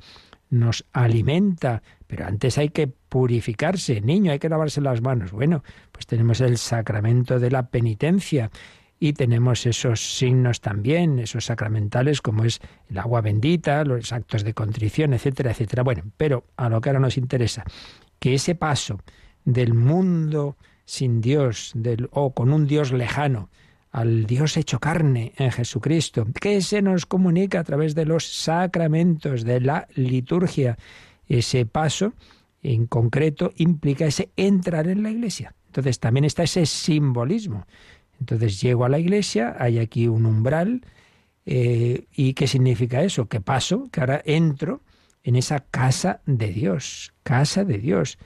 nos 0.50 0.86
alimenta, 0.94 1.84
pero 2.12 2.26
antes 2.26 2.58
hay 2.58 2.68
que 2.68 2.88
purificarse, 2.88 4.02
niño, 4.02 4.34
hay 4.34 4.40
que 4.40 4.50
lavarse 4.50 4.82
las 4.82 5.02
manos. 5.02 5.32
Bueno, 5.32 5.64
pues 5.94 6.06
tenemos 6.06 6.42
el 6.42 6.58
sacramento 6.58 7.40
de 7.40 7.50
la 7.50 7.70
penitencia 7.70 8.52
y 9.00 9.14
tenemos 9.14 9.66
esos 9.66 10.18
signos 10.18 10.60
también, 10.60 11.20
esos 11.20 11.46
sacramentales 11.46 12.22
como 12.22 12.44
es 12.44 12.60
el 12.90 12.98
agua 12.98 13.22
bendita, 13.22 13.86
los 13.86 14.12
actos 14.12 14.44
de 14.44 14.54
contrición, 14.54 15.14
etcétera, 15.14 15.52
etcétera. 15.52 15.84
Bueno, 15.84 16.04
pero 16.18 16.44
a 16.58 16.68
lo 16.68 16.82
que 16.82 16.90
ahora 16.90 17.00
nos 17.00 17.18
interesa, 17.18 17.64
que 18.20 18.34
ese 18.34 18.56
paso 18.56 19.00
del 19.46 19.74
mundo 19.74 20.58
sin 20.84 21.22
Dios, 21.22 21.72
del, 21.76 22.10
o 22.12 22.34
con 22.34 22.52
un 22.52 22.68
Dios 22.68 22.92
lejano, 22.92 23.50
al 23.90 24.26
Dios 24.26 24.58
hecho 24.58 24.80
carne 24.80 25.32
en 25.38 25.50
Jesucristo, 25.52 26.28
que 26.42 26.60
se 26.60 26.82
nos 26.82 27.06
comunica 27.06 27.62
a 27.62 27.64
través 27.64 27.96
de 27.96 28.04
los 28.04 28.28
sacramentos, 28.28 29.46
de 29.46 29.62
la 29.62 29.88
liturgia. 29.96 30.78
Ese 31.32 31.66
paso 31.66 32.14
en 32.62 32.88
concreto 32.88 33.54
implica 33.56 34.06
ese 34.06 34.32
entrar 34.36 34.90
en 34.90 35.02
la 35.02 35.12
iglesia. 35.12 35.56
Entonces 35.68 35.98
también 35.98 36.26
está 36.26 36.44
ese 36.44 36.66
simbolismo. 36.66 37.66
Entonces 38.20 38.60
llego 38.60 38.84
a 38.84 38.90
la 38.90 39.00
iglesia, 39.00 39.56
hay 39.58 39.80
aquí 39.80 40.10
un 40.10 40.26
umbral, 40.26 40.82
eh, 41.46 42.08
¿y 42.12 42.34
qué 42.34 42.48
significa 42.48 43.02
eso? 43.02 43.30
Que 43.30 43.40
paso, 43.40 43.88
que 43.94 44.02
ahora 44.02 44.22
entro 44.26 44.82
en 45.24 45.38
esa 45.38 45.62
casa 45.62 46.20
de 46.26 46.50
Dios, 46.50 47.14
casa 47.24 47.64
de 47.64 47.78
Dios. 47.78 48.18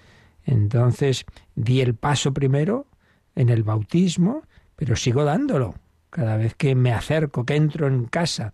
Entonces 0.43 1.25
di 1.53 1.81
el 1.81 1.93
paso 1.93 2.33
primero 2.33 2.87
en 3.35 3.49
el 3.49 3.61
bautismo, 3.61 4.41
pero 4.75 4.95
sigo 4.95 5.25
dándolo. 5.25 5.75
Cada 6.09 6.37
vez 6.37 6.55
que 6.55 6.73
me 6.73 6.91
acerco, 6.91 7.45
que 7.45 7.55
entro 7.55 7.85
en 7.85 8.05
casa, 8.05 8.51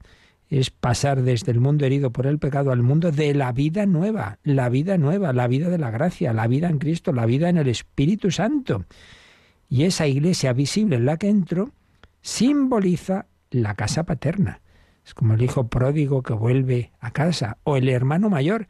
es 0.52 0.70
pasar 0.70 1.24
desde 1.24 1.54
el 1.54 1.62
mundo 1.62 1.86
herido 1.86 2.12
por 2.12 2.28
el 2.28 2.38
pecado 2.38 2.72
al 2.72 2.84
mundo 2.84 3.12
de 3.12 3.34
la 3.34 3.54
vida 3.54 3.86
nueva, 3.86 4.38
la 4.44 4.68
vida 4.68 4.98
nueva, 4.98 5.32
la 5.32 5.48
vida 5.48 5.70
de 5.70 5.78
la 5.78 5.92
gracia, 5.92 6.34
la 6.34 6.46
vida 6.48 6.68
en 6.68 6.78
Cristo, 6.78 7.14
la 7.14 7.26
vida 7.26 7.48
en 7.48 7.58
el 7.58 7.70
Espíritu 7.70 8.32
Santo. 8.32 8.84
Y 9.70 9.86
esa 9.86 10.08
iglesia 10.08 10.52
visible 10.52 10.98
en 10.98 11.06
la 11.06 11.16
que 11.16 11.30
entro 11.30 11.72
simboliza 12.22 13.28
la 13.50 13.76
casa 13.76 14.04
paterna. 14.04 14.60
Es 15.06 15.14
como 15.14 15.36
el 15.36 15.42
hijo 15.42 15.70
pródigo 15.70 16.22
que 16.22 16.34
vuelve 16.34 16.92
a 17.00 17.12
casa, 17.12 17.58
o 17.64 17.78
el 17.78 17.88
hermano 17.88 18.30
mayor 18.30 18.68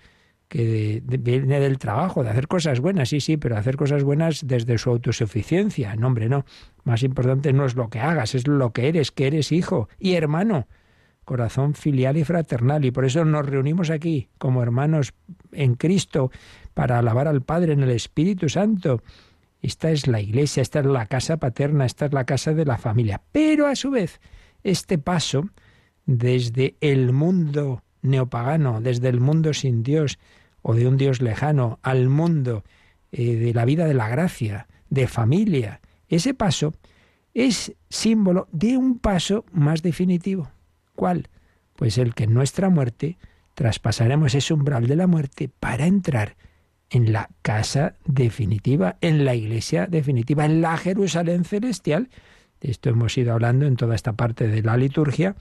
que 0.48 1.02
viene 1.04 1.60
del 1.60 1.80
trabajo, 1.80 2.24
de 2.24 2.30
hacer 2.30 2.48
cosas 2.48 2.80
buenas, 2.80 3.10
sí, 3.10 3.22
sí, 3.22 3.38
pero 3.38 3.58
hacer 3.58 3.76
cosas 3.76 4.04
buenas 4.04 4.46
desde 4.46 4.78
su 4.78 4.92
autosuficiencia. 4.92 5.96
No, 5.96 6.08
hombre, 6.08 6.30
no. 6.30 6.46
Más 6.84 7.02
importante 7.02 7.54
no 7.54 7.66
es 7.66 7.76
lo 7.76 7.90
que 7.90 8.02
hagas, 8.02 8.36
es 8.36 8.48
lo 8.48 8.72
que 8.72 8.88
eres, 8.88 9.12
que 9.12 9.26
eres 9.26 9.52
hijo 9.52 9.90
y 9.98 10.14
hermano. 10.14 10.68
Corazón 11.32 11.76
filial 11.76 12.18
y 12.18 12.26
fraternal. 12.26 12.84
Y 12.84 12.92
por 12.92 13.06
eso 13.06 13.24
nos 13.24 13.46
reunimos 13.46 13.90
aquí 13.90 14.28
como 14.38 14.62
hermanos 14.62 15.14
en 15.54 15.76
Cristo 15.76 16.30
para 16.74 17.00
alabar 17.00 17.28
al 17.28 17.42
Padre 17.42 17.72
en 17.72 17.84
el 17.84 17.92
Espíritu 17.92 18.50
Santo 18.50 19.02
esta 19.62 19.92
es 19.92 20.08
la 20.08 20.20
iglesia, 20.20 20.62
esta 20.62 20.80
es 20.80 20.86
la 20.86 21.06
casa 21.06 21.38
paterna, 21.38 21.86
esta 21.86 22.08
es 22.08 22.14
la 22.14 22.26
casa 22.26 22.54
de 22.54 22.66
la 22.66 22.78
familia. 22.78 23.22
Pero 23.32 23.68
a 23.68 23.76
su 23.76 23.92
vez, 23.92 24.20
este 24.64 24.98
paso 24.98 25.50
desde 26.06 26.76
el 26.82 27.14
mundo 27.14 27.84
neopagano, 28.02 28.82
desde 28.82 29.10
el 29.10 29.20
mundo 29.20 29.54
sin 29.54 29.84
Dios 29.84 30.18
o 30.64 30.74
de 30.74 30.88
un 30.88 30.98
Dios 30.98 31.22
lejano 31.22 31.80
al 31.84 32.10
mundo 32.10 32.64
eh, 33.12 33.36
de 33.36 33.54
la 33.54 33.66
vida 33.66 33.86
de 33.86 33.94
la 33.94 34.10
gracia, 34.10 34.68
de 34.90 35.08
familia, 35.08 35.80
ese 36.10 36.34
paso 36.34 36.74
es 37.34 37.74
símbolo 37.88 38.48
de 38.52 38.78
un 38.78 38.98
paso 38.98 39.46
más 39.52 39.84
definitivo. 39.84 40.50
¿Cuál? 41.02 41.30
Pues 41.78 41.98
el 41.98 42.14
que 42.14 42.26
en 42.26 42.36
nuestra 42.36 42.70
muerte 42.70 43.18
traspasaremos 43.56 44.36
ese 44.36 44.54
umbral 44.54 44.86
de 44.86 44.96
la 44.96 45.08
muerte 45.08 45.50
para 45.50 45.88
entrar 45.88 46.36
en 46.92 47.12
la 47.12 47.32
casa 47.42 47.96
definitiva, 48.06 48.98
en 49.02 49.26
la 49.26 49.34
iglesia 49.34 49.88
definitiva, 49.88 50.46
en 50.46 50.62
la 50.62 50.78
Jerusalén 50.78 51.44
celestial. 51.44 52.12
De 52.60 52.70
esto 52.70 52.90
hemos 52.92 53.18
ido 53.18 53.34
hablando 53.34 53.66
en 53.66 53.78
toda 53.78 53.96
esta 53.96 54.14
parte 54.14 54.48
de 54.48 54.62
la 54.62 54.78
liturgia, 54.78 55.36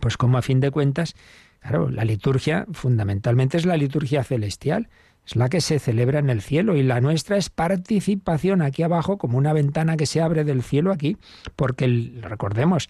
pues 0.00 0.16
como 0.16 0.38
a 0.38 0.42
fin 0.42 0.60
de 0.60 0.70
cuentas, 0.70 1.14
claro, 1.60 1.90
la 1.90 2.06
liturgia 2.06 2.64
fundamentalmente 2.72 3.58
es 3.58 3.66
la 3.66 3.76
liturgia 3.76 4.24
celestial. 4.24 4.88
es 5.26 5.36
la 5.36 5.50
que 5.50 5.60
se 5.60 5.78
celebra 5.78 6.20
en 6.20 6.30
el 6.30 6.40
cielo 6.40 6.74
y 6.74 6.82
la 6.82 7.02
nuestra 7.02 7.36
es 7.36 7.50
participación 7.50 8.62
aquí 8.62 8.82
abajo 8.82 9.18
como 9.18 9.36
una 9.36 9.52
ventana 9.52 9.98
que 9.98 10.06
se 10.06 10.22
abre 10.22 10.44
del 10.44 10.62
cielo 10.62 10.90
aquí, 10.90 11.18
porque 11.54 12.14
recordemos, 12.22 12.88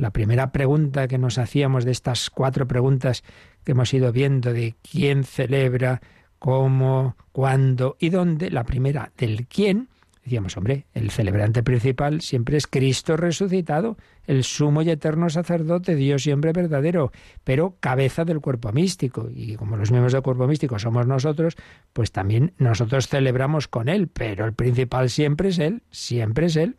la 0.00 0.10
primera 0.10 0.50
pregunta 0.50 1.08
que 1.08 1.18
nos 1.18 1.38
hacíamos 1.38 1.84
de 1.84 1.92
estas 1.92 2.30
cuatro 2.30 2.66
preguntas 2.66 3.22
que 3.64 3.72
hemos 3.72 3.92
ido 3.92 4.12
viendo 4.12 4.52
de 4.52 4.74
quién 4.82 5.24
celebra, 5.24 6.00
cómo, 6.38 7.16
cuándo 7.32 7.96
y 8.00 8.08
dónde, 8.08 8.50
la 8.50 8.64
primera 8.64 9.12
del 9.18 9.46
quién, 9.46 9.88
decíamos, 10.24 10.56
hombre, 10.56 10.86
el 10.94 11.10
celebrante 11.10 11.62
principal 11.62 12.22
siempre 12.22 12.56
es 12.56 12.66
Cristo 12.66 13.16
resucitado, 13.16 13.98
el 14.26 14.44
sumo 14.44 14.80
y 14.82 14.90
eterno 14.90 15.28
sacerdote, 15.28 15.94
Dios 15.96 16.22
siempre 16.22 16.52
verdadero, 16.52 17.12
pero 17.44 17.76
cabeza 17.80 18.24
del 18.24 18.40
cuerpo 18.40 18.72
místico. 18.72 19.28
Y 19.34 19.56
como 19.56 19.76
los 19.76 19.90
miembros 19.90 20.12
del 20.12 20.22
cuerpo 20.22 20.46
místico 20.46 20.78
somos 20.78 21.06
nosotros, 21.06 21.56
pues 21.92 22.12
también 22.12 22.54
nosotros 22.58 23.08
celebramos 23.08 23.68
con 23.68 23.88
Él, 23.88 24.08
pero 24.08 24.46
el 24.46 24.54
principal 24.54 25.10
siempre 25.10 25.50
es 25.50 25.58
Él, 25.58 25.82
siempre 25.90 26.46
es 26.46 26.56
Él. 26.56 26.76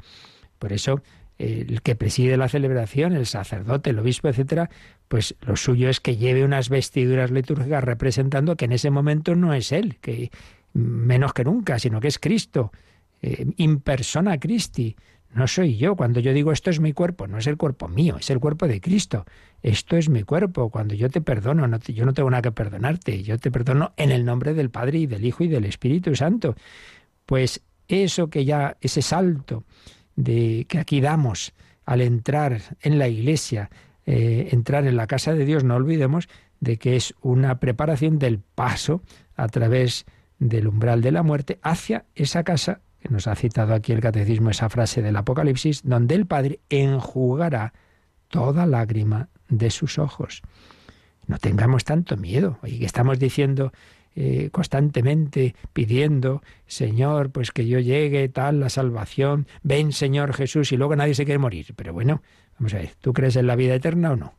Por 0.57 0.73
eso 0.73 1.01
el 1.41 1.81
que 1.81 1.95
preside 1.95 2.37
la 2.37 2.49
celebración, 2.49 3.13
el 3.13 3.25
sacerdote, 3.25 3.89
el 3.89 3.99
obispo, 3.99 4.27
etcétera, 4.27 4.69
pues 5.07 5.35
lo 5.41 5.55
suyo 5.55 5.89
es 5.89 5.99
que 5.99 6.15
lleve 6.17 6.45
unas 6.45 6.69
vestiduras 6.69 7.31
litúrgicas 7.31 7.83
representando 7.83 8.55
que 8.55 8.65
en 8.65 8.73
ese 8.73 8.91
momento 8.91 9.35
no 9.35 9.53
es 9.53 9.71
él, 9.71 9.97
que 10.01 10.31
menos 10.73 11.33
que 11.33 11.43
nunca, 11.43 11.79
sino 11.79 11.99
que 11.99 12.07
es 12.07 12.19
Cristo, 12.19 12.71
eh, 13.21 13.45
in 13.57 13.79
persona 13.79 14.39
Christi. 14.39 14.95
No 15.33 15.47
soy 15.47 15.77
yo. 15.77 15.95
Cuando 15.95 16.19
yo 16.19 16.33
digo 16.33 16.51
esto 16.51 16.69
es 16.69 16.79
mi 16.79 16.91
cuerpo, 16.93 17.27
no 17.27 17.37
es 17.37 17.47
el 17.47 17.57
cuerpo 17.57 17.87
mío, 17.87 18.17
es 18.19 18.29
el 18.29 18.39
cuerpo 18.39 18.67
de 18.67 18.81
Cristo. 18.81 19.25
Esto 19.61 19.95
es 19.95 20.09
mi 20.09 20.23
cuerpo. 20.23 20.69
Cuando 20.69 20.93
yo 20.93 21.09
te 21.09 21.21
perdono, 21.21 21.67
no 21.67 21.79
yo 21.79 22.05
no 22.05 22.13
tengo 22.13 22.29
nada 22.29 22.41
que 22.41 22.51
perdonarte. 22.51 23.23
Yo 23.23 23.37
te 23.37 23.49
perdono 23.49 23.93
en 23.95 24.11
el 24.11 24.25
nombre 24.25 24.53
del 24.53 24.69
Padre 24.69 24.99
y 24.99 25.05
del 25.07 25.25
Hijo 25.25 25.43
y 25.45 25.47
del 25.47 25.65
Espíritu 25.65 26.15
Santo. 26.15 26.55
Pues 27.25 27.61
eso 27.87 28.29
que 28.29 28.43
ya, 28.43 28.75
ese 28.81 29.01
salto 29.01 29.63
de 30.23 30.65
que 30.67 30.79
aquí 30.79 31.01
damos 31.01 31.53
al 31.85 32.01
entrar 32.01 32.61
en 32.81 32.99
la 32.99 33.07
iglesia, 33.07 33.69
eh, 34.05 34.49
entrar 34.51 34.85
en 34.85 34.95
la 34.95 35.07
casa 35.07 35.33
de 35.33 35.45
Dios, 35.45 35.63
no 35.63 35.75
olvidemos 35.75 36.29
de 36.59 36.77
que 36.77 36.95
es 36.95 37.15
una 37.21 37.59
preparación 37.59 38.19
del 38.19 38.39
paso 38.39 39.01
a 39.35 39.47
través 39.47 40.05
del 40.37 40.67
umbral 40.67 41.01
de 41.01 41.11
la 41.11 41.23
muerte 41.23 41.59
hacia 41.63 42.05
esa 42.15 42.43
casa 42.43 42.81
que 42.99 43.09
nos 43.09 43.25
ha 43.27 43.35
citado 43.35 43.73
aquí 43.73 43.93
el 43.93 43.99
catecismo, 43.99 44.51
esa 44.51 44.69
frase 44.69 45.01
del 45.01 45.15
Apocalipsis, 45.15 45.81
donde 45.83 46.13
el 46.13 46.27
Padre 46.27 46.59
enjugará 46.69 47.73
toda 48.27 48.67
lágrima 48.67 49.29
de 49.49 49.71
sus 49.71 49.97
ojos. 49.97 50.43
No 51.25 51.39
tengamos 51.39 51.83
tanto 51.83 52.15
miedo. 52.15 52.59
Y 52.63 52.79
que 52.79 52.85
estamos 52.85 53.17
diciendo 53.17 53.71
eh, 54.15 54.49
constantemente 54.51 55.55
pidiendo, 55.73 56.41
Señor, 56.67 57.31
pues 57.31 57.51
que 57.51 57.67
yo 57.67 57.79
llegue, 57.79 58.27
tal, 58.29 58.59
la 58.59 58.69
salvación, 58.69 59.47
ven 59.63 59.91
Señor 59.91 60.33
Jesús, 60.33 60.71
y 60.71 60.77
luego 60.77 60.95
nadie 60.95 61.15
se 61.15 61.25
quiere 61.25 61.39
morir. 61.39 61.73
Pero 61.75 61.93
bueno, 61.93 62.21
vamos 62.59 62.73
a 62.73 62.77
ver, 62.77 62.91
¿tú 62.99 63.13
crees 63.13 63.35
en 63.35 63.47
la 63.47 63.55
vida 63.55 63.75
eterna 63.75 64.11
o 64.11 64.15
no? 64.15 64.33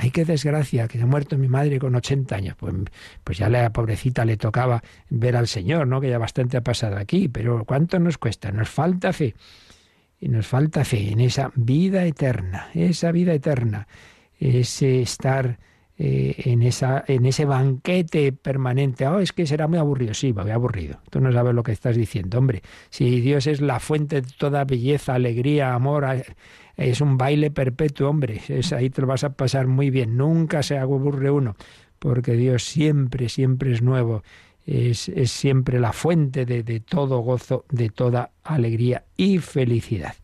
ay, 0.00 0.10
qué 0.10 0.24
desgracia, 0.24 0.88
que 0.88 1.00
ha 1.00 1.06
muerto 1.06 1.36
mi 1.36 1.48
madre 1.48 1.78
con 1.78 1.94
80 1.94 2.34
años. 2.34 2.56
Pues, 2.58 2.74
pues 3.22 3.38
ya 3.38 3.48
la 3.48 3.70
pobrecita 3.70 4.24
le 4.24 4.36
tocaba 4.36 4.82
ver 5.10 5.36
al 5.36 5.46
Señor, 5.46 5.86
¿no? 5.86 6.00
Que 6.00 6.08
ya 6.08 6.18
bastante 6.18 6.56
ha 6.56 6.62
pasado 6.62 6.96
aquí, 6.96 7.28
pero 7.28 7.64
¿cuánto 7.64 7.98
nos 7.98 8.18
cuesta? 8.18 8.50
Nos 8.50 8.68
falta 8.68 9.12
fe. 9.12 9.34
Y 10.18 10.28
nos 10.28 10.46
falta 10.46 10.84
fe 10.84 11.12
en 11.12 11.20
esa 11.20 11.50
vida 11.54 12.04
eterna, 12.04 12.68
esa 12.74 13.10
vida 13.10 13.32
eterna, 13.32 13.88
ese 14.38 15.00
estar 15.00 15.58
eh, 16.02 16.34
en, 16.46 16.62
esa, 16.62 17.04
en 17.06 17.26
ese 17.26 17.44
banquete 17.44 18.32
permanente. 18.32 19.06
Oh, 19.06 19.18
es 19.18 19.34
que 19.34 19.46
será 19.46 19.68
muy 19.68 19.76
aburrido. 19.76 20.14
Sí, 20.14 20.32
muy 20.32 20.50
aburrido. 20.50 20.98
Tú 21.10 21.20
no 21.20 21.30
sabes 21.30 21.54
lo 21.54 21.62
que 21.62 21.72
estás 21.72 21.94
diciendo, 21.94 22.38
hombre. 22.38 22.62
Si 22.88 23.20
Dios 23.20 23.46
es 23.46 23.60
la 23.60 23.80
fuente 23.80 24.22
de 24.22 24.28
toda 24.38 24.64
belleza, 24.64 25.14
alegría, 25.14 25.74
amor, 25.74 26.06
es 26.78 27.02
un 27.02 27.18
baile 27.18 27.50
perpetuo, 27.50 28.08
hombre. 28.08 28.40
Es, 28.48 28.72
ahí 28.72 28.88
te 28.88 29.02
lo 29.02 29.08
vas 29.08 29.24
a 29.24 29.34
pasar 29.34 29.66
muy 29.66 29.90
bien. 29.90 30.16
Nunca 30.16 30.62
se 30.62 30.78
aburre 30.78 31.30
uno, 31.30 31.54
porque 31.98 32.32
Dios 32.32 32.62
siempre, 32.62 33.28
siempre 33.28 33.70
es 33.70 33.82
nuevo. 33.82 34.22
Es, 34.64 35.10
es 35.10 35.30
siempre 35.30 35.80
la 35.80 35.92
fuente 35.92 36.46
de, 36.46 36.62
de 36.62 36.80
todo 36.80 37.18
gozo, 37.18 37.66
de 37.70 37.90
toda 37.90 38.30
alegría 38.42 39.04
y 39.18 39.36
felicidad. 39.36 40.14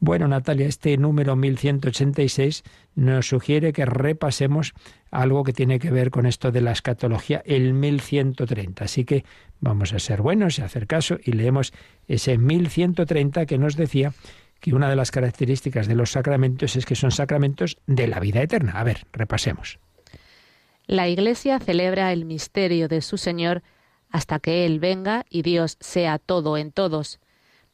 Bueno, 0.00 0.28
Natalia, 0.28 0.66
este 0.66 0.96
número 0.96 1.34
1186 1.34 2.62
nos 2.94 3.28
sugiere 3.28 3.72
que 3.72 3.84
repasemos 3.84 4.74
algo 5.10 5.42
que 5.42 5.52
tiene 5.52 5.80
que 5.80 5.90
ver 5.90 6.10
con 6.10 6.26
esto 6.26 6.52
de 6.52 6.60
la 6.60 6.70
escatología, 6.70 7.42
el 7.44 7.74
1130. 7.74 8.84
Así 8.84 9.04
que 9.04 9.24
vamos 9.60 9.92
a 9.92 9.98
ser 9.98 10.22
buenos 10.22 10.58
y 10.58 10.62
hacer 10.62 10.86
caso 10.86 11.18
y 11.22 11.32
leemos 11.32 11.72
ese 12.06 12.38
1130 12.38 13.46
que 13.46 13.58
nos 13.58 13.76
decía 13.76 14.12
que 14.60 14.74
una 14.74 14.88
de 14.88 14.96
las 14.96 15.10
características 15.10 15.88
de 15.88 15.94
los 15.96 16.12
sacramentos 16.12 16.76
es 16.76 16.86
que 16.86 16.94
son 16.94 17.10
sacramentos 17.10 17.78
de 17.86 18.06
la 18.06 18.20
vida 18.20 18.40
eterna. 18.40 18.72
A 18.72 18.84
ver, 18.84 19.04
repasemos. 19.12 19.78
La 20.86 21.08
Iglesia 21.08 21.58
celebra 21.58 22.12
el 22.12 22.24
misterio 22.24 22.88
de 22.88 23.02
su 23.02 23.18
Señor 23.18 23.62
hasta 24.10 24.38
que 24.38 24.64
Él 24.64 24.80
venga 24.80 25.26
y 25.28 25.42
Dios 25.42 25.76
sea 25.80 26.18
todo 26.18 26.56
en 26.56 26.72
todos. 26.72 27.20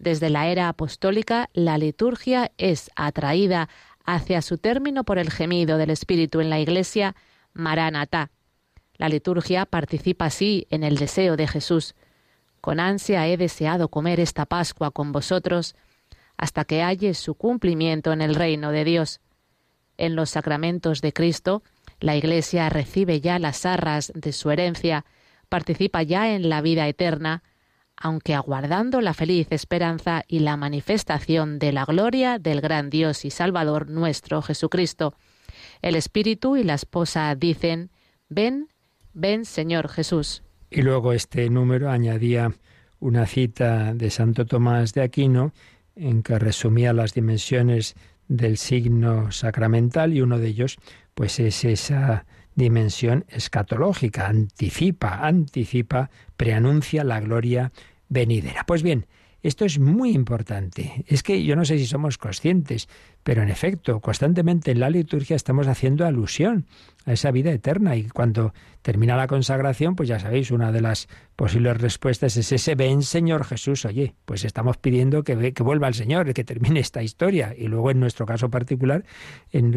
Desde 0.05 0.29
la 0.29 0.49
era 0.49 0.69
apostólica, 0.69 1.49
la 1.55 1.79
liturgia 1.79 2.53
es 2.59 2.91
atraída 2.95 3.71
hacia 4.05 4.43
su 4.43 4.59
término 4.59 5.03
por 5.05 5.17
el 5.17 5.31
gemido 5.31 5.79
del 5.79 5.89
Espíritu 5.89 6.43
en 6.43 6.51
la 6.51 6.61
Iglesia, 6.61 7.17
Maranatá. 7.55 8.31
La 8.99 9.09
liturgia 9.09 9.65
participa 9.65 10.27
así 10.27 10.67
en 10.69 10.85
el 10.85 10.99
deseo 10.99 11.39
de 11.39 11.47
Jesús. 11.47 11.95
Con 12.61 12.81
ansia 12.81 13.27
he 13.29 13.39
deseado 13.39 13.89
comer 13.89 14.21
esta 14.21 14.45
Pascua 14.45 14.91
con 14.91 15.11
vosotros, 15.11 15.75
hasta 16.37 16.67
que 16.67 16.83
halle 16.83 17.15
su 17.15 17.35
cumplimiento 17.35 18.13
en 18.13 18.21
el 18.21 18.35
reino 18.35 18.73
de 18.73 18.85
Dios. 18.85 19.23
En 19.97 20.17
los 20.17 20.29
sacramentos 20.29 21.01
de 21.01 21.15
Cristo, 21.15 21.63
la 21.99 22.15
Iglesia 22.15 22.69
recibe 22.69 23.23
ya 23.23 23.39
las 23.39 23.65
arras 23.65 24.13
de 24.15 24.35
su 24.35 24.51
herencia, 24.51 25.07
participa 25.49 26.03
ya 26.03 26.35
en 26.35 26.51
la 26.51 26.61
vida 26.61 26.87
eterna, 26.89 27.43
aunque 28.05 28.35
aguardando 28.35 29.01
la 29.01 29.15
feliz 29.15 29.47
esperanza 29.51 30.25
y 30.29 30.41
la 30.41 30.59
manifestación 30.59 31.59
de 31.59 31.73
la 31.73 31.87
gloria 31.87 32.39
del 32.39 32.61
gran 32.61 32.91
Dios 32.91 33.25
y 33.25 33.31
Salvador 33.31 33.89
nuestro 33.89 34.43
Jesucristo. 34.43 35.15
El 35.81 35.97
Espíritu 35.97 36.59
y 36.59 36.65
la 36.65 36.75
esposa 36.75 37.35
dicen, 37.35 37.91
ven, 38.29 38.69
ven 39.15 39.47
Señor 39.47 39.89
Jesús. 39.89 40.43
Y 40.69 40.83
luego 40.83 41.15
este 41.15 41.49
número 41.49 41.91
añadía 41.91 42.53
una 43.01 43.25
cita 43.25 43.95
de 43.95 44.11
Santo 44.11 44.45
Tomás 44.45 44.93
de 44.93 45.01
Aquino 45.01 45.55
en 45.97 46.23
que 46.23 46.39
resumía 46.39 46.93
las 46.93 47.15
dimensiones 47.15 47.95
del 48.29 48.59
signo 48.59 49.33
sacramental 49.33 50.13
y 50.13 50.21
uno 50.21 50.39
de 50.39 50.49
ellos 50.49 50.77
pues 51.15 51.41
es 51.41 51.65
esa 51.65 52.27
dimensión 52.55 53.25
escatológica, 53.29 54.27
anticipa, 54.27 55.27
anticipa, 55.27 56.11
preanuncia 56.37 57.03
la 57.03 57.21
gloria 57.21 57.73
venidera. 58.09 58.65
Pues 58.67 58.83
bien, 58.83 59.07
esto 59.43 59.65
es 59.65 59.79
muy 59.79 60.13
importante. 60.13 61.05
Es 61.07 61.23
que 61.23 61.45
yo 61.45 61.55
no 61.55 61.65
sé 61.65 61.79
si 61.79 61.87
somos 61.87 62.19
conscientes, 62.19 62.89
pero 63.25 63.43
en 63.43 63.49
efecto, 63.49 64.01
constantemente 64.01 64.71
en 64.71 64.81
la 64.81 64.91
liturgia 64.91 65.35
estamos 65.35 65.67
haciendo 65.67 66.07
alusión 66.07 66.67
a 67.07 67.13
esa 67.13 67.31
vida 67.31 67.51
eterna 67.51 67.97
y 67.97 68.05
cuando 68.09 68.55
termina 68.83 69.17
la 69.17 69.27
consagración, 69.27 69.97
pues 69.97 70.09
ya 70.11 70.19
sabéis, 70.21 70.51
una 70.51 70.73
de 70.73 70.83
las 70.83 71.09
posibles 71.37 71.81
respuestas 71.81 72.37
es 72.37 72.53
ese 72.53 72.75
ven 72.75 73.03
Señor 73.03 73.45
Jesús. 73.45 73.87
Oye, 73.87 74.15
pues 74.27 74.45
estamos 74.45 74.77
pidiendo 74.77 75.23
que, 75.23 75.53
que 75.53 75.63
vuelva 75.63 75.89
el 75.89 75.95
Señor, 75.95 76.33
que 76.35 76.45
termine 76.45 76.81
esta 76.81 77.03
historia. 77.03 77.55
Y 77.57 77.67
luego 77.67 77.91
en 77.91 78.01
nuestro 78.01 78.27
caso 78.27 78.51
particular, 78.51 79.05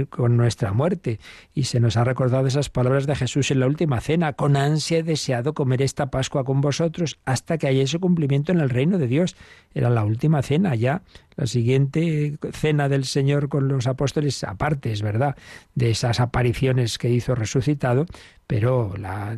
con 0.10 0.38
nuestra 0.38 0.74
muerte. 0.74 1.20
Y 1.54 1.64
se 1.64 1.80
nos 1.80 1.96
ha 1.96 2.04
recordado 2.04 2.48
esas 2.48 2.70
palabras 2.70 3.08
de 3.08 3.16
Jesús 3.16 3.50
en 3.52 3.62
la 3.62 3.68
última 3.68 4.02
cena. 4.02 4.34
Con 4.34 4.58
ansia 4.58 5.00
he 5.00 5.04
deseado 5.04 5.54
comer 5.54 5.82
esta 5.82 6.08
Pascua 6.12 6.44
con 6.44 6.60
vosotros 6.60 7.18
hasta 7.26 7.58
que 7.58 7.68
haya 7.68 7.84
ese 7.84 8.00
cumplimiento 8.00 8.52
en 8.52 8.60
el 8.60 8.70
reino 8.70 8.98
de 8.98 9.08
Dios. 9.08 9.38
Era 9.74 9.90
la 9.90 10.04
última 10.04 10.42
cena 10.42 10.76
ya 10.76 11.02
la 11.38 11.46
siguiente 11.46 12.38
cena 12.52 12.90
del 12.90 13.06
Señor 13.06 13.48
con 13.48 13.68
los 13.68 13.86
apóstoles, 13.86 14.44
aparte, 14.44 14.92
es 14.92 15.04
verdad, 15.04 15.38
de 15.76 15.92
esas 15.92 16.20
apariciones 16.20 16.98
que 16.98 17.12
hizo 17.12 17.36
resucitado, 17.36 18.08
pero 18.48 18.96
la 18.98 19.38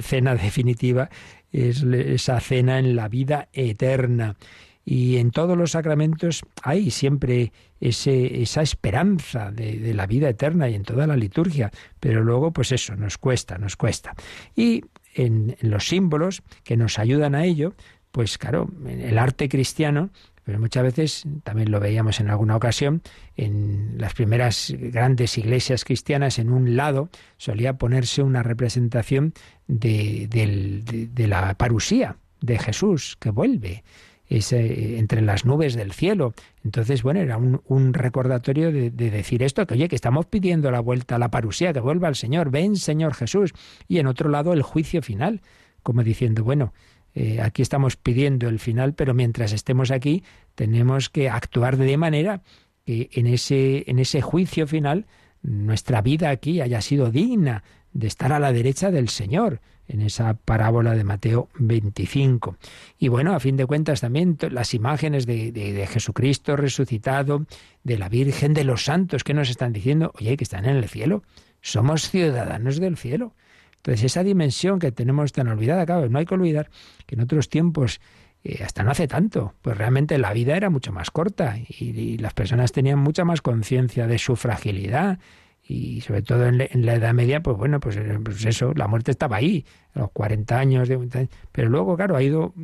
cena 0.00 0.34
definitiva 0.34 1.10
es 1.52 1.82
esa 1.82 2.40
cena 2.40 2.78
en 2.78 2.96
la 2.96 3.08
vida 3.08 3.48
eterna. 3.52 4.36
Y 4.86 5.16
en 5.16 5.30
todos 5.30 5.56
los 5.56 5.72
sacramentos 5.72 6.42
hay 6.62 6.90
siempre 6.90 7.52
ese, 7.80 8.42
esa 8.42 8.62
esperanza 8.62 9.50
de, 9.50 9.92
la 9.94 10.06
vida 10.06 10.28
eterna 10.28 10.68
y 10.68 10.74
en 10.74 10.82
toda 10.82 11.06
la 11.06 11.16
liturgia. 11.16 11.70
Pero 12.00 12.24
luego, 12.24 12.52
pues 12.52 12.72
eso, 12.72 12.96
nos 12.96 13.18
cuesta, 13.18 13.58
nos 13.58 13.76
cuesta. 13.76 14.14
Y 14.56 14.84
en, 15.14 15.56
en 15.60 15.70
los 15.70 15.88
símbolos 15.88 16.42
que 16.64 16.76
nos 16.76 16.98
ayudan 16.98 17.34
a 17.34 17.44
ello, 17.44 17.74
pues 18.12 18.38
claro, 18.38 18.70
el 18.86 19.18
arte 19.18 19.48
cristiano 19.48 20.10
Pero 20.44 20.60
muchas 20.60 20.82
veces, 20.82 21.24
también 21.42 21.70
lo 21.70 21.80
veíamos 21.80 22.20
en 22.20 22.28
alguna 22.28 22.56
ocasión, 22.56 23.02
en 23.36 23.94
las 23.96 24.14
primeras 24.14 24.74
grandes 24.78 25.38
iglesias 25.38 25.84
cristianas, 25.84 26.38
en 26.38 26.50
un 26.50 26.76
lado 26.76 27.08
solía 27.38 27.78
ponerse 27.78 28.22
una 28.22 28.42
representación 28.42 29.32
de, 29.66 30.28
la 31.16 31.54
parusía 31.54 32.18
de 32.40 32.58
Jesús 32.58 33.16
que 33.18 33.30
vuelve 33.30 33.84
entre 34.28 35.22
las 35.22 35.44
nubes 35.44 35.74
del 35.74 35.92
cielo. 35.92 36.34
Entonces, 36.62 37.02
bueno, 37.02 37.20
era 37.20 37.38
un, 37.38 37.94
recordatorio 37.94 38.72
de, 38.72 38.90
decir 38.90 39.42
esto, 39.42 39.66
que 39.66 39.74
oye, 39.74 39.88
que 39.88 39.96
estamos 39.96 40.26
pidiendo 40.26 40.70
la 40.70 40.80
vuelta 40.80 41.16
a 41.16 41.18
la 41.18 41.30
parusía, 41.30 41.72
que 41.72 41.80
vuelva 41.80 42.08
el 42.08 42.16
Señor, 42.16 42.50
ven 42.50 42.76
Señor 42.76 43.14
Jesús. 43.14 43.52
Y 43.88 43.98
en 43.98 44.06
otro 44.06 44.28
lado 44.28 44.52
el 44.52 44.62
juicio 44.62 45.02
final, 45.02 45.40
como 45.82 46.02
diciendo, 46.02 46.44
bueno, 46.44 46.72
eh, 47.14 47.40
aquí 47.40 47.62
estamos 47.62 47.96
pidiendo 47.96 48.48
el 48.48 48.58
final, 48.58 48.94
pero 48.94 49.14
mientras 49.14 49.52
estemos 49.52 49.90
aquí 49.90 50.24
tenemos 50.54 51.08
que 51.08 51.30
actuar 51.30 51.76
de 51.76 51.96
manera 51.96 52.42
que 52.84 53.08
en 53.12 53.26
ese, 53.26 53.84
en 53.86 53.98
ese 53.98 54.20
juicio 54.20 54.66
final 54.66 55.06
nuestra 55.42 56.02
vida 56.02 56.30
aquí 56.30 56.60
haya 56.60 56.80
sido 56.80 57.10
digna 57.10 57.62
de 57.92 58.08
estar 58.08 58.32
a 58.32 58.40
la 58.40 58.52
derecha 58.52 58.90
del 58.90 59.08
Señor 59.08 59.60
en 59.86 60.00
esa 60.00 60.34
parábola 60.34 60.94
de 60.94 61.04
Mateo 61.04 61.48
25. 61.58 62.56
Y 62.98 63.08
bueno, 63.08 63.34
a 63.34 63.40
fin 63.40 63.56
de 63.56 63.66
cuentas 63.66 64.00
también 64.00 64.36
las 64.50 64.74
imágenes 64.74 65.26
de, 65.26 65.52
de, 65.52 65.86
Jesucristo 65.86 66.56
resucitado, 66.56 67.46
de 67.82 67.98
la 67.98 68.08
Virgen, 68.08 68.54
de 68.54 68.64
los 68.64 68.84
santos 68.84 69.24
que 69.24 69.34
nos 69.34 69.50
están 69.50 69.72
diciendo, 69.72 70.12
oye, 70.18 70.36
que 70.36 70.44
están 70.44 70.64
en 70.64 70.76
el 70.76 70.88
cielo, 70.88 71.22
somos 71.60 72.10
ciudadanos 72.10 72.80
del 72.80 72.96
cielo. 72.96 73.34
Entonces 73.84 74.04
esa 74.04 74.24
dimensión 74.24 74.78
que 74.78 74.92
tenemos 74.92 75.32
tan 75.32 75.48
olvidada, 75.48 75.84
claro, 75.84 76.08
no 76.08 76.18
hay 76.18 76.24
que 76.24 76.34
olvidar 76.34 76.70
que 77.04 77.16
en 77.16 77.20
otros 77.20 77.50
tiempos 77.50 78.00
eh, 78.42 78.62
hasta 78.64 78.82
no 78.82 78.90
hace 78.90 79.06
tanto, 79.06 79.52
pues 79.60 79.76
realmente 79.76 80.16
la 80.16 80.32
vida 80.32 80.56
era 80.56 80.70
mucho 80.70 80.90
más 80.90 81.10
corta 81.10 81.58
y 81.68 82.16
las 82.16 82.32
personas 82.32 82.72
tenían 82.72 82.98
mucha 82.98 83.26
más 83.26 83.42
conciencia 83.42 84.06
de 84.06 84.18
su 84.18 84.36
fragilidad 84.36 85.18
y 85.66 86.00
sobre 86.00 86.22
todo 86.22 86.46
en, 86.46 86.58
la 86.58 86.94
Edad 86.94 87.12
Media, 87.12 87.42
pues 87.42 87.58
bueno, 87.58 87.78
pues, 87.78 87.96
eh, 87.96 88.18
pues, 88.22 88.44
eso, 88.46 88.72
la 88.74 88.86
muerte 88.86 89.10
estaba 89.10 89.36
ahí, 89.36 89.66
a 89.94 90.00
los 90.00 90.10
40 90.12 90.58
años, 90.58 90.88
pero 91.52 91.68
luego, 91.68 91.94
claro, 91.96 92.16
ha 92.16 92.22
ido 92.22 92.54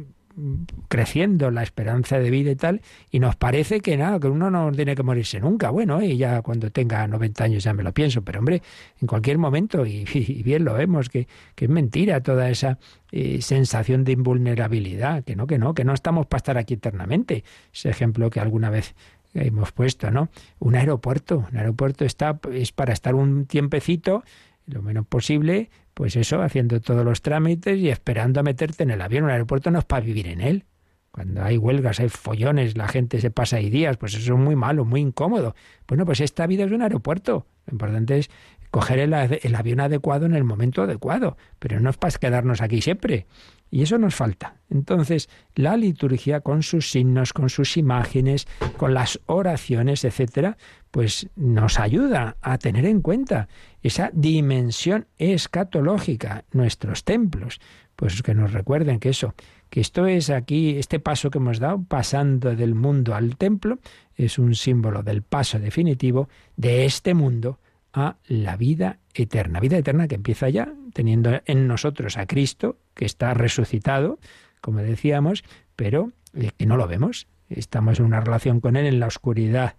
creciendo 0.88 1.50
la 1.50 1.62
esperanza 1.62 2.18
de 2.18 2.30
vida 2.30 2.50
y 2.50 2.56
tal, 2.56 2.80
y 3.10 3.20
nos 3.20 3.36
parece 3.36 3.80
que 3.80 3.96
nada, 3.96 4.18
que 4.20 4.28
uno 4.28 4.50
no 4.50 4.72
tiene 4.72 4.94
que 4.94 5.02
morirse 5.02 5.40
nunca. 5.40 5.70
Bueno, 5.70 6.02
y 6.02 6.16
ya 6.16 6.42
cuando 6.42 6.70
tenga 6.70 7.06
90 7.06 7.44
años 7.44 7.64
ya 7.64 7.72
me 7.72 7.82
lo 7.82 7.92
pienso, 7.92 8.22
pero 8.22 8.38
hombre, 8.38 8.62
en 9.00 9.06
cualquier 9.06 9.38
momento, 9.38 9.86
y, 9.86 10.04
bien 10.44 10.64
lo 10.64 10.74
vemos, 10.74 11.08
que, 11.08 11.26
que, 11.54 11.66
es 11.66 11.70
mentira 11.70 12.22
toda 12.22 12.50
esa 12.50 12.78
eh, 13.12 13.40
sensación 13.42 14.04
de 14.04 14.12
invulnerabilidad, 14.12 15.24
que 15.24 15.36
no, 15.36 15.46
que 15.46 15.58
no, 15.58 15.74
que 15.74 15.84
no 15.84 15.94
estamos 15.94 16.26
para 16.26 16.38
estar 16.38 16.58
aquí 16.58 16.74
eternamente. 16.74 17.44
Ese 17.72 17.90
ejemplo 17.90 18.30
que 18.30 18.40
alguna 18.40 18.70
vez 18.70 18.94
hemos 19.34 19.72
puesto, 19.72 20.10
¿no? 20.10 20.28
Un 20.58 20.74
aeropuerto, 20.74 21.46
un 21.50 21.56
aeropuerto 21.56 22.04
está 22.04 22.38
es 22.52 22.72
para 22.72 22.92
estar 22.92 23.14
un 23.14 23.46
tiempecito, 23.46 24.24
lo 24.66 24.82
menos 24.82 25.06
posible, 25.06 25.70
pues 26.00 26.16
eso, 26.16 26.40
haciendo 26.40 26.80
todos 26.80 27.04
los 27.04 27.20
trámites 27.20 27.78
y 27.78 27.90
esperando 27.90 28.40
a 28.40 28.42
meterte 28.42 28.84
en 28.84 28.90
el 28.90 29.02
avión. 29.02 29.24
Un 29.24 29.32
aeropuerto 29.32 29.70
no 29.70 29.80
es 29.80 29.84
para 29.84 30.02
vivir 30.02 30.28
en 30.28 30.40
él. 30.40 30.64
Cuando 31.10 31.44
hay 31.44 31.58
huelgas, 31.58 32.00
hay 32.00 32.08
follones, 32.08 32.74
la 32.74 32.88
gente 32.88 33.20
se 33.20 33.30
pasa 33.30 33.58
ahí 33.58 33.68
días, 33.68 33.98
pues 33.98 34.14
eso 34.14 34.32
es 34.32 34.40
muy 34.40 34.56
malo, 34.56 34.86
muy 34.86 35.02
incómodo. 35.02 35.54
Bueno, 35.86 36.06
pues 36.06 36.20
esta 36.20 36.46
vida 36.46 36.64
es 36.64 36.72
un 36.72 36.80
aeropuerto. 36.80 37.44
Lo 37.66 37.72
importante 37.72 38.16
es 38.16 38.30
coger 38.70 38.98
el, 38.98 39.12
el 39.12 39.54
avión 39.54 39.80
adecuado 39.80 40.24
en 40.24 40.34
el 40.34 40.44
momento 40.44 40.80
adecuado, 40.80 41.36
pero 41.58 41.80
no 41.80 41.90
es 41.90 41.98
para 41.98 42.16
quedarnos 42.16 42.62
aquí 42.62 42.80
siempre. 42.80 43.26
Y 43.70 43.82
eso 43.82 43.98
nos 43.98 44.14
falta. 44.14 44.54
Entonces, 44.70 45.28
la 45.54 45.76
liturgia 45.76 46.40
con 46.40 46.62
sus 46.62 46.90
signos, 46.90 47.34
con 47.34 47.50
sus 47.50 47.76
imágenes, 47.76 48.48
con 48.78 48.94
las 48.94 49.20
oraciones, 49.26 50.04
etcétera, 50.04 50.56
pues 50.90 51.28
nos 51.36 51.78
ayuda 51.78 52.38
a 52.40 52.56
tener 52.56 52.86
en 52.86 53.02
cuenta 53.02 53.48
esa 53.82 54.10
dimensión 54.12 55.06
escatológica, 55.18 56.44
nuestros 56.52 57.04
templos, 57.04 57.60
pues 57.96 58.22
que 58.22 58.34
nos 58.34 58.52
recuerden 58.52 58.98
que 58.98 59.10
eso, 59.10 59.34
que 59.68 59.80
esto 59.80 60.06
es 60.06 60.30
aquí, 60.30 60.78
este 60.78 61.00
paso 61.00 61.30
que 61.30 61.38
hemos 61.38 61.58
dado, 61.58 61.82
pasando 61.82 62.54
del 62.54 62.74
mundo 62.74 63.14
al 63.14 63.36
templo, 63.36 63.78
es 64.16 64.38
un 64.38 64.54
símbolo 64.54 65.02
del 65.02 65.22
paso 65.22 65.58
definitivo 65.58 66.28
de 66.56 66.84
este 66.84 67.14
mundo 67.14 67.58
a 67.92 68.16
la 68.26 68.56
vida 68.56 68.98
eterna. 69.14 69.60
Vida 69.60 69.78
eterna 69.78 70.08
que 70.08 70.14
empieza 70.14 70.48
ya 70.48 70.72
teniendo 70.92 71.40
en 71.44 71.66
nosotros 71.66 72.16
a 72.16 72.26
Cristo, 72.26 72.78
que 72.94 73.04
está 73.04 73.34
resucitado, 73.34 74.18
como 74.60 74.80
decíamos, 74.80 75.44
pero 75.76 76.12
eh, 76.34 76.50
que 76.56 76.66
no 76.66 76.76
lo 76.76 76.86
vemos. 76.86 77.26
Estamos 77.48 77.98
en 77.98 78.06
una 78.06 78.20
relación 78.20 78.60
con 78.60 78.76
Él 78.76 78.86
en 78.86 79.00
la 79.00 79.06
oscuridad 79.06 79.74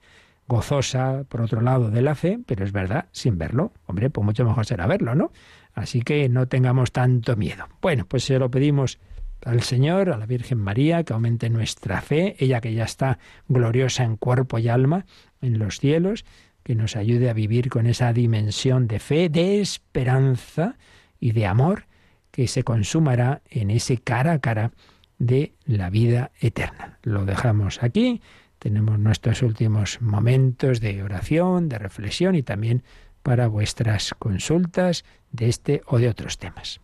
gozosa, 0.52 1.24
por 1.30 1.40
otro 1.40 1.62
lado, 1.62 1.90
de 1.90 2.02
la 2.02 2.14
fe, 2.14 2.38
pero 2.46 2.66
es 2.66 2.74
verdad, 2.74 3.06
sin 3.14 3.38
verlo. 3.38 3.72
Hombre, 3.86 4.10
pues 4.10 4.26
mucho 4.26 4.44
mejor 4.44 4.66
será 4.66 4.86
verlo, 4.86 5.16
¿no? 5.16 5.32
Así 5.74 6.02
que 6.02 6.28
no 6.28 6.50
tengamos 6.50 6.92
tanto 6.92 7.38
miedo. 7.38 7.70
Bueno, 7.82 8.06
pues 8.06 8.26
se 8.26 8.38
lo 8.38 8.52
pedimos 8.52 9.00
al 9.46 9.62
Señor, 9.62 10.10
a 10.10 10.18
la 10.18 10.26
Virgen 10.26 10.58
María, 10.58 11.04
que 11.04 11.14
aumente 11.14 11.50
nuestra 11.50 12.02
fe, 12.02 12.36
ella 12.38 12.60
que 12.60 12.74
ya 12.74 12.84
está 12.84 13.18
gloriosa 13.48 14.04
en 14.04 14.18
cuerpo 14.18 14.60
y 14.60 14.68
alma 14.68 15.06
en 15.42 15.58
los 15.58 15.80
cielos, 15.80 16.26
que 16.64 16.76
nos 16.76 16.98
ayude 16.98 17.30
a 17.30 17.34
vivir 17.34 17.70
con 17.70 17.88
esa 17.88 18.12
dimensión 18.12 18.88
de 18.90 19.00
fe, 19.00 19.30
de 19.30 19.62
esperanza 19.62 20.76
y 21.18 21.32
de 21.32 21.48
amor 21.48 21.86
que 22.30 22.48
se 22.48 22.64
consumará 22.64 23.42
en 23.50 23.72
ese 23.72 23.98
cara 23.98 24.34
a 24.34 24.40
cara 24.40 24.72
de 25.18 25.54
la 25.66 25.90
vida 25.90 26.32
eterna. 26.42 27.00
Lo 27.04 27.26
dejamos 27.26 27.84
aquí, 27.84 28.22
tenemos 28.62 29.00
nuestros 29.00 29.42
últimos 29.42 30.00
momentos 30.02 30.80
de 30.82 31.02
oración, 31.02 31.68
de 31.68 31.80
reflexión 31.80 32.36
y 32.36 32.44
también 32.44 32.84
para 33.24 33.48
vuestras 33.48 34.14
consultas 34.20 35.04
de 35.32 35.50
este 35.50 35.82
o 35.88 35.98
de 35.98 36.10
otros 36.10 36.38
temas. 36.38 36.80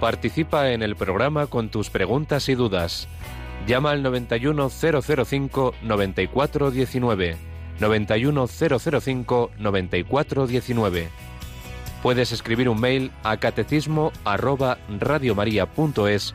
Participa 0.00 0.72
en 0.72 0.82
el 0.82 0.96
programa 0.96 1.46
con 1.46 1.70
tus 1.70 1.90
preguntas 1.90 2.48
y 2.48 2.56
dudas 2.56 3.08
Llama 3.66 3.90
al 3.90 4.02
91005 4.02 5.74
9419. 5.82 7.36
91005 7.80 9.50
9419. 9.58 11.08
Puedes 12.02 12.30
escribir 12.30 12.68
un 12.68 12.80
mail 12.80 13.10
a 13.24 13.38
catecismo 13.38 14.12
arroba 14.24 14.78
radiomaria.es 15.00 16.34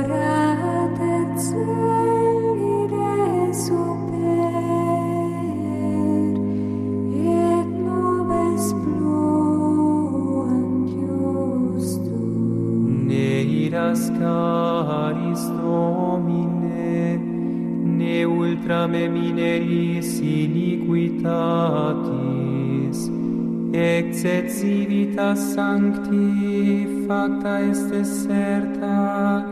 miras 13.71 14.09
caris 14.19 15.43
domine, 15.47 17.17
ne 17.97 18.25
ultra 18.25 18.87
me 18.87 19.07
mineris 19.07 20.19
iniquitatis, 20.19 21.19
ex 23.73 24.25
et 24.25 24.49
civitas 24.49 25.39
sancti 25.55 26.87
facta 27.07 27.61
est 27.61 27.89
deserta, 27.89 29.45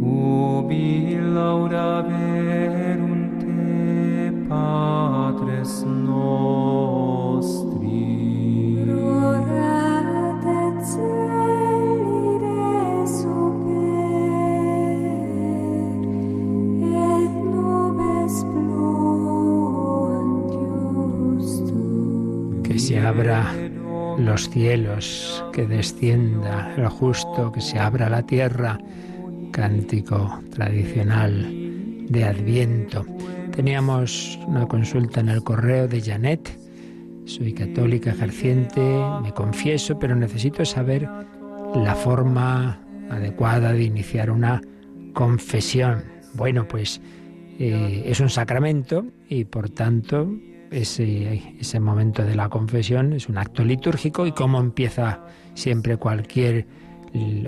ubi 0.00 1.16
laudaverum 1.34 3.20
te, 3.40 4.30
Patres 4.48 5.74
nostri. 5.86 7.71
Se 22.82 22.98
abra 22.98 23.54
los 24.18 24.50
cielos, 24.50 25.44
que 25.52 25.66
descienda 25.66 26.74
el 26.76 26.88
justo, 26.88 27.52
que 27.52 27.60
se 27.60 27.78
abra 27.78 28.10
la 28.10 28.24
tierra, 28.24 28.76
cántico 29.52 30.40
tradicional 30.50 31.48
de 32.08 32.24
Adviento. 32.24 33.06
Teníamos 33.54 34.36
una 34.48 34.66
consulta 34.66 35.20
en 35.20 35.28
el 35.28 35.44
correo 35.44 35.86
de 35.86 36.00
Janet. 36.00 36.58
Soy 37.24 37.52
católica 37.52 38.10
ejerciente, 38.10 38.80
me 39.22 39.32
confieso, 39.32 39.96
pero 40.00 40.16
necesito 40.16 40.64
saber 40.64 41.08
la 41.76 41.94
forma 41.94 42.80
adecuada 43.10 43.72
de 43.72 43.84
iniciar 43.84 44.28
una 44.28 44.60
confesión. 45.12 46.02
Bueno, 46.34 46.66
pues 46.66 47.00
eh, 47.60 48.02
es 48.06 48.18
un 48.18 48.28
sacramento 48.28 49.06
y 49.28 49.44
por 49.44 49.70
tanto 49.70 50.28
ese, 50.72 51.54
ese 51.58 51.80
momento 51.80 52.24
de 52.24 52.34
la 52.34 52.48
confesión 52.48 53.12
es 53.12 53.28
un 53.28 53.38
acto 53.38 53.64
litúrgico 53.64 54.26
y 54.26 54.32
cómo 54.32 54.58
empieza 54.58 55.20
siempre 55.54 55.96
cualquier 55.96 56.66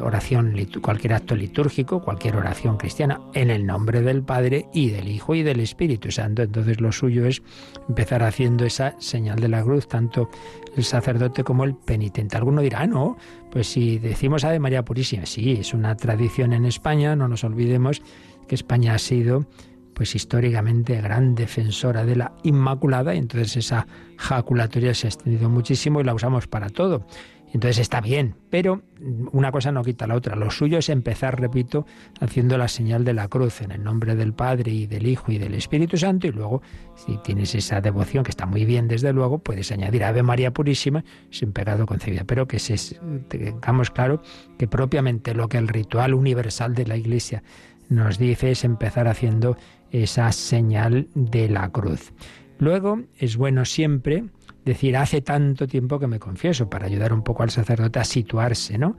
oración, 0.01 0.55
cualquier 0.83 1.15
acto 1.15 1.35
litúrgico, 1.35 2.03
cualquier 2.03 2.37
oración 2.37 2.77
cristiana, 2.77 3.21
en 3.33 3.51
el 3.51 3.65
nombre 3.65 4.03
del 4.03 4.23
Padre 4.23 4.67
y 4.75 4.91
del 4.91 5.09
Hijo 5.09 5.35
y 5.35 5.43
del 5.43 5.61
Espíritu 5.61 6.11
Santo. 6.11 6.43
Entonces 6.43 6.81
lo 6.81 6.93
suyo 6.93 7.27
es 7.27 7.43
empezar 7.89 8.23
haciendo 8.23 8.67
esa 8.67 8.95
señal 9.01 9.41
de 9.41 9.49
la 9.49 9.63
cruz, 9.63 9.89
tanto 9.89 10.29
el 10.77 10.85
sacerdote 10.85 11.45
como 11.45 11.65
el 11.65 11.75
penitente. 11.75 12.37
Alguno 12.37 12.61
dirá, 12.61 12.81
ah, 12.81 12.87
no, 12.87 13.17
pues 13.51 13.69
si 13.69 13.99
decimos 13.99 14.45
Ave 14.45 14.59
María 14.59 14.85
Purísima, 14.85 15.25
sí, 15.25 15.53
es 15.53 15.73
una 15.73 15.97
tradición 15.97 16.53
en 16.53 16.67
España, 16.67 17.17
no 17.17 17.29
nos 17.29 17.45
olvidemos 17.45 18.03
que 18.47 18.55
España 18.55 18.95
ha 18.95 18.99
sido 18.99 19.47
pues 19.95 20.15
históricamente 20.15 21.01
gran 21.01 21.35
defensora 21.35 22.05
de 22.05 22.17
la 22.17 22.33
Inmaculada, 22.43 23.15
y 23.15 23.19
entonces 23.19 23.57
esa 23.57 23.87
jaculatoria 24.17 24.95
se 24.95 25.07
ha 25.07 25.11
extendido 25.11 25.49
muchísimo 25.49 26.01
y 26.01 26.05
la 26.05 26.15
usamos 26.15 26.47
para 26.47 26.69
todo. 26.69 27.07
Entonces 27.55 27.79
está 27.79 28.01
bien, 28.01 28.35
pero 28.51 28.83
una 29.31 29.53
cosa 29.53 29.71
no 29.71 29.85
quita 29.85 30.09
la 30.09 30.17
otra. 30.17 30.35
Lo 30.35 30.51
suyo 30.51 30.79
es 30.79 30.89
empezar, 30.89 31.41
repito, 31.41 31.87
haciendo 32.21 32.59
la 32.59 32.67
señal 32.67 33.05
de 33.05 33.15
la 33.15 33.29
cruz 33.29 33.61
en 33.61 33.71
el 33.71 33.85
nombre 33.85 34.17
del 34.17 34.33
Padre 34.33 34.73
y 34.73 34.89
del 34.89 35.07
Hijo 35.07 35.31
y 35.31 35.39
del 35.39 35.55
Espíritu 35.55 35.97
Santo 35.97 36.27
y 36.27 36.33
luego, 36.33 36.63
si 36.97 37.17
tienes 37.19 37.55
esa 37.55 37.81
devoción, 37.81 38.25
que 38.25 38.33
está 38.33 38.45
muy 38.45 38.65
bien 38.65 38.89
desde 38.89 39.13
luego, 39.13 39.39
puedes 39.39 39.71
añadir 39.71 40.03
Ave 40.03 40.25
María 40.25 40.53
Purísima 40.53 41.05
sin 41.31 41.53
pecado 41.53 41.87
concebida. 41.87 42.25
Pero 42.25 42.49
que 42.49 42.59
se, 42.59 42.99
tengamos 43.29 43.93
claro 43.93 44.21
que 44.59 44.67
propiamente 44.67 45.33
lo 45.33 45.49
que 45.49 45.59
el 45.59 45.69
ritual 45.69 46.15
universal 46.15 46.75
de 46.75 46.87
la 46.87 46.97
Iglesia 46.97 47.45
nos 47.89 48.19
dice 48.19 48.51
es 48.51 48.65
empezar 48.65 49.07
haciendo 49.07 49.57
esa 49.91 50.33
señal 50.33 51.09
de 51.15 51.49
la 51.49 51.71
cruz. 51.71 52.13
Luego 52.59 53.03
es 53.19 53.37
bueno 53.37 53.65
siempre 53.65 54.25
decir, 54.65 54.97
hace 54.97 55.21
tanto 55.21 55.67
tiempo 55.67 55.99
que 55.99 56.07
me 56.07 56.19
confieso, 56.19 56.71
para 56.71 56.87
ayudar 56.87 57.13
un 57.13 57.23
poco 57.23 57.43
al 57.43 57.51
sacerdote 57.51 57.99
a 57.99 58.05
situarse, 58.05 58.79
¿no? 58.79 58.97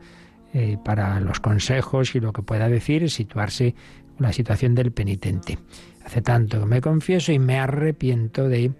Eh, 0.53 0.77
para 0.83 1.19
los 1.19 1.39
consejos 1.39 2.15
y 2.15 2.19
lo 2.19 2.31
que 2.31 2.41
pueda 2.41 2.69
decir, 2.69 3.09
situarse 3.09 3.75
la 4.19 4.31
situación 4.31 4.75
del 4.75 4.91
penitente. 4.91 5.57
Hace 6.05 6.21
tanto 6.21 6.59
que 6.59 6.65
me 6.65 6.81
confieso 6.81 7.31
y 7.31 7.39
me 7.39 7.59
arrepiento 7.59 8.47
de 8.47 8.71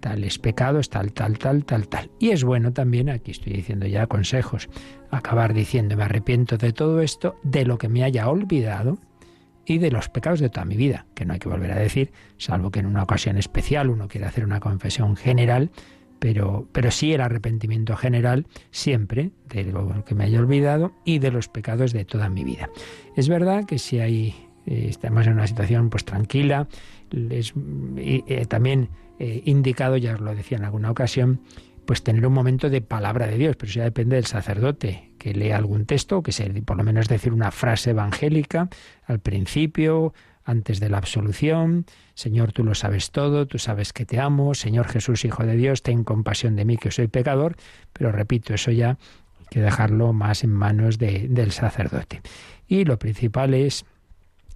tales 0.00 0.38
pecados, 0.38 0.90
tal, 0.90 1.12
tal, 1.12 1.38
tal, 1.38 1.64
tal, 1.64 1.86
tal. 1.86 2.10
Y 2.18 2.30
es 2.30 2.42
bueno 2.42 2.72
también, 2.72 3.08
aquí 3.08 3.30
estoy 3.30 3.52
diciendo 3.52 3.86
ya 3.86 4.08
consejos, 4.08 4.68
acabar 5.10 5.54
diciendo, 5.54 5.96
me 5.96 6.04
arrepiento 6.04 6.58
de 6.58 6.72
todo 6.72 7.00
esto, 7.00 7.36
de 7.44 7.64
lo 7.64 7.78
que 7.78 7.88
me 7.88 8.02
haya 8.02 8.28
olvidado, 8.28 8.98
y 9.66 9.78
de 9.78 9.90
los 9.90 10.08
pecados 10.08 10.40
de 10.40 10.48
toda 10.48 10.64
mi 10.64 10.76
vida, 10.76 11.06
que 11.14 11.24
no 11.24 11.34
hay 11.34 11.38
que 11.38 11.48
volver 11.48 11.72
a 11.72 11.76
decir, 11.76 12.12
salvo 12.38 12.70
que 12.70 12.80
en 12.80 12.86
una 12.86 13.02
ocasión 13.02 13.38
especial 13.38 13.90
uno 13.90 14.08
quiere 14.08 14.26
hacer 14.26 14.44
una 14.44 14.60
confesión 14.60 15.16
general, 15.16 15.70
pero, 16.18 16.68
pero 16.72 16.90
sí 16.90 17.12
el 17.12 17.20
arrepentimiento 17.20 17.96
general 17.96 18.46
siempre 18.70 19.30
de 19.48 19.64
lo 19.64 20.04
que 20.04 20.14
me 20.14 20.24
haya 20.24 20.38
olvidado 20.38 20.92
y 21.04 21.18
de 21.18 21.32
los 21.32 21.48
pecados 21.48 21.92
de 21.92 22.04
toda 22.04 22.28
mi 22.28 22.44
vida. 22.44 22.70
Es 23.16 23.28
verdad 23.28 23.64
que 23.64 23.78
si 23.78 23.98
hay, 23.98 24.34
eh, 24.66 24.86
estamos 24.88 25.26
en 25.26 25.34
una 25.34 25.46
situación 25.46 25.90
pues 25.90 26.04
tranquila, 26.04 26.68
es 27.10 27.52
eh, 27.96 28.46
también 28.48 28.88
eh, 29.18 29.42
indicado, 29.44 29.96
ya 29.96 30.14
os 30.14 30.20
lo 30.20 30.34
decía 30.34 30.58
en 30.58 30.64
alguna 30.64 30.90
ocasión, 30.90 31.40
pues 31.86 32.02
tener 32.02 32.26
un 32.26 32.32
momento 32.32 32.70
de 32.70 32.80
palabra 32.80 33.26
de 33.26 33.38
Dios, 33.38 33.56
pero 33.56 33.70
eso 33.70 33.80
ya 33.80 33.84
depende 33.84 34.16
del 34.16 34.26
sacerdote, 34.26 35.10
que 35.22 35.34
lea 35.34 35.56
algún 35.56 35.86
texto, 35.86 36.20
que 36.20 36.32
por 36.66 36.76
lo 36.76 36.82
menos 36.82 37.06
decir 37.06 37.32
una 37.32 37.52
frase 37.52 37.90
evangélica 37.90 38.68
al 39.06 39.20
principio, 39.20 40.12
antes 40.44 40.80
de 40.80 40.88
la 40.88 40.98
absolución. 40.98 41.86
Señor, 42.14 42.50
tú 42.52 42.64
lo 42.64 42.74
sabes 42.74 43.12
todo, 43.12 43.46
tú 43.46 43.58
sabes 43.58 43.92
que 43.92 44.04
te 44.04 44.18
amo. 44.18 44.54
Señor 44.54 44.88
Jesús, 44.88 45.24
Hijo 45.24 45.44
de 45.46 45.54
Dios, 45.54 45.82
ten 45.82 46.02
compasión 46.02 46.56
de 46.56 46.64
mí, 46.64 46.76
que 46.76 46.90
soy 46.90 47.06
pecador. 47.06 47.54
Pero 47.92 48.10
repito, 48.10 48.52
eso 48.52 48.72
ya 48.72 48.90
hay 48.90 49.46
que 49.48 49.60
dejarlo 49.60 50.12
más 50.12 50.42
en 50.42 50.50
manos 50.50 50.98
del 50.98 51.52
sacerdote. 51.52 52.20
Y 52.66 52.84
lo 52.84 52.98
principal 52.98 53.54
es 53.54 53.84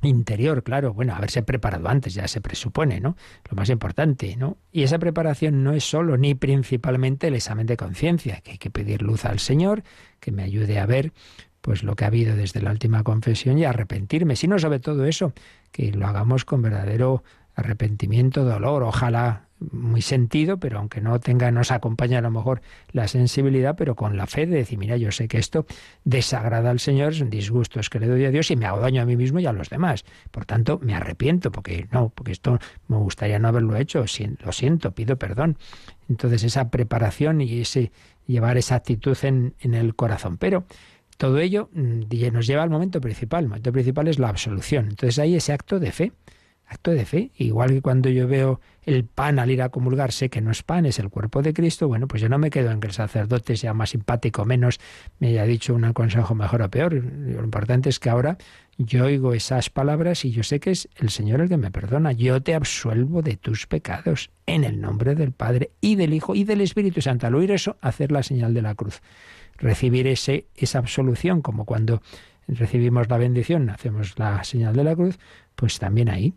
interior, 0.03 0.63
claro, 0.63 0.93
bueno, 0.93 1.15
haberse 1.15 1.43
preparado 1.43 1.89
antes, 1.89 2.15
ya 2.15 2.29
se 2.29 2.41
presupone, 2.41 3.01
¿no? 3.01 3.17
Lo 3.51 3.57
más 3.57 3.71
importante, 3.71 4.37
¿no? 4.37 4.59
Y 4.73 4.83
esa 4.83 4.99
preparación 4.99 5.65
no 5.65 5.73
es 5.73 5.85
solo 5.85 6.17
ni 6.17 6.35
principalmente 6.35 7.29
el 7.29 7.35
examen 7.35 7.67
de 7.67 7.77
conciencia, 7.77 8.41
que 8.41 8.53
hay 8.53 8.59
que 8.59 8.71
pedir 8.71 9.03
luz 9.03 9.25
al 9.25 9.39
Señor, 9.39 9.83
que 10.21 10.33
me 10.33 10.43
ayude 10.43 10.79
a 10.79 10.87
ver 10.87 11.13
pues 11.61 11.83
lo 11.83 11.97
que 11.97 12.05
ha 12.05 12.09
habido 12.09 12.37
desde 12.37 12.63
la 12.63 12.71
última 12.71 13.03
confesión 13.03 13.59
y 13.59 13.65
arrepentirme, 13.65 14.37
sino 14.37 14.57
sobre 14.59 14.79
todo 14.79 15.05
eso, 15.05 15.33
que 15.73 15.91
lo 15.91 16.07
hagamos 16.07 16.45
con 16.45 16.63
verdadero 16.63 17.25
arrepentimiento, 17.57 18.45
dolor, 18.45 18.85
ojalá 18.85 19.46
muy 19.59 20.03
sentido, 20.03 20.59
pero 20.59 20.79
aunque 20.79 21.01
no 21.01 21.19
tenga, 21.19 21.51
nos 21.51 21.71
acompaña 21.71 22.19
a 22.19 22.23
lo 22.23 22.31
mejor 22.31 22.61
la 22.93 23.09
sensibilidad, 23.09 23.75
pero 23.77 23.95
con 23.95 24.17
la 24.17 24.27
fe 24.27 24.47
de 24.47 24.57
decir, 24.57 24.79
mira, 24.79 24.97
yo 24.97 25.11
sé 25.13 25.29
que 25.29 25.39
esto 25.39 25.67
desagrada 26.05 26.71
al 26.71 26.81
Señor, 26.81 27.15
son 27.15 27.31
disgustos 27.31 27.89
que 27.89 27.99
le 27.99 28.07
doy 28.07 28.25
a 28.25 28.31
Dios 28.31 28.51
y 28.51 28.57
me 28.57 28.67
hago 28.67 28.81
daño 28.81 29.03
a 29.03 29.07
mí 29.07 29.17
mismo 29.17 29.39
y 29.39 29.47
a 29.47 29.53
los 29.53 29.71
demás. 29.71 30.05
Por 30.31 30.45
tanto, 30.45 30.79
me 30.83 30.95
arrepiento, 30.95 31.51
porque 31.51 31.89
no, 31.91 32.11
porque 32.11 32.33
esto 32.33 32.59
me 32.89 32.97
gustaría 32.99 33.39
no 33.39 33.49
haberlo 33.49 33.77
hecho, 33.77 34.05
lo 34.45 34.53
siento, 34.53 34.93
pido 34.93 35.17
perdón. 35.17 35.57
Entonces, 36.09 36.45
esa 36.45 36.71
preparación 36.71 37.41
y 37.41 37.61
ese 37.61 37.93
llevar 38.27 38.57
esa 38.59 38.75
actitud 38.75 39.17
en, 39.23 39.55
en 39.61 39.75
el 39.75 39.95
corazón. 39.95 40.37
Pero 40.37 40.67
todo 41.17 41.39
ello 41.39 41.71
mm, 41.73 42.03
nos 42.33 42.47
lleva 42.47 42.63
al 42.63 42.71
momento 42.71 43.01
principal. 43.01 43.45
El 43.45 43.49
momento 43.49 43.73
principal 43.73 44.09
es 44.09 44.19
la 44.19 44.29
absolución. 44.29 44.89
Entonces, 44.91 45.19
hay 45.19 45.35
ese 45.35 45.53
acto 45.53 45.79
de 45.79 45.93
fe 45.93 46.13
acto 46.67 46.91
de 46.91 47.05
fe. 47.05 47.31
Igual 47.37 47.71
que 47.71 47.83
cuando 47.83 48.11
yo 48.11 48.27
veo 48.27 48.61
el 48.85 49.05
pan 49.05 49.39
al 49.39 49.51
ir 49.51 49.63
a 49.63 49.69
comulgar, 49.69 50.13
sé 50.13 50.29
que 50.29 50.41
no 50.41 50.51
es 50.51 50.63
pan, 50.63 50.87
es 50.87 50.99
el 50.99 51.11
cuerpo 51.11 51.43
de 51.43 51.53
Cristo, 51.53 51.89
bueno, 51.89 52.07
pues 52.07 52.23
yo 52.23 52.29
no 52.29 52.39
me 52.39 52.51
quedo 52.51 52.71
en 52.71 52.81
que 52.81 52.87
el 52.87 52.93
sacerdote 52.93 53.57
sea 53.57 53.75
más 53.75 53.91
simpático 53.91 54.43
o 54.43 54.45
menos, 54.45 54.79
me 55.19 55.29
haya 55.29 55.45
dicho 55.45 55.75
un 55.75 55.93
consejo 55.93 56.35
mejor 56.35 56.63
o 56.63 56.71
peor. 56.71 56.95
Lo 56.95 57.43
importante 57.43 57.89
es 57.89 57.99
que 57.99 58.11
ahora 58.11 58.39
yo 58.79 59.07
oigo 59.07 59.33
esas 59.33 59.71
palabras 59.71 60.25
y 60.25 60.31
yo 60.31 60.43
sé 60.43 60.61
que 60.61 60.71
es 60.71 60.89
el 60.97 61.11
Señor 61.11 61.41
el 61.41 61.49
que 61.49 61.57
me 61.57 61.71
perdona. 61.71 62.13
Yo 62.13 62.43
te 62.43 62.55
absuelvo 62.55 63.23
de 63.23 63.37
tus 63.37 63.67
pecados 63.67 64.31
en 64.47 64.65
el 64.65 64.81
nombre 64.81 65.15
del 65.15 65.33
Padre 65.33 65.71
y 65.81 65.97
del 65.97 66.13
Hijo 66.13 66.35
y 66.35 66.45
del 66.45 66.61
Espíritu 66.61 67.01
Santo. 67.01 67.27
Al 67.27 67.35
oír 67.35 67.51
eso, 67.51 67.77
hacer 67.81 68.13
la 68.13 68.23
señal 68.23 68.55
de 68.55 68.63
la 68.63 68.75
cruz. 68.75 69.01
Recibir 69.57 70.07
ese, 70.07 70.47
esa 70.55 70.79
absolución, 70.79 71.41
como 71.41 71.65
cuando 71.65 72.03
recibimos 72.49 73.09
la 73.09 73.19
bendición, 73.19 73.71
hacemos 73.71 74.19
la 74.19 74.45
señal 74.45 74.77
de 74.77 74.85
la 74.85 74.95
cruz, 74.95 75.19
pues 75.57 75.79
también 75.79 76.09
ahí 76.09 76.35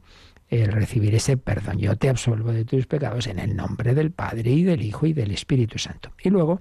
el 0.50 0.72
recibir 0.72 1.14
ese 1.16 1.38
perdón. 1.38 1.78
Yo 1.78 1.96
te 1.96 2.10
absolvo 2.10 2.52
de 2.52 2.66
tus 2.66 2.88
pecados 2.88 3.28
en 3.28 3.40
el 3.40 3.56
nombre 3.56 3.94
del 3.94 4.12
Padre 4.12 4.52
y 4.52 4.64
del 4.64 4.82
Hijo 4.82 5.06
y 5.06 5.14
del 5.14 5.32
Espíritu 5.32 5.78
Santo. 5.78 6.12
Y 6.24 6.30
luego 6.30 6.60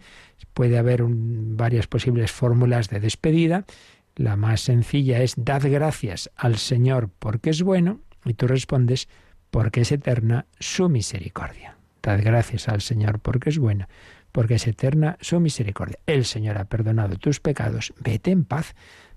puede 0.52 0.78
haber 0.78 1.02
varias 1.06 1.86
posibles 1.86 2.30
fórmulas 2.30 2.90
de 2.90 3.00
despedida. 3.00 3.64
La 4.14 4.36
más 4.36 4.60
sencilla 4.60 5.22
es 5.22 5.34
dad 5.36 5.62
gracias 5.64 6.30
al 6.36 6.58
Señor 6.58 7.10
porque 7.18 7.50
es 7.50 7.62
bueno 7.62 8.00
y 8.24 8.34
tú 8.34 8.46
respondes 8.46 9.08
porque 9.50 9.80
es 9.80 9.92
eterna 9.92 10.46
su 10.58 10.88
misericordia. 10.88 11.76
Dad 12.02 12.20
gracias 12.22 12.68
al 12.68 12.82
Señor 12.82 13.20
porque 13.20 13.48
es 13.50 13.58
bueno, 13.58 13.88
porque 14.32 14.56
es 14.56 14.66
eterna 14.66 15.16
su 15.20 15.40
misericordia. 15.40 15.98
El 16.06 16.26
Señor 16.26 16.58
ha 16.58 16.66
perdonado 16.66 17.16
tus 17.16 17.40
pecados, 17.40 17.94
vete 18.00 18.30
en 18.30 18.44
paz. 18.44 18.74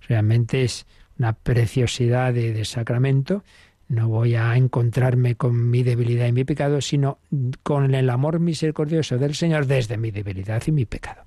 Realmente 0.08 0.64
es 0.64 0.86
una 1.22 1.34
preciosidad 1.34 2.34
de, 2.34 2.66
sacramento. 2.66 3.44
No 3.88 4.08
voy 4.08 4.34
a 4.34 4.56
encontrarme 4.58 5.36
con 5.36 5.70
mi 5.70 5.84
debilidad 5.84 6.26
y 6.26 6.32
mi 6.32 6.46
pecado, 6.46 6.82
sino 6.82 7.20
con 7.62 7.94
el 7.94 8.10
amor 8.10 8.40
misericordioso 8.40 9.20
del 9.20 9.36
Señor 9.36 9.68
desde 9.68 9.98
mi 9.98 10.10
debilidad 10.10 10.64
y 10.66 10.72
mi 10.72 10.86
pecado. 10.86 11.26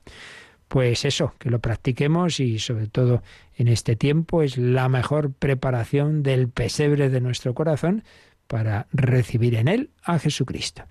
Pues 0.66 1.04
eso, 1.04 1.34
que 1.38 1.48
lo 1.48 1.60
practiquemos 1.60 2.40
y 2.40 2.58
sobre 2.58 2.88
todo 2.88 3.22
en 3.56 3.68
este 3.68 3.94
tiempo 3.94 4.42
es 4.42 4.58
la 4.58 4.88
mejor 4.88 5.32
preparación 5.32 6.24
del 6.24 6.48
pesebre 6.48 7.08
de 7.08 7.20
nuestro 7.20 7.54
corazón 7.54 8.02
para 8.48 8.88
recibir 8.92 9.54
en 9.54 9.68
él 9.68 9.90
a 10.02 10.18
Jesucristo. 10.18 10.82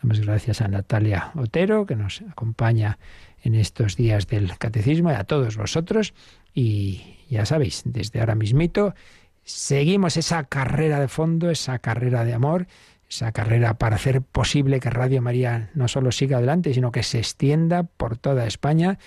Damos 0.00 0.20
gracias 0.20 0.60
a 0.60 0.68
Natalia 0.68 1.32
Otero, 1.34 1.84
que 1.84 1.96
nos 1.96 2.22
acompaña 2.30 2.98
en 3.42 3.54
estos 3.54 3.96
días 3.96 4.26
del 4.26 4.56
catecismo, 4.58 5.10
y 5.10 5.14
a 5.14 5.24
todos 5.24 5.56
vosotros. 5.56 6.14
Y 6.54 7.16
ya 7.28 7.46
sabéis, 7.46 7.82
desde 7.84 8.20
ahora 8.20 8.34
mismito 8.34 8.94
seguimos 9.44 10.16
esa 10.16 10.44
carrera 10.44 11.00
de 11.00 11.08
fondo, 11.08 11.50
esa 11.50 11.78
carrera 11.80 12.24
de 12.24 12.34
amor, 12.34 12.66
esa 13.08 13.32
carrera 13.32 13.74
para 13.74 13.96
hacer 13.96 14.22
posible 14.22 14.80
que 14.80 14.90
Radio 14.90 15.20
María 15.20 15.70
no 15.74 15.88
solo 15.88 16.12
siga 16.12 16.38
adelante, 16.38 16.72
sino 16.72 16.92
que 16.92 17.02
se 17.02 17.18
extienda 17.18 17.82
por 17.82 18.16
toda 18.16 18.46
España 18.46 18.98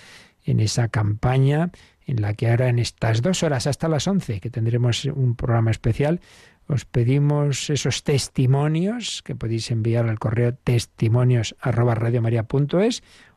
en 0.44 0.60
esa 0.60 0.88
campaña 0.88 1.70
en 2.06 2.22
la 2.22 2.34
que 2.34 2.48
ahora 2.48 2.68
en 2.68 2.78
estas 2.78 3.20
dos 3.20 3.42
horas 3.42 3.66
hasta 3.66 3.88
las 3.88 4.06
once, 4.06 4.40
que 4.40 4.50
tendremos 4.50 5.04
un 5.06 5.34
programa 5.34 5.72
especial, 5.72 6.20
os 6.68 6.84
pedimos 6.84 7.70
esos 7.70 8.04
testimonios 8.04 9.22
que 9.22 9.34
podéis 9.34 9.70
enviar 9.70 10.08
al 10.08 10.18
correo 10.18 10.54
testimonios 10.54 11.56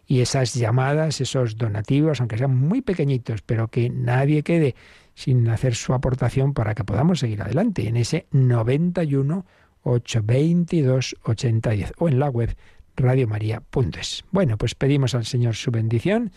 y 0.07 0.21
esas 0.21 0.53
llamadas, 0.53 1.23
esos 1.23 1.57
donativos, 1.57 2.21
aunque 2.21 2.37
sean 2.37 2.55
muy 2.55 2.83
pequeñitos, 2.83 3.41
pero 3.41 3.69
que 3.69 3.89
nadie 3.89 4.43
quede 4.43 4.75
sin 5.15 5.49
hacer 5.49 5.75
su 5.75 5.95
aportación 5.95 6.53
para 6.53 6.75
que 6.75 6.85
podamos 6.85 7.21
seguir 7.21 7.41
adelante 7.41 7.89
en 7.89 7.97
ese 7.97 8.27
91 8.31 9.47
822 9.83 11.17
8010 11.23 11.93
o 11.99 12.09
en 12.09 12.19
la 12.19 12.29
web 12.29 12.55
radiomaria.es. 12.97 14.25
Bueno, 14.31 14.59
pues 14.59 14.75
pedimos 14.75 15.15
al 15.15 15.25
Señor 15.25 15.57
su 15.57 15.71
bendición 15.71 16.33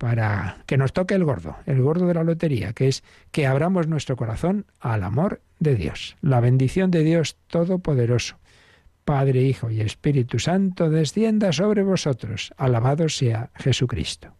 para 0.00 0.56
que 0.64 0.78
nos 0.78 0.94
toque 0.94 1.14
el 1.14 1.24
gordo, 1.24 1.58
el 1.66 1.82
gordo 1.82 2.06
de 2.06 2.14
la 2.14 2.24
lotería, 2.24 2.72
que 2.72 2.88
es 2.88 3.04
que 3.32 3.46
abramos 3.46 3.86
nuestro 3.86 4.16
corazón 4.16 4.64
al 4.80 5.02
amor 5.02 5.42
de 5.58 5.74
Dios. 5.74 6.16
La 6.22 6.40
bendición 6.40 6.90
de 6.90 7.04
Dios 7.04 7.36
Todopoderoso, 7.48 8.38
Padre, 9.04 9.42
Hijo 9.42 9.70
y 9.70 9.82
Espíritu 9.82 10.38
Santo, 10.38 10.88
descienda 10.88 11.52
sobre 11.52 11.82
vosotros. 11.82 12.54
Alabado 12.56 13.10
sea 13.10 13.50
Jesucristo. 13.56 14.39